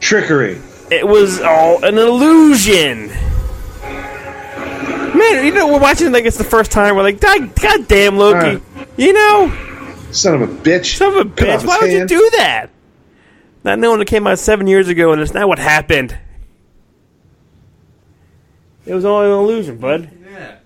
[0.00, 0.60] trickery.
[0.90, 3.08] It was all an illusion.
[5.16, 6.94] Man, you know, we're watching like it's the first time.
[6.96, 8.62] We're like, God, God damn, Loki.
[8.96, 9.52] You know,
[10.12, 10.96] Son of a bitch.
[10.96, 11.66] son of a bitch.
[11.66, 12.70] Why would you do that?
[13.68, 16.16] Not knowing it came out seven years ago, and it's not what happened.
[18.86, 20.10] It was all an illusion, bud.
[20.24, 20.56] Yeah.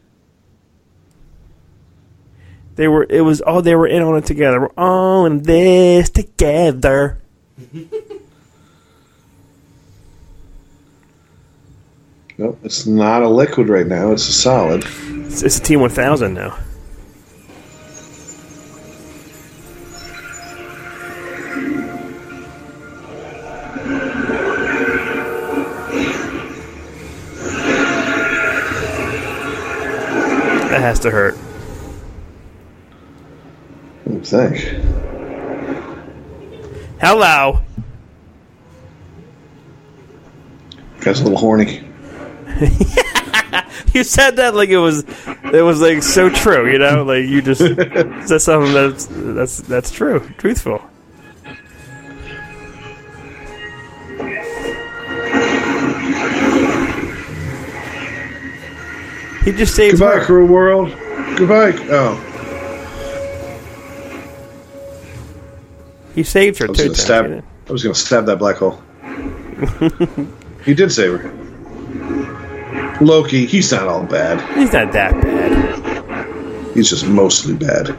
[2.77, 3.05] They were.
[3.11, 4.61] It was all they were in on it together.
[4.61, 7.21] We're all in this together.
[12.39, 14.11] Nope, it's not a liquid right now.
[14.11, 14.85] It's a solid.
[14.85, 16.59] It's, it's a T one thousand now.
[31.03, 31.37] To hurt.
[34.25, 34.59] Think.
[37.01, 37.61] Hello.
[41.01, 41.85] Guy's a little horny.
[43.93, 45.05] You said that like it was,
[45.53, 46.71] it was like so true.
[46.71, 47.61] You know, like you just
[48.29, 50.83] said something that's that's that's true, truthful.
[59.45, 60.25] He just saved Goodbye, her.
[60.25, 60.91] cruel world.
[61.37, 61.73] Goodbye.
[61.91, 62.29] Oh,
[66.15, 66.85] He saved her I was too.
[66.85, 67.45] gonna stab.
[67.69, 68.81] I was gonna stab that black hole.
[70.65, 72.99] he did save her.
[73.01, 74.39] Loki, he's not all bad.
[74.59, 76.75] He's not that bad.
[76.75, 77.97] He's just mostly bad.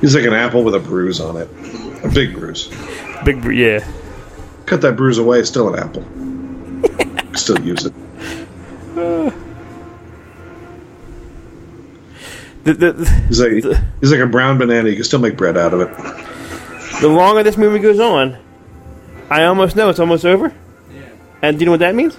[0.00, 1.48] He's like an apple with a bruise on it.
[2.04, 2.68] A big bruise.
[3.24, 3.86] Big, br- yeah.
[4.66, 6.02] Cut that bruise away, it's still an apple.
[7.36, 7.92] still use it.
[12.64, 13.52] The, the, the, He's like
[14.00, 14.88] he's like a brown banana.
[14.88, 17.00] You can still make bread out of it.
[17.00, 18.36] the longer this movie goes on,
[19.30, 20.52] I almost know it's almost over.
[21.42, 22.16] And do you know what that means?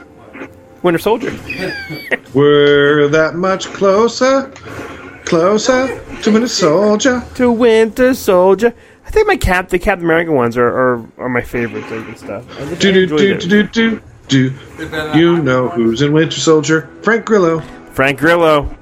[0.84, 1.32] Winter Soldier.
[2.34, 4.50] We're that much closer,
[5.26, 5.88] closer
[6.22, 7.24] to Winter Soldier.
[7.36, 8.74] to Winter Soldier.
[9.06, 12.46] I think my Cap, the Captain America ones are, are, are my favorites and stuff.
[12.80, 13.46] Do do do those.
[13.46, 14.54] do do do
[15.16, 16.90] you know who's in Winter Soldier?
[17.02, 17.62] Frank Grillo.
[17.94, 18.76] Frank Grillo.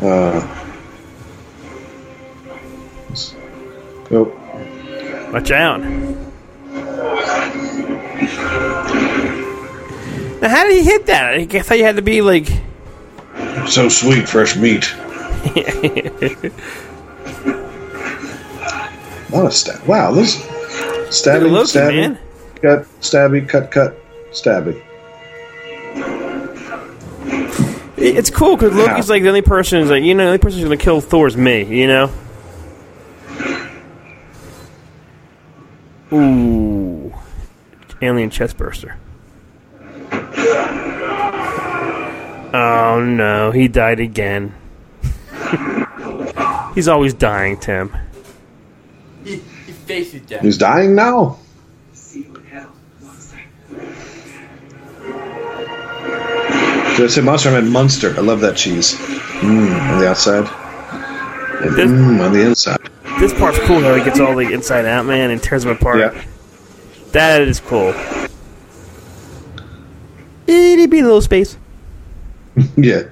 [0.00, 0.64] Uh,
[4.10, 4.34] nope.
[5.32, 5.80] Watch out.
[10.40, 11.34] Now, how did he hit that?
[11.34, 12.48] I thought you had to be like.
[13.68, 14.94] So sweet, fresh meat.
[19.30, 19.86] What a stab!
[19.86, 20.42] Wow, this
[21.10, 22.18] stabbing, Loki, stabbing, man.
[22.62, 23.96] cut, stabbing, cut, cut,
[24.32, 24.80] stabbing.
[27.96, 30.60] It's cool because Loki's like the only person who's like, you know, the only person
[30.60, 32.10] who's gonna kill Thor is me, you know?
[36.12, 37.12] Ooh.
[38.00, 38.96] Alien chest burster.
[42.54, 44.54] Oh no, he died again.
[46.74, 47.94] He's always dying, Tim.
[49.28, 49.34] He,
[49.66, 50.42] he faces death.
[50.42, 51.38] He's dying now.
[56.96, 57.50] Did I say monster?
[57.50, 58.14] I meant Munster.
[58.16, 58.94] I love that cheese.
[58.96, 60.48] Mmm, on the outside.
[61.62, 62.78] And This- mmm, on the inside.
[63.20, 63.94] This part's cool though.
[63.96, 65.98] he gets all the inside out, man, and tears them apart.
[65.98, 66.24] Yeah.
[67.12, 67.94] That is cool.
[70.46, 71.56] Itty bitty little space.
[72.76, 73.02] Yeah.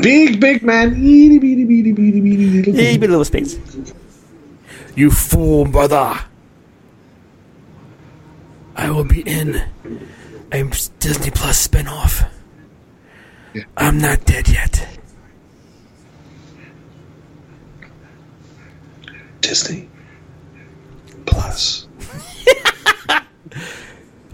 [0.00, 0.92] big, big man.
[0.94, 3.00] Itty bitty bitty bitty bitty little Itty thing.
[3.00, 3.56] bitty little space.
[4.96, 6.18] You fool, brother.
[8.74, 9.62] I will be in
[10.50, 10.64] a
[10.98, 12.28] Disney Plus spinoff.
[13.54, 13.62] Yeah.
[13.76, 14.88] I'm not dead yet.
[19.40, 19.88] Disney.
[21.26, 21.86] Plus.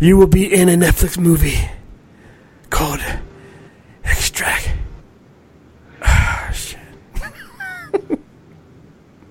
[0.03, 1.61] You will be in a Netflix movie
[2.71, 2.99] called
[4.03, 4.69] Extract.
[6.03, 6.81] Ah, shit.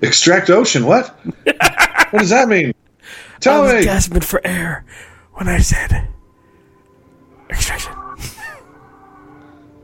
[0.01, 0.85] Extract Ocean.
[0.85, 1.09] What?
[1.43, 2.73] what does that mean?
[3.39, 3.83] Tell I was me.
[3.83, 4.85] gasping for air
[5.33, 6.07] when I said
[7.49, 7.91] extraction.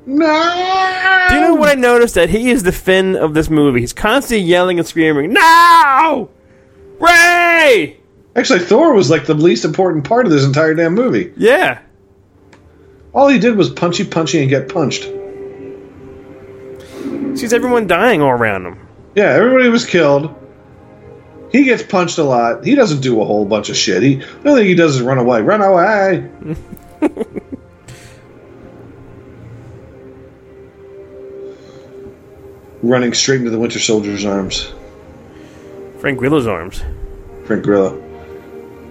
[0.05, 1.25] No.
[1.29, 2.15] Do you know what I noticed?
[2.15, 3.81] That he is the Finn of this movie.
[3.81, 6.29] He's constantly yelling and screaming, "No,
[6.99, 7.97] Ray!"
[8.35, 11.33] Actually, Thor was like the least important part of this entire damn movie.
[11.35, 11.79] Yeah,
[13.13, 15.03] All he did was punchy, punchy, and get punched.
[17.37, 18.86] sees everyone dying all around him.
[19.17, 20.31] Yeah, everybody was killed.
[21.51, 22.63] He gets punched a lot.
[22.63, 24.03] He doesn't do a whole bunch of shit.
[24.03, 25.41] He the only thing he does is run away.
[25.41, 26.29] Run away.
[32.83, 34.71] Running straight into the Winter Soldier's arms.
[35.97, 36.83] Frank Grillo's arms,
[37.45, 37.99] Frank Grillo.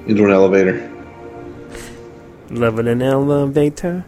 [0.08, 0.90] Into an elevator.
[2.50, 4.04] loving an elevator.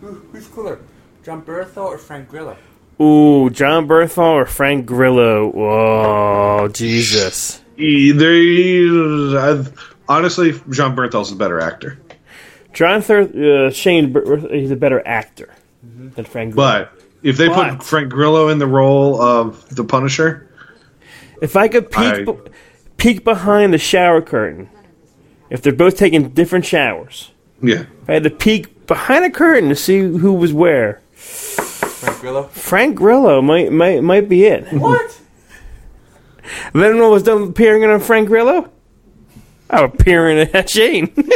[0.00, 0.78] Who, who's cooler,
[1.24, 2.56] Jon Bernthal or Frank Grillo?
[3.00, 5.50] Ooh, Jon Bernthal or Frank Grillo?
[5.50, 7.60] Whoa, Jesus!
[7.76, 11.98] Either I've, honestly, Jon Bernthal's a better actor.
[12.72, 15.48] John Thir- uh, Shane, Ber- he's a better actor
[15.82, 16.54] than Frank.
[16.54, 16.86] Grillo.
[16.90, 16.92] But
[17.22, 20.46] if they But- put Frank Grillo in the role of the Punisher,
[21.42, 22.32] If I could peek I- be-
[22.98, 24.68] peek behind the shower curtain,
[25.48, 27.30] if they're both taking different showers,
[27.62, 32.20] yeah, if I had to peek behind a curtain to see who was where, Frank
[32.20, 32.42] Grillo?
[32.48, 34.72] Frank Grillo might might might be it.
[34.72, 35.20] What?
[36.72, 38.70] then when I was done appearing on Frank Grillo, oh,
[39.68, 41.12] I would appear in at Shane.
[41.14, 41.26] then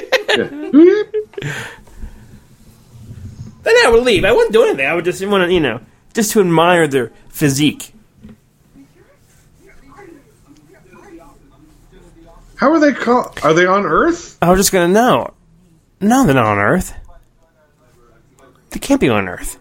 [3.64, 4.24] I would leave.
[4.24, 4.86] I wouldn't do anything.
[4.86, 5.80] I would just want to, you know,
[6.14, 7.92] just to admire their physique.
[12.56, 13.38] how are they called?
[13.42, 14.38] Are they on Earth?
[14.40, 15.34] I was just gonna know.
[16.00, 16.94] No, they're not on Earth.
[18.70, 19.58] They can't be on Earth.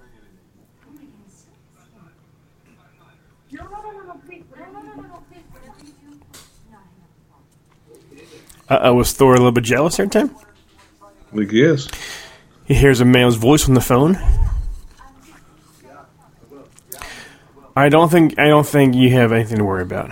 [3.51, 4.43] No, no, no, no, no, please.
[4.55, 5.43] No, no, no, no, no, please.
[5.51, 6.19] Whatever you do.
[6.72, 6.77] No,
[8.74, 10.36] Uh oh, was Thor a little bit jealous every time?
[11.32, 11.88] He is.
[12.66, 14.18] He hears a male's voice on the phone.
[17.76, 20.10] I don't think I don't think you have anything to worry about.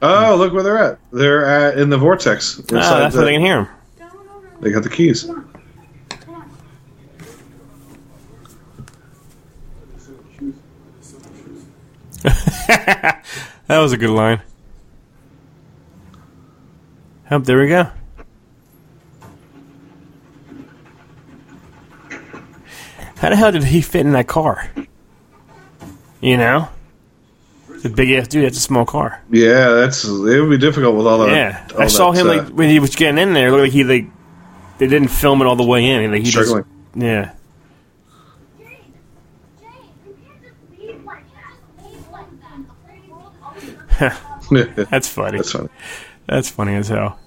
[0.00, 0.98] Oh, look where they're at.
[1.12, 2.58] They're at, in the vortex.
[2.58, 2.62] Ah,
[3.00, 3.68] that's the- how they can hear him.
[4.62, 5.28] They got the keys.
[13.68, 14.40] That was a good line.
[17.30, 17.90] Oh, there we go.
[23.18, 24.70] How the hell did he fit in that car?
[26.20, 26.68] You know?
[27.82, 29.22] The big ass dude, that's a small car.
[29.30, 31.30] Yeah, that's it would be difficult with all that.
[31.30, 31.68] Yeah.
[31.74, 33.62] all I saw that, him uh, like when he was getting in there, it looked
[33.62, 34.06] like he like
[34.78, 36.10] they didn't film it all the way in.
[36.10, 36.64] Like he just Struggling.
[36.94, 37.34] Yeah.
[38.58, 38.68] Jane,
[39.60, 41.84] Jane, you can't just leave like that.
[41.84, 42.66] Leave like that.
[42.66, 43.42] The whole world is
[44.50, 45.38] always gonna That's funny.
[45.38, 45.68] That's funny.
[46.28, 47.18] That's funny as hell.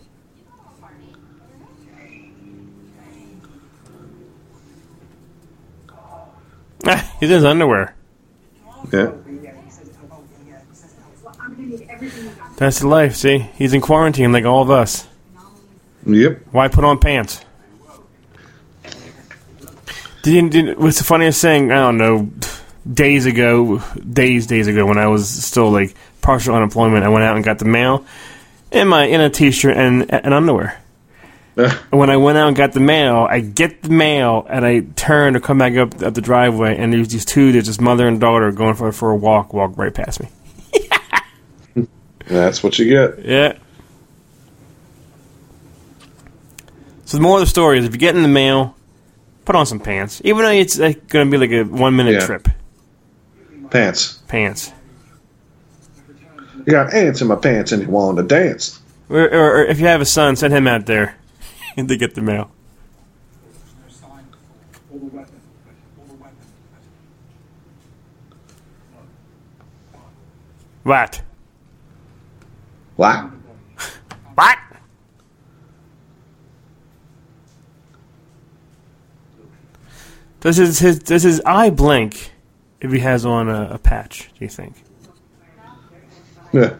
[6.85, 7.95] Ah, he's in his underwear.
[8.93, 9.11] Yeah.
[12.57, 13.15] That's the life.
[13.15, 15.07] See, he's in quarantine like all of us.
[16.05, 16.41] Yep.
[16.51, 17.43] Why put on pants?
[20.21, 21.71] Did you, did, what's the funniest thing?
[21.71, 22.31] I don't know.
[22.91, 27.35] Days ago, days, days ago, when I was still like partial unemployment, I went out
[27.35, 28.05] and got the mail
[28.71, 30.77] in my in a t-shirt and and underwear.
[31.91, 35.33] When I went out and got the mail, I get the mail and I turn
[35.33, 38.19] to come back up up the driveway, and there's these two, there's this mother and
[38.19, 40.29] daughter going for for a walk, walk right past me.
[42.27, 43.23] That's what you get.
[43.25, 43.57] Yeah.
[47.05, 48.75] So the more of the story is, if you get in the mail,
[49.43, 52.13] put on some pants, even though it's like, going to be like a one minute
[52.13, 52.25] Yeah.
[52.25, 52.47] trip.
[53.69, 54.19] Pants.
[54.29, 54.71] Pants.
[56.71, 58.79] Got ants in my pants and you want to dance.
[59.09, 61.17] Or, or, or if you have a son, send him out there
[61.75, 62.49] to get the mail.
[70.83, 71.21] What?
[72.95, 73.25] What?
[74.35, 74.57] What?
[80.39, 82.31] Does his, his does his eye blink
[82.79, 84.31] if he has on a, a patch?
[84.39, 84.85] Do you think?
[86.53, 86.75] Yeah.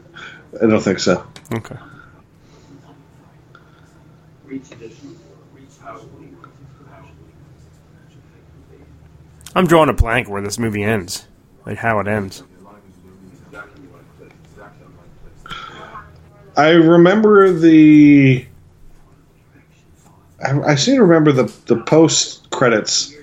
[0.62, 1.26] I don't think so.
[1.54, 1.78] Okay.
[9.54, 11.28] I'm drawing a blank where this movie ends,
[11.66, 12.44] like how it ends.
[16.58, 18.46] I remember the.
[20.44, 23.14] I, I seem to remember the the post credits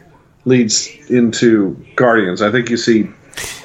[0.44, 2.42] leads into Guardians.
[2.42, 3.10] I think you see.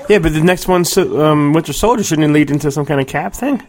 [0.10, 3.08] Yeah, but the next one, um, Winter Soldier, shouldn't it lead into some kind of
[3.08, 3.66] cap thing?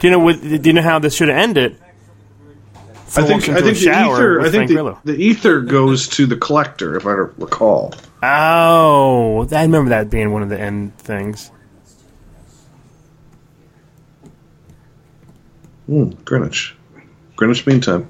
[0.00, 0.40] Do you know what?
[0.40, 1.78] Do you know how this should have ended?
[3.16, 4.40] I think I think the ether.
[4.40, 7.94] I think the, the ether goes to the collector, if I recall.
[8.22, 11.52] Oh, I remember that being one of the end things.
[15.86, 16.74] Hmm, Greenwich.
[17.36, 18.08] Greenwich Mean Time.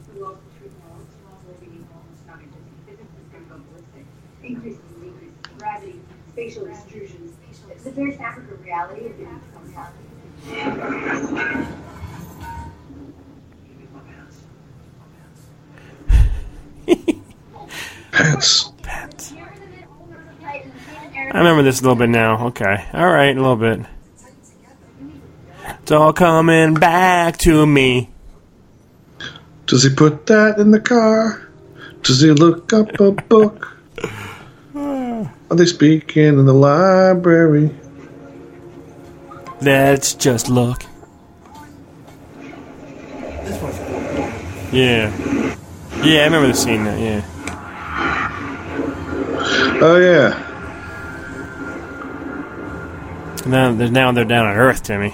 [7.95, 9.03] It's a very fabric of reality.
[9.03, 9.99] It becomes reality.
[18.83, 19.33] Pants.
[21.33, 22.49] I remember this a little bit now.
[22.49, 22.85] Okay.
[22.93, 23.87] All right, a little bit.
[25.83, 28.11] It's all coming back to me.
[29.66, 31.49] Does he put that in the car?
[32.03, 33.79] Does he look up a book?
[34.75, 37.71] Are they speaking in the library?
[39.61, 40.85] Let's just look.
[43.45, 44.79] This one's cool.
[44.79, 45.11] Yeah.
[46.03, 47.23] Yeah, I remember the scene now, yeah.
[49.81, 50.41] Oh yeah.
[53.47, 55.11] Now, they're- now they're down on Earth, Timmy.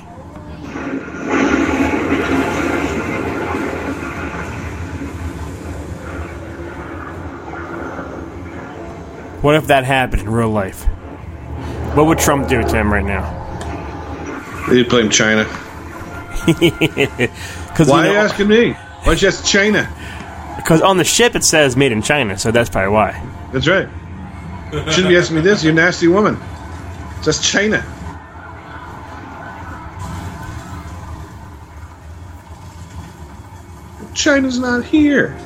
[9.42, 10.84] What if that happened in real life?
[11.94, 13.39] What would Trump do to him right now?
[14.70, 15.44] He blame China.
[17.70, 18.72] Because Why are you asking me?
[18.72, 19.88] Why don't you ask China?
[20.56, 23.24] Because on the ship it says made in China, so that's probably why.
[23.52, 23.88] That's right.
[24.72, 26.36] You Shouldn't be asking me this, you nasty woman.
[27.24, 27.84] That's China.
[34.14, 35.36] China's not here.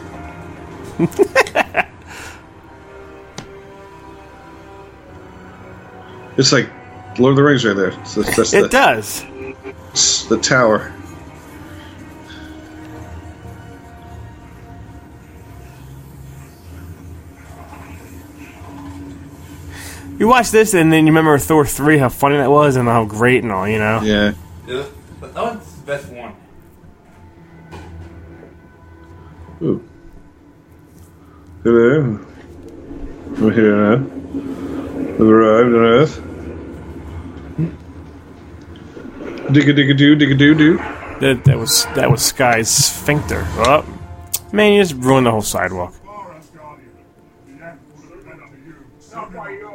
[6.37, 6.69] it's like
[7.19, 7.89] Lord of the Rings right there.
[8.01, 9.25] It's, that's, that's It the, does.
[9.93, 10.93] it's the tower.
[20.19, 23.05] You watch this and then you remember Thor 3, how funny that was and how
[23.05, 24.01] great and all, you know?
[24.03, 24.35] Yeah.
[24.67, 24.85] Yeah,
[25.21, 26.35] but that one's the best one.
[29.63, 29.89] Ooh.
[31.65, 32.27] Hello.
[33.41, 33.97] We're here now.
[35.19, 36.21] We've arrived on Earth.
[39.55, 40.77] Digga digga doo, digga doo doo.
[41.21, 43.47] That, that was that was Sky's sphincter.
[43.59, 43.85] Oh,
[44.53, 45.95] man, you just ruined the whole sidewalk.
[46.05, 46.43] On
[48.51, 48.75] you.
[49.13, 49.75] Not by your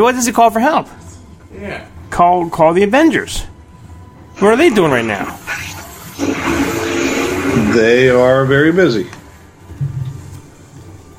[0.00, 0.88] See, what does he call for help?
[1.52, 1.86] Yeah.
[2.08, 3.42] Call call the Avengers.
[4.38, 5.38] What are they doing right now?
[7.74, 9.10] They are very busy.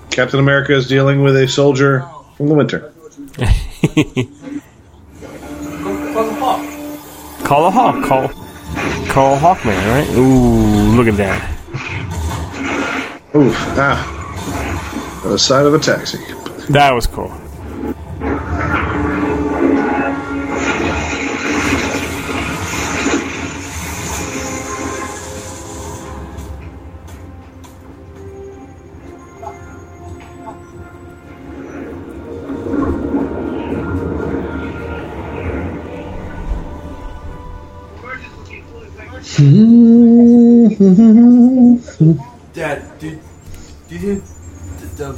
[0.10, 2.92] Captain America is dealing with a soldier from the winter.
[6.18, 6.66] Call the Hawk.
[7.46, 8.04] Call a Hawk.
[8.04, 8.30] Call
[9.10, 9.78] call Hawkman.
[9.92, 10.10] Right?
[10.18, 11.40] Ooh, look at that.
[13.36, 15.22] Oof, ah.
[15.24, 16.18] On the side of a taxi.
[16.72, 17.32] That was cool.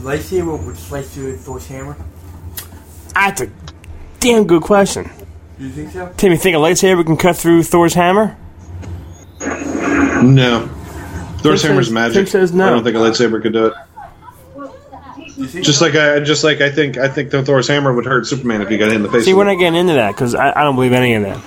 [0.04, 1.96] Lightsaber would slice through Thor's hammer?
[3.14, 3.50] That's a
[4.20, 5.10] damn good question.
[5.58, 6.12] Do you think so?
[6.18, 8.36] Tim, you think a lightsaber can cut through Thor's hammer?
[9.40, 10.68] No.
[11.40, 12.16] Thor's Tim hammer's says- magic.
[12.16, 12.68] Tim says no.
[12.68, 13.74] I don't think a lightsaber could do it.
[15.36, 17.94] Do you think Just like I, just like I think, I think the Thor's hammer
[17.94, 19.26] would hurt Superman if he got hit in the face.
[19.26, 21.38] See, we're not getting into that because I, I don't believe any of that.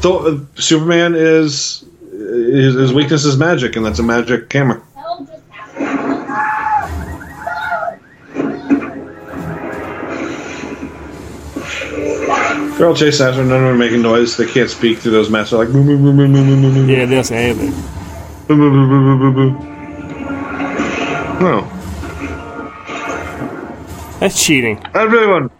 [0.00, 4.82] Thor, uh, Superman is his, his weakness is magic, and that's a magic hammer.
[12.82, 14.36] Girl chase after none of them are making noise.
[14.36, 15.50] They can't speak through those masks.
[15.52, 17.70] They're like boo boo boo boo boo boo boo boo Yeah, don't say anything.
[18.48, 19.50] boo boo boo boo boo boo.
[21.40, 21.60] No,
[24.18, 24.84] That's cheating.
[24.96, 25.52] everyone,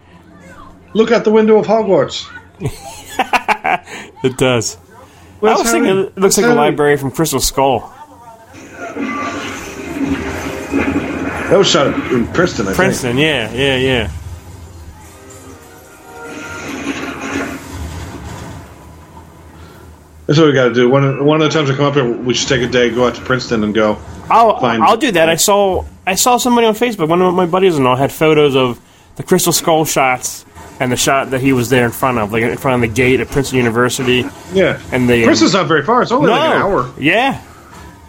[0.94, 2.27] look out the window of Hogwarts.
[4.24, 4.77] It does.
[4.77, 4.81] I
[5.39, 7.89] What's was thinking it looks like a What's library from Crystal Skull.
[11.47, 14.11] That was shot in Princeton, I Princeton, yeah, yeah, yeah.
[20.32, 20.88] That's what we got to do.
[20.88, 22.88] One of, one of the times we come up here, we should take a day,
[22.88, 23.98] go out to Princeton, and go.
[24.30, 24.80] I'll Fine.
[24.80, 25.28] I'll do that.
[25.28, 27.09] I saw I saw somebody on Facebook.
[27.09, 28.80] One of my buddies and all had photos of
[29.16, 30.46] the Crystal Skull shots
[30.80, 32.94] and the shot that he was there in front of, like in front of the
[32.94, 34.24] gate at Princeton University.
[34.54, 36.00] Yeah, And the Princeton's not very far.
[36.00, 36.94] It's only no, like an hour.
[36.98, 37.42] yeah,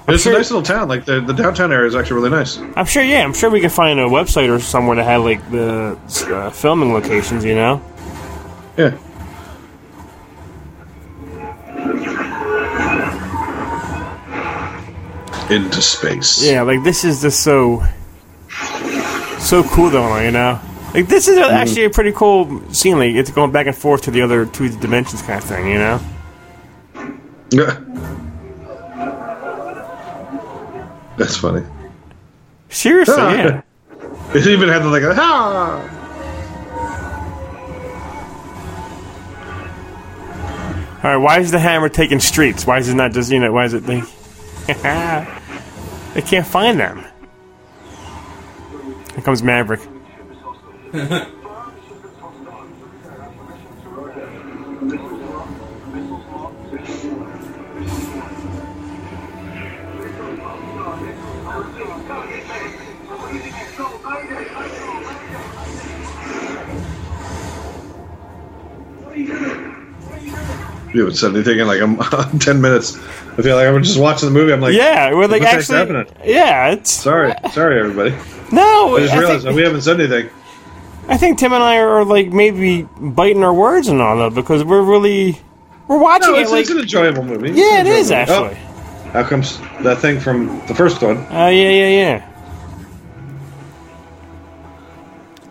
[0.08, 0.88] It's sure- a nice little town.
[0.88, 2.58] Like the, the downtown area is actually really nice.
[2.78, 3.04] I'm sure.
[3.04, 6.00] Yeah, I'm sure we can find a website or somewhere that had like the
[6.34, 7.44] uh, filming locations.
[7.44, 7.82] You know.
[8.78, 8.98] Yeah.
[15.54, 16.44] Into space.
[16.44, 17.84] Yeah, like this is just so
[19.40, 20.60] so cool though, you know.
[20.94, 22.98] Like this is actually a pretty cool scene.
[22.98, 25.78] Like it's going back and forth to the other two dimensions kind of thing, you
[25.78, 26.00] know.
[27.50, 27.80] Yeah.
[31.18, 31.64] That's funny.
[32.70, 33.34] Seriously, Ah.
[33.34, 33.62] yeah.
[34.34, 35.90] It even had like a ha.
[41.04, 42.66] All right, why is the hammer taking streets?
[42.66, 43.52] Why is it not just you know?
[43.52, 44.02] Why is it they?
[46.14, 47.06] they can't find them.
[49.14, 49.82] Here comes Maverick.
[70.94, 72.98] You haven't said anything in like a, ten minutes.
[72.98, 74.54] I feel like I'm just watching the movie.
[74.54, 76.06] I'm like, Yeah, we're like actually happening?
[76.24, 78.12] Yeah, it's sorry, sorry, everybody.
[78.52, 78.96] no.
[78.98, 80.30] I just I realized think, we haven't said anything.
[81.08, 84.64] I think Tim and I are like maybe biting our words and all that because
[84.64, 85.40] we're really
[85.88, 87.50] we're watching No, it it's, like it's an enjoyable movie.
[87.50, 88.62] It's yeah, it is enjoyable oh, actually.
[88.62, 91.18] Oh, how comes that thing from the first one?
[91.30, 92.30] Oh yeah, yeah, yeah.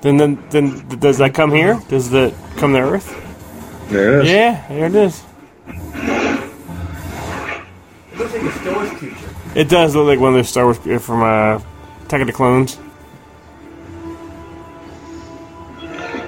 [0.02, 1.80] Then, then, then, does that come here?
[1.88, 3.18] Does that come to Earth?
[3.88, 4.32] There it is.
[4.32, 5.22] Yeah, there it is.
[8.12, 9.30] It looks like a Star Wars creature.
[9.54, 11.60] It does look like one of those Star Wars uh, from uh,
[12.04, 12.78] Attack of the Clones.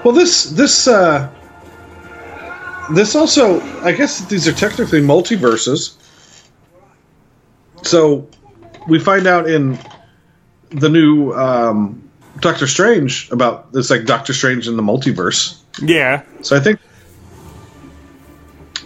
[0.05, 1.31] Well, this this uh,
[2.93, 5.97] this also, I guess these are technically multiverses.
[7.83, 8.29] So
[8.87, 9.79] we find out in
[10.71, 12.03] the new um,
[12.41, 15.61] Doctor Strange about it's like Doctor Strange in the multiverse.
[15.83, 16.79] Yeah, So I think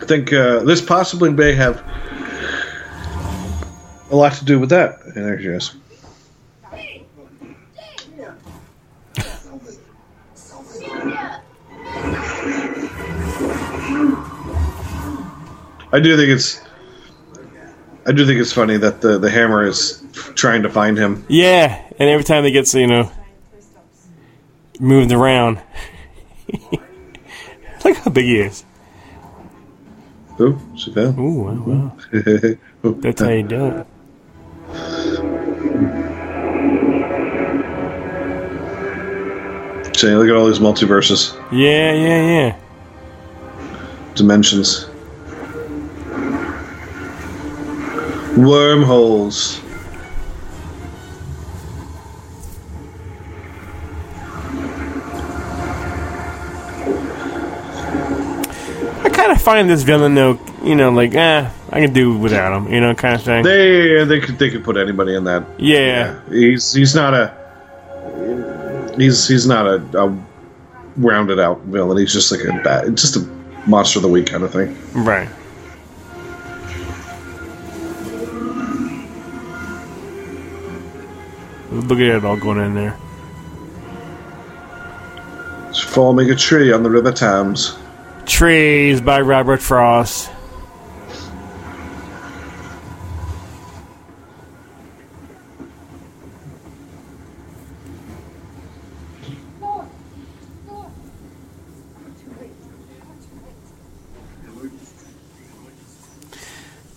[0.01, 1.83] I think uh, this possibly may have
[4.11, 5.01] a lot to do with that.
[5.05, 5.75] And there she is.
[15.91, 16.61] I do think it's
[18.07, 20.03] I do think it's funny that the the hammer is
[20.35, 21.25] trying to find him.
[21.29, 21.83] yeah.
[21.99, 23.11] And every time he gets, you know,
[24.79, 25.61] moved around,
[27.85, 28.65] look how big he is.
[30.41, 31.19] Ooh, she fell.
[31.19, 31.93] Ooh, wow, wow.
[33.01, 33.87] That's how you do it.
[39.97, 42.57] See, look at all these multiverses, Yeah, yeah, yeah.
[44.15, 44.87] dimensions,
[48.37, 49.61] wormholes.
[59.19, 62.73] Kind of find this villain though, you know, like eh, I can do without him,
[62.73, 63.43] you know, kind of thing.
[63.43, 65.45] They they could they could put anybody in that.
[65.59, 67.35] yeah, He's he's not a
[68.97, 70.17] he's he's not a, a
[70.97, 71.99] rounded out villain.
[71.99, 73.21] He's just like a bad, just a
[73.67, 74.77] monster of the week kind of thing.
[74.95, 75.29] right.
[81.71, 82.97] Look at it all going in there.
[85.69, 87.77] It's forming a tree on the River Thames.
[88.29, 90.31] Trees by Robert Frost.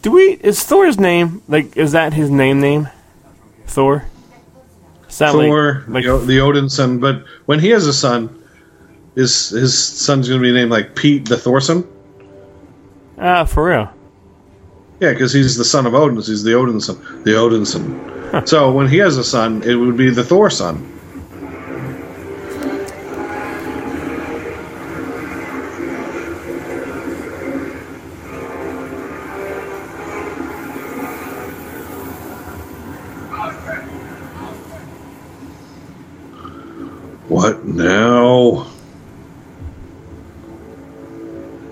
[0.02, 0.34] Do we?
[0.42, 1.78] Is Thor's name like?
[1.78, 2.60] Is that his name?
[2.60, 2.90] Name?
[3.68, 4.06] Thor.
[5.08, 7.00] Is that like- Thor, like, the, the Odin son.
[7.00, 8.41] But when he has a son,
[9.16, 11.88] his his son's going to be named like Pete the Thorson.
[13.18, 13.90] ah, for real.
[15.00, 16.18] Yeah, because he's the son of Odin.
[16.18, 17.24] He's the Odin son.
[17.24, 18.46] The Odin son.
[18.46, 20.78] So when he has a son, it would be the Thor son.
[37.28, 38.68] What now?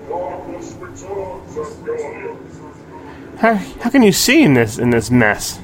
[0.08, 3.36] Darkness returns at dawn.
[3.38, 5.60] How, how can you see in this in this mess?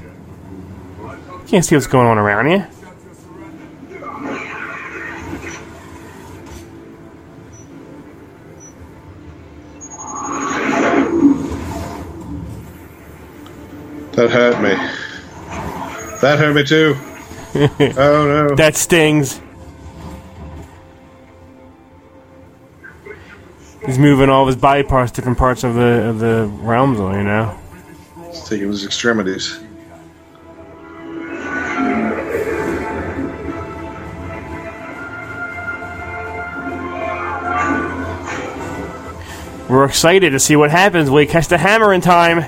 [1.01, 2.59] You can't see what's going on around you.
[14.17, 14.75] That hurt me.
[16.21, 16.95] That hurt me too.
[17.99, 18.55] oh no.
[18.55, 19.41] That stings.
[23.87, 27.23] He's moving all of his body parts, different parts of the of the realms, you
[27.23, 27.59] know.
[28.37, 29.59] It's taking his extremities.
[39.69, 42.45] We're excited to see what happens when we catch the hammer in time.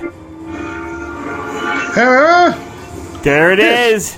[1.97, 3.19] Ah!
[3.23, 4.15] There it is.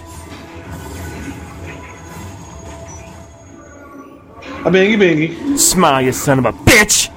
[4.64, 5.58] A bingy bingy.
[5.58, 7.08] Smile, you son of a bitch.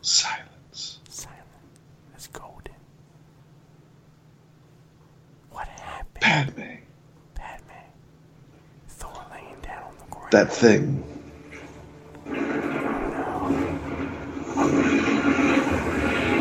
[0.00, 1.00] Silence.
[2.14, 2.74] It's golden.
[5.50, 6.15] What happened?
[6.26, 6.60] Padme.
[7.36, 7.70] Padme.
[8.88, 10.32] Thor laying down on the ground.
[10.32, 11.04] That thing.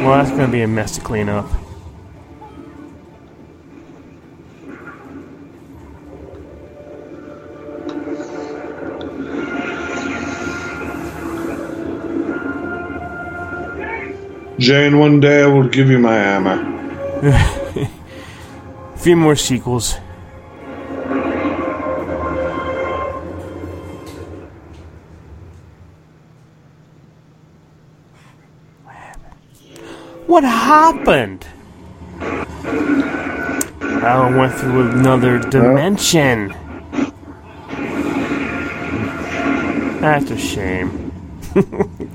[0.04, 1.48] Well, that's gonna be a mess to clean up.
[14.58, 17.62] Jane, one day I will give you my hammer.
[19.06, 19.98] Few more sequels.
[30.26, 31.46] What happened?
[34.02, 36.56] I went through another dimension.
[40.02, 41.12] That's a shame.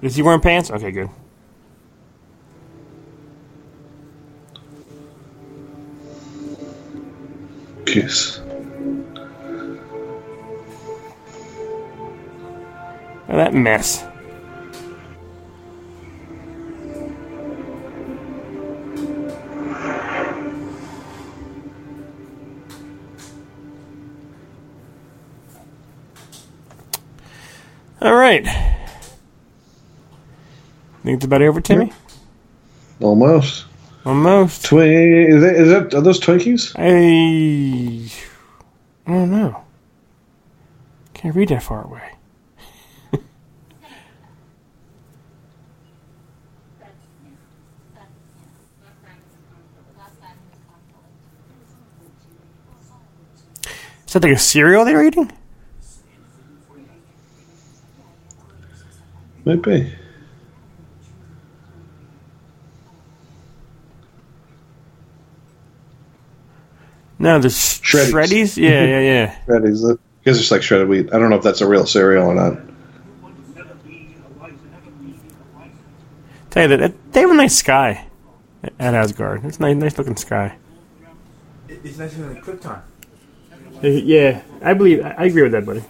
[0.00, 0.70] Is he wearing pants?
[0.70, 1.10] Okay, good.
[7.84, 8.40] Kiss.
[13.30, 14.04] Oh, that mess.
[28.00, 28.77] All right.
[31.02, 31.92] Think it's about over, Timmy?
[33.00, 33.64] Almost.
[34.04, 34.64] Almost.
[34.64, 36.74] Twi- is, that, is that are those Twinkies?
[36.76, 38.10] I.
[39.06, 39.64] I don't know.
[41.14, 42.12] Can't read that far away.
[54.06, 55.30] Is that like a cereal they're eating?
[59.44, 59.62] Might
[67.18, 68.12] No, the Shreddies.
[68.12, 68.56] Shreddies.
[68.56, 69.38] Yeah, yeah, yeah.
[69.46, 69.92] Shreddies.
[69.92, 71.12] I guess it's like shredded wheat.
[71.12, 72.58] I don't know if that's a real cereal or not.
[76.50, 78.06] Tell you that, that they have a nice sky
[78.78, 79.44] at Asgard.
[79.44, 80.56] It's a nice, nice looking sky.
[81.68, 82.80] It's nicer than Krypton.
[83.82, 85.04] Uh, Yeah, I believe.
[85.04, 85.84] I I agree with that, buddy.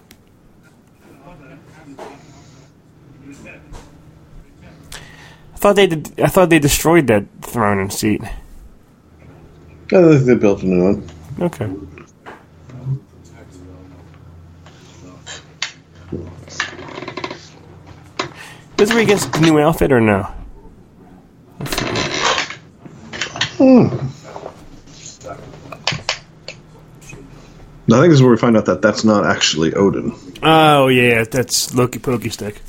[5.54, 8.22] I thought they did, I thought they destroyed that throne and seat.
[8.22, 8.28] I
[9.88, 11.08] think they built a new one.
[11.40, 11.66] Okay.
[18.76, 20.22] Where he the new outfit or no?
[23.58, 23.88] Hmm.
[27.96, 30.14] I think this is where we find out that that's not actually Odin.
[30.42, 32.60] Oh yeah, that's Loki Pokey Stick.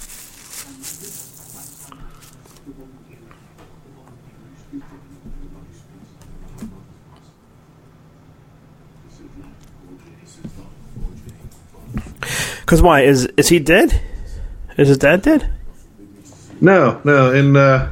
[12.70, 14.00] Cause why is is he dead?
[14.78, 15.52] Is his dad dead?
[16.62, 17.34] No, no.
[17.34, 17.90] In uh,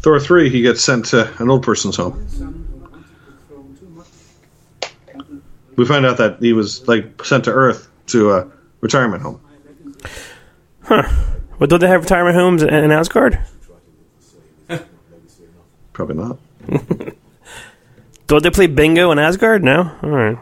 [0.00, 2.28] Thor three, he gets sent to an old person's home.
[5.76, 8.46] We find out that he was like sent to Earth to a
[8.82, 9.40] retirement home.
[10.82, 11.04] Huh.
[11.58, 13.38] Well, don't they have retirement homes in, in Asgard?
[15.94, 16.38] Probably not.
[18.26, 19.64] Don't they play bingo in Asgard?
[19.64, 19.90] No.
[20.02, 20.36] All right.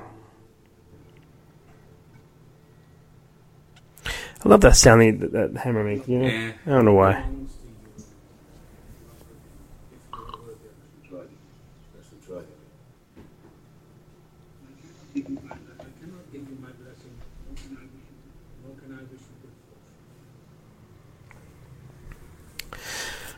[4.44, 6.06] I love that sound that, that hammer makes.
[6.06, 6.26] You know?
[6.26, 6.52] Yeah.
[6.66, 7.24] I don't know why.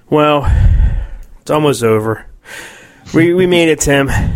[0.08, 0.46] Well,
[1.40, 2.26] it's almost over.
[3.12, 4.08] We we made it, Tim.
[4.08, 4.28] I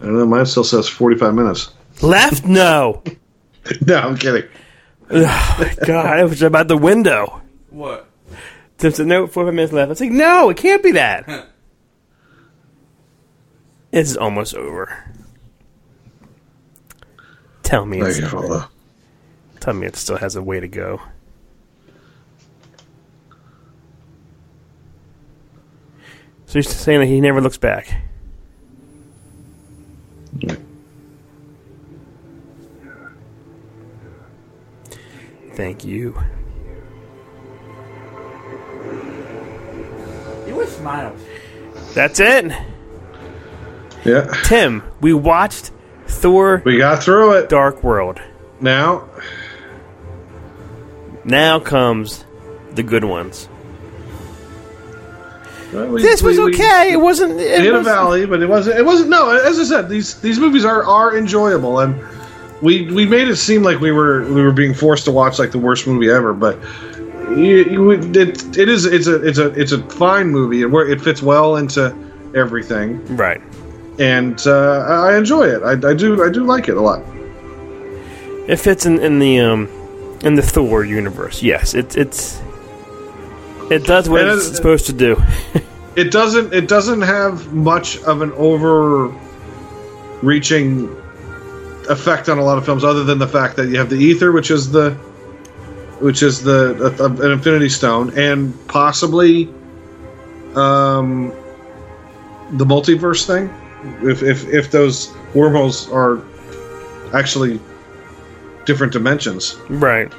[0.00, 0.26] don't know.
[0.26, 1.72] Mine still says forty five minutes.
[2.02, 2.44] Left?
[2.44, 3.02] No.
[3.86, 4.48] no, I'm kidding.
[5.10, 7.40] Oh my god, it was about the window.
[7.70, 8.08] What?
[8.78, 9.86] Tim said, no, four five minutes left.
[9.86, 11.48] I was like, no, it can't be that.
[13.92, 15.04] it's almost over.
[17.62, 18.68] Tell me, it's, Thank you, Father.
[19.60, 21.00] tell me it still has a way to go.
[26.46, 28.02] So you're saying that he never looks back?
[35.56, 36.14] Thank you.
[40.46, 41.14] You would smile.
[41.94, 42.52] That's it.
[44.04, 45.72] Yeah, Tim, we watched
[46.06, 47.48] Thor we got through it.
[47.48, 48.20] Dark World.
[48.60, 49.08] Now,
[51.24, 52.24] Now comes
[52.74, 53.48] the good ones.
[55.72, 56.92] well, we- This was we- we- okay.
[56.92, 57.40] It wasn't.
[57.40, 58.78] It It hit a was- valley, but it wasn't.
[58.78, 59.10] It wasn't.
[59.10, 61.96] No, as I said, these these movies are are enjoyable, and
[62.62, 65.50] we we made it seem like we were we were being forced to watch like
[65.52, 66.32] the worst movie ever.
[66.32, 66.58] But
[67.30, 70.62] you, you, it it is it's a it's a it's a fine movie.
[70.62, 71.94] It wor- it fits well into
[72.34, 73.40] everything, Right.
[73.98, 75.62] and uh, I enjoy it.
[75.62, 77.02] I, I do I do like it a lot.
[78.48, 79.68] It fits in, in the um
[80.22, 81.42] in the Thor universe.
[81.42, 82.40] Yes, it it's
[83.70, 85.16] it does what And it's it- supposed to do.
[85.96, 90.94] It doesn't it doesn't have much of an overreaching
[91.88, 94.32] effect on a lot of films, other than the fact that you have the ether,
[94.32, 94.92] which is the
[96.00, 99.48] which is the uh, an Infinity Stone, and possibly
[100.54, 101.32] um,
[102.52, 103.50] the multiverse thing.
[104.02, 106.22] If if if those wormholes are
[107.14, 107.60] actually
[108.64, 109.56] different dimensions.
[109.68, 110.12] right.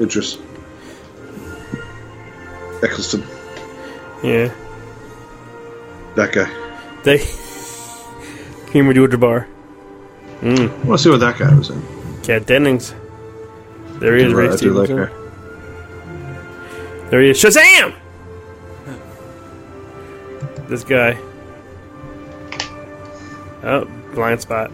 [0.00, 0.38] Idris.
[2.82, 3.22] Eccleston.
[4.24, 4.54] Yeah.
[6.16, 6.50] That guy.
[7.02, 7.18] They.
[8.72, 9.46] Kareem Abdul-Jabbar.
[10.42, 10.46] I
[10.86, 11.82] want to see what that guy was in.
[12.22, 12.94] Kat Dennings.
[14.00, 14.88] There he is, Ray do like
[17.10, 17.38] There he is.
[17.38, 17.94] Shazam!
[20.68, 21.18] This guy.
[23.62, 23.84] Oh,
[24.14, 24.72] blind spot.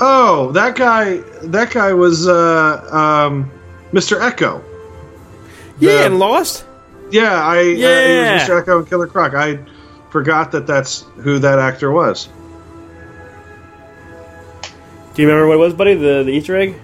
[0.00, 1.18] Oh, that guy.
[1.42, 3.50] That guy was uh, um,
[3.92, 4.18] Mr.
[4.20, 4.62] Eko.
[5.78, 6.64] Yeah, and Lost?
[7.10, 7.58] Yeah, I.
[7.58, 8.28] Uh, yeah, Yeah.
[8.28, 8.64] he was Mr.
[8.64, 9.34] Eko and Killer Croc.
[9.34, 9.58] I
[10.10, 12.28] forgot that that's who that actor was.
[15.14, 15.94] Do you remember what it was, buddy?
[15.94, 16.74] The, the Easter egg?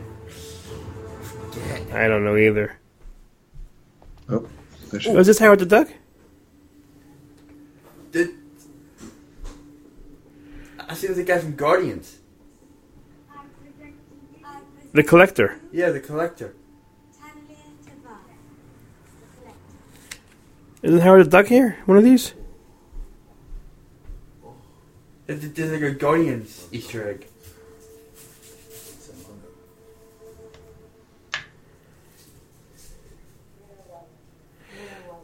[1.92, 2.76] I don't know either.
[4.28, 4.48] Oh.
[4.92, 5.88] Was this Howard the Duck?
[8.12, 8.30] Did,
[10.88, 12.18] I see the guy from Guardians.
[14.92, 15.60] The Collector.
[15.72, 16.54] Yeah, the collector.
[20.82, 21.76] Isn't Howard the Duck here?
[21.84, 22.34] One of these?
[25.26, 27.26] There's, there's like a Guardians Easter egg.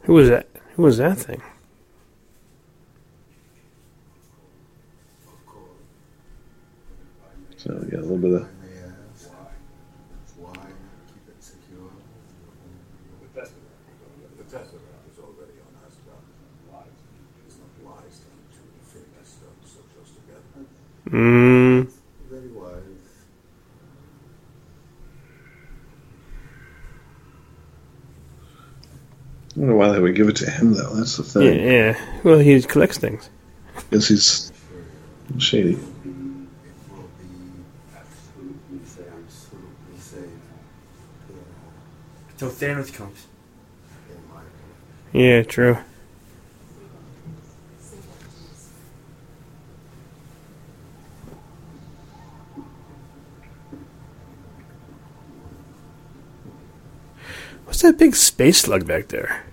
[0.03, 0.47] Who was that?
[0.75, 1.41] Who was that thing?
[7.57, 8.47] So yeah, a little bit of
[21.09, 21.89] Mm,
[22.29, 22.73] Very wise.
[29.55, 30.95] I don't know why they would give it to him though.
[30.95, 31.59] That's the thing.
[31.65, 32.19] yeah.
[32.23, 33.29] Well, he collects things.
[33.89, 34.51] Because he's
[35.39, 35.71] shady.
[35.73, 37.63] It will be
[37.95, 39.05] absolutely safe.
[39.25, 40.29] Absolutely safe.
[42.31, 43.27] Until Thanos comes.
[44.09, 45.29] In my opinion.
[45.37, 45.77] Yeah, true.
[57.67, 59.43] What's that big space slug back there?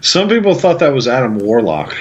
[0.00, 1.94] Some people thought that was Adam Warlock,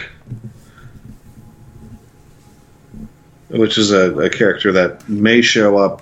[3.50, 6.02] which is a, a character that may show up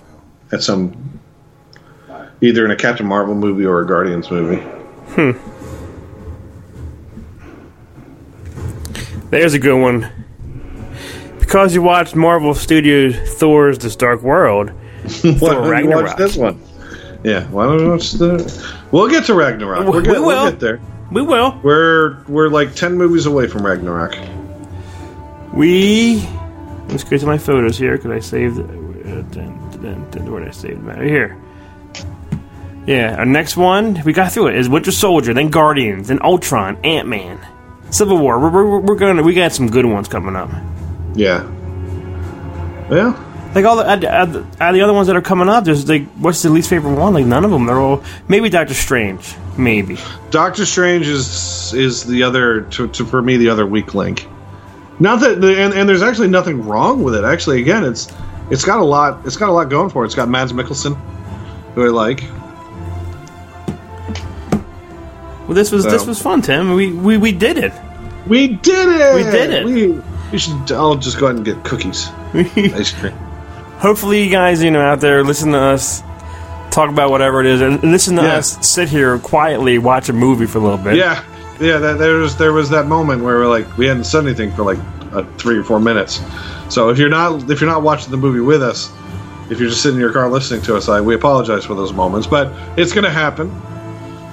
[0.52, 1.20] at some
[2.41, 4.62] either in a Captain Marvel movie or a Guardians movie.
[5.16, 5.32] Hmm.
[9.30, 10.10] There's a good one.
[11.40, 14.70] Because you watched Marvel Studios Thor's This Dark World,
[15.04, 16.06] Why Thor don't you Ragnarok.
[16.08, 16.62] watch this one?
[17.24, 18.78] Yeah, why don't we watch the?
[18.91, 19.86] We'll get to Ragnarok.
[19.86, 20.26] We We're get, will.
[20.28, 20.80] We'll get there.
[21.12, 21.60] we will.
[21.64, 24.16] We're we're like ten movies away from Ragnarok.
[25.54, 26.28] We.
[26.88, 28.60] Let's go to my photos here because I saved.
[28.60, 28.64] Uh,
[30.24, 30.88] where did I save them?
[30.88, 31.38] Right here.
[32.86, 36.78] Yeah, our next one we got through it is Winter Soldier, then Guardians, then Ultron,
[36.84, 37.40] Ant Man,
[37.91, 38.40] Civil War.
[38.40, 40.50] We're, we're, we're gonna we got some good ones coming up.
[41.14, 41.44] Yeah.
[42.90, 43.14] Well,
[43.55, 44.05] Like all the out,
[44.61, 47.13] out the other ones that are coming up, there's like what's the least favorite one?
[47.13, 47.65] Like none of them.
[47.65, 49.97] They're all maybe Doctor Strange, maybe.
[50.30, 54.27] Doctor Strange is is the other to, to for me the other weak link.
[54.99, 57.23] Not that the, and, and there's actually nothing wrong with it.
[57.23, 58.13] Actually, again, it's
[58.51, 60.07] it's got a lot it's got a lot going for it.
[60.07, 60.95] It's got Mads Mikkelsen,
[61.73, 62.23] who I like.
[65.47, 66.76] Well, this was this was fun, Tim.
[66.76, 67.73] We we, we did it.
[68.27, 69.15] We did it.
[69.15, 69.65] We did it.
[69.65, 70.01] We,
[70.31, 70.71] we should.
[70.71, 73.13] I'll just go ahead and get cookies, ice cream.
[73.80, 76.03] Hopefully, you guys, you know, out there, listen to us
[76.72, 78.35] talk about whatever it is, and listen to Yeah.
[78.38, 80.95] us sit here quietly watch a movie for a little bit.
[80.97, 81.23] Yeah,
[81.60, 81.77] yeah.
[81.80, 84.64] That, there was there was that moment where we're like we hadn't said anything for
[84.64, 84.77] like
[85.14, 86.22] uh, three or four minutes.
[86.69, 88.91] So if you're not if you're not watching the movie with us,
[89.49, 91.91] if you're just sitting in your car listening to us, I, we apologize for those
[91.93, 92.27] moments.
[92.27, 93.49] But it's gonna happen.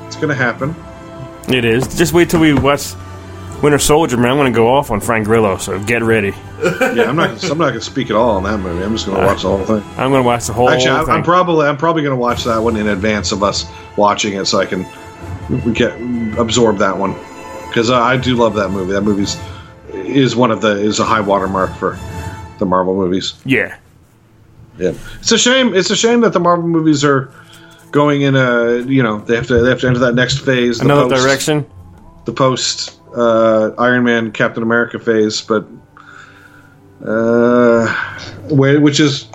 [0.07, 0.75] It's gonna happen.
[1.49, 1.87] it is.
[1.97, 2.93] Just wait till we watch
[3.63, 4.33] Winter Soldier, man.
[4.33, 6.33] I'm going to go off on Frank Grillo, so get ready.
[6.63, 7.43] Yeah, I'm not.
[7.51, 8.85] I'm not gonna speak at all on that movie.
[8.85, 9.83] I'm just gonna watch the whole thing.
[9.99, 11.11] I'm going to watch the whole Actually, I, thing.
[11.15, 14.59] I'm probably I'm probably gonna watch that one in advance of us watching it, so
[14.61, 14.83] I can
[15.75, 15.93] get
[16.39, 17.15] absorb that one
[17.69, 18.93] because uh, I do love that movie.
[18.93, 19.37] That movie's
[19.93, 21.99] is one of the is a high watermark for
[22.59, 23.35] the Marvel movies.
[23.45, 23.77] yeah.
[24.79, 25.75] Yeah, it's a shame.
[25.75, 27.31] It's a shame that the Marvel movies are
[27.93, 30.79] going in a you know they have to they have to enter that next phase,
[30.79, 31.67] the Another post- direction.
[32.27, 35.67] The post uh, Iron Man Captain America phase, but
[37.05, 37.87] uh,
[38.51, 39.27] where, which is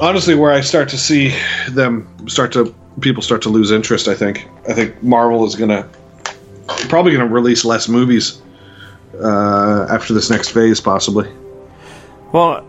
[0.00, 1.34] honestly where I start to see
[1.70, 4.06] them start to people start to lose interest.
[4.06, 5.88] I think I think Marvel is gonna
[6.88, 8.40] probably gonna release less movies
[9.20, 11.30] uh, after this next phase, possibly.
[12.32, 12.68] Well,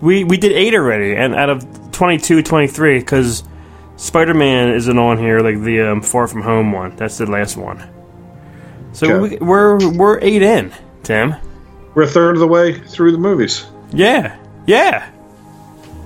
[0.00, 3.44] we we did eight already, and out of 22, 23, because
[3.96, 6.96] Spider Man isn't on here, like the um, Far From Home one.
[6.96, 7.82] That's the last one.
[8.92, 9.36] So Okay.
[9.38, 10.72] we, we're we're eight in,
[11.02, 11.34] Tim.
[11.94, 13.66] We're a third of the way through the movies.
[13.92, 15.10] Yeah, yeah.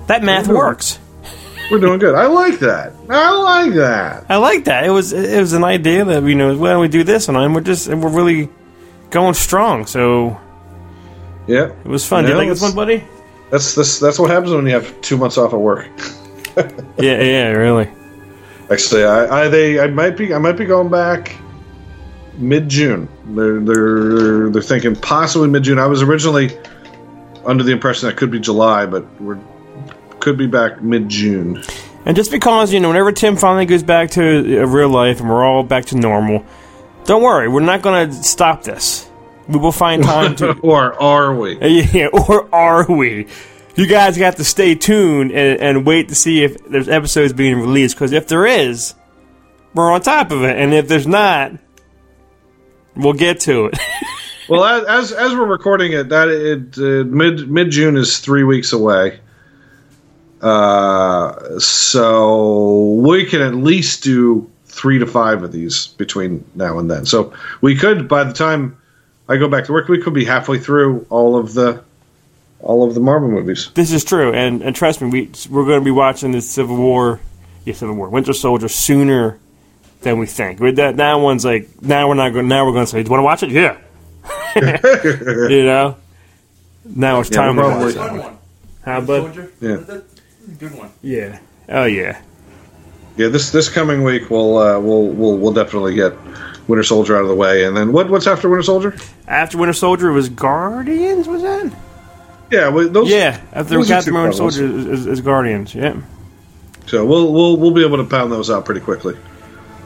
[0.07, 0.55] That math Ooh.
[0.57, 0.99] works.
[1.71, 2.15] We're doing good.
[2.15, 2.93] I like that.
[3.09, 4.25] I like that.
[4.29, 4.85] I like that.
[4.85, 7.53] It was it was an idea that you know, well, we do this, and I'm
[7.53, 8.49] we're just and we're really
[9.11, 9.85] going strong.
[9.87, 10.39] So
[11.47, 12.23] Yeah, it was fun.
[12.23, 13.03] Did Yeah, you like this let's- one, buddy?
[13.51, 15.87] that's that's that's what happens when you have two months off at work.
[16.97, 17.89] yeah, yeah, really.
[18.71, 21.35] Actually, I, I they I might be I might be going back
[22.35, 23.07] mid June.
[23.35, 25.79] They're they're they're thinking possibly mid June.
[25.79, 26.57] I was originally
[27.45, 29.39] under the impression that could be July, but we're
[30.19, 31.63] could be back mid June.
[32.05, 35.29] And just because, you know, whenever Tim finally goes back to uh, real life and
[35.29, 36.45] we're all back to normal,
[37.05, 39.09] don't worry, we're not going to stop this.
[39.47, 40.53] We will find time to.
[40.61, 41.57] or are we?
[41.91, 43.27] Yeah, or are we?
[43.79, 47.55] You guys got to stay tuned and, and wait to see if there's episodes being
[47.55, 47.95] released.
[47.95, 48.93] Because if there is,
[49.73, 51.53] we're on top of it, and if there's not,
[52.93, 53.79] we'll get to it.
[54.49, 58.73] Well, as as, we're recording it, that it uh, mid mid June is three weeks
[58.73, 59.19] away.
[60.41, 66.89] Uh, so we can at least do three to five of these between now and
[66.89, 67.05] then.
[67.05, 67.31] So
[67.61, 68.75] we could, by the time
[69.27, 71.83] I go back to work, we could be halfway through all of the
[72.61, 73.69] all of the Marvel movies.
[73.73, 76.77] this is true, and, and trust me, we we're going to be watching the Civil
[76.77, 77.19] War,
[77.65, 79.39] yeah, Civil War, Winter Soldier sooner
[80.01, 80.59] than we think.
[80.59, 82.47] With that, that one's like now we're not going.
[82.47, 83.77] Now we're going to say, "Do you want to watch it?" Yeah.
[85.49, 85.95] you know.
[86.85, 87.85] Now it's Yeah, time to probably.
[87.85, 88.21] watch Fun it.
[88.23, 88.37] one.
[88.83, 89.35] How about?
[89.61, 89.99] Yeah.
[90.57, 90.89] Good one.
[91.01, 91.39] Yeah.
[91.69, 92.21] Oh yeah.
[93.17, 96.13] Yeah, this this coming week we'll uh, we'll we'll we'll definitely get
[96.67, 98.95] Winter Soldier out of the way, and then what what's after Winter Soldier?
[99.27, 101.27] After Winter Soldier was Guardians.
[101.27, 101.71] Was that?
[102.51, 103.39] Yeah, well, those Yeah.
[103.53, 104.55] After those are Captain two Winter Marvels.
[104.55, 105.75] Soldier is, is, is Guardians.
[105.75, 106.01] Yeah.
[106.87, 109.15] So we'll we'll we'll be able to pound those out pretty quickly.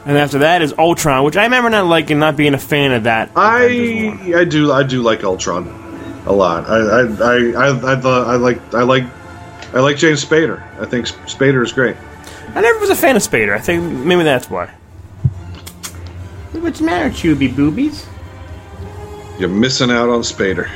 [0.06, 3.04] And after that is Ultron, which I remember not liking, not being a fan of
[3.04, 3.30] that.
[3.36, 5.68] I I do I do like Ultron
[6.26, 6.64] a lot.
[6.68, 9.04] I I I I, I, thought- I like I like
[9.74, 10.62] I like James Spader.
[10.80, 11.96] I think Spader is great.
[12.54, 13.54] I never was a fan of Spader.
[13.54, 14.70] I think maybe that's why.
[16.52, 18.06] What's the matter, Chubby Boobies?
[19.38, 20.70] You're missing out on Spader.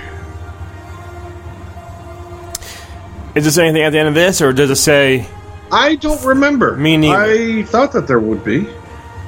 [3.46, 5.26] Is there anything at the end of this, or does it say,
[5.70, 6.76] I don't remember.
[6.76, 7.16] Me neither.
[7.60, 8.66] I thought that there would be.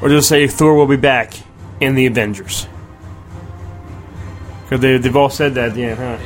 [0.02, 1.34] or does it say Thor will be back
[1.80, 2.66] in the Avengers?
[4.64, 6.18] Because they, they've all said that at the end, huh?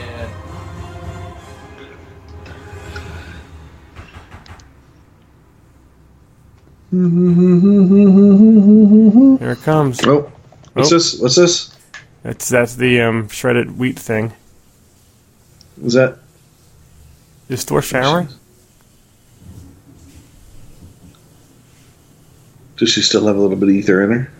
[8.25, 10.01] Here it comes.
[10.07, 10.31] Oh,
[10.75, 10.95] what's Oh.
[10.95, 11.21] this?
[11.21, 11.71] What's this?
[12.23, 14.33] That's that's the um, shredded wheat thing.
[15.85, 16.19] Is that?
[17.49, 18.29] Is Thor showering?
[22.77, 24.31] Does she still have a little bit of ether in her?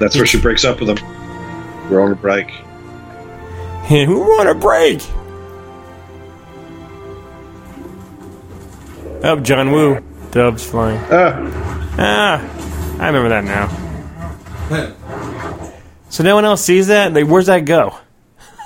[0.00, 0.98] That's where she breaks up with him.
[1.88, 2.61] We're on a break.
[3.90, 5.02] Yeah, who want a break?
[9.24, 10.02] Oh, John Woo.
[10.30, 10.98] Dubs flying.
[11.10, 13.68] Ah, Ah, I remember that now.
[16.08, 17.12] So no one else sees that?
[17.12, 17.94] Like, where's that go?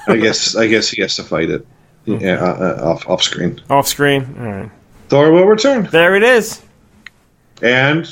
[0.07, 1.67] I guess I guess he has to fight it.
[2.05, 3.61] Yeah, uh, uh, off off screen.
[3.69, 4.37] Off screen?
[4.39, 4.71] Alright.
[5.09, 6.63] Thor will return, There it is.
[7.63, 8.09] and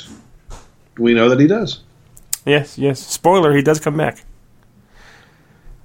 [0.97, 1.79] we know that he does.
[2.45, 2.99] Yes, yes.
[2.99, 4.23] Spoiler, he does come back.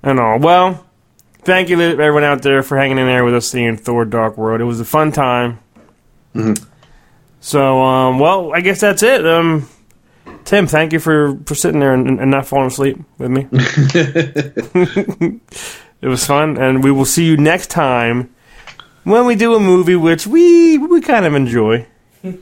[0.03, 0.39] And all.
[0.41, 0.85] Well,
[1.43, 4.37] thank you to everyone out there for hanging in there with us seeing Thor Dark
[4.37, 4.61] World.
[4.61, 5.61] It was a fun time.
[7.41, 9.27] So, um, well, I guess that's it.
[9.27, 9.69] Um,
[10.45, 13.47] Tim, thank you for, for sitting there and, and not falling asleep with me.
[16.01, 18.35] it was fun, and we will see you next time
[19.05, 21.87] when we do a movie which we we kind of enjoy.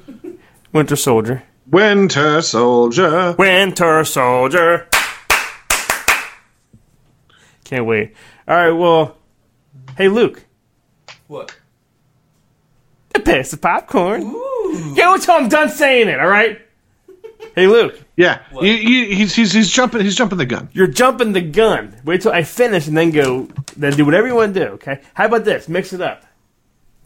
[0.73, 1.43] Winter Soldier.
[1.66, 3.35] Winter Soldier.
[3.39, 4.89] Winter Soldier.
[7.65, 8.15] Can't wait.
[8.49, 9.16] All right, well,
[9.99, 10.43] hey Luke,
[11.27, 11.55] What?
[13.15, 14.23] A pass the popcorn.
[14.23, 16.19] Yo, until I'm done saying it.
[16.20, 16.61] All right.
[17.55, 20.69] Hey Luke, Yeah, you, you, he's, he's he's jumping he's jumping the gun.
[20.73, 21.95] you're jumping the gun.
[22.05, 23.49] Wait till I finish and then go.
[23.77, 24.66] Then do whatever you want to do.
[24.73, 25.01] Okay.
[25.15, 25.69] How about this?
[25.69, 26.25] Mix it up.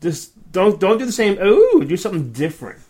[0.01, 1.39] Just don't don't do the same.
[1.43, 2.81] Ooh, do something different.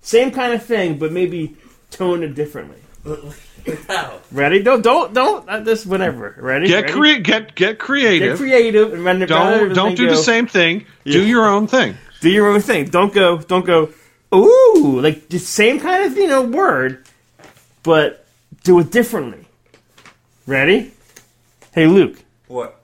[0.00, 1.56] Same kind of thing, but maybe
[1.90, 2.78] tone it differently.
[3.88, 4.18] How?
[4.32, 4.62] Ready?
[4.62, 5.48] Don't don't don't.
[5.48, 6.34] Uh, this whatever.
[6.38, 6.68] Ready?
[6.68, 6.92] Get Ready?
[6.92, 8.38] crea- get get creative.
[8.38, 10.86] Get creative and run it don't don't do the same thing.
[11.04, 11.96] Do your own thing.
[12.20, 12.86] Do your own thing.
[12.86, 13.38] Don't go.
[13.38, 13.90] Don't go.
[14.34, 17.04] Ooh, like the same kind of you know word,
[17.82, 18.24] but
[18.62, 19.46] do it differently.
[20.46, 20.92] Ready?
[21.72, 22.16] Hey Luke,
[22.48, 22.80] What?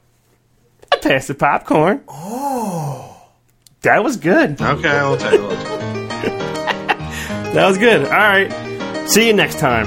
[0.92, 2.02] I passed the popcorn.
[2.08, 3.16] Oh,
[3.82, 4.60] that was good.
[4.60, 5.48] Okay, I'll tell you.
[7.52, 8.04] That was good.
[8.04, 9.08] All right.
[9.08, 9.86] See you next time.